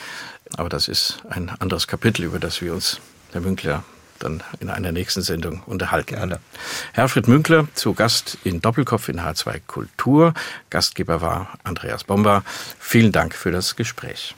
Aber 0.56 0.68
das 0.68 0.88
ist 0.88 1.22
ein 1.28 1.50
anderes 1.50 1.86
Kapitel, 1.86 2.24
über 2.24 2.38
das 2.38 2.61
wir 2.62 2.72
uns, 2.72 3.00
Herr 3.32 3.40
Münkler, 3.40 3.84
dann 4.18 4.42
in 4.60 4.70
einer 4.70 4.92
nächsten 4.92 5.22
Sendung 5.22 5.62
unterhalten. 5.66 6.14
Gerne. 6.14 6.40
Herfried 6.92 7.28
Münkler 7.28 7.68
zu 7.74 7.94
Gast 7.94 8.38
in 8.44 8.60
Doppelkopf 8.60 9.08
in 9.08 9.20
H2 9.20 9.60
Kultur. 9.66 10.34
Gastgeber 10.70 11.20
war 11.20 11.58
Andreas 11.64 12.04
Bomber. 12.04 12.42
Vielen 12.78 13.12
Dank 13.12 13.34
für 13.34 13.50
das 13.50 13.76
Gespräch. 13.76 14.34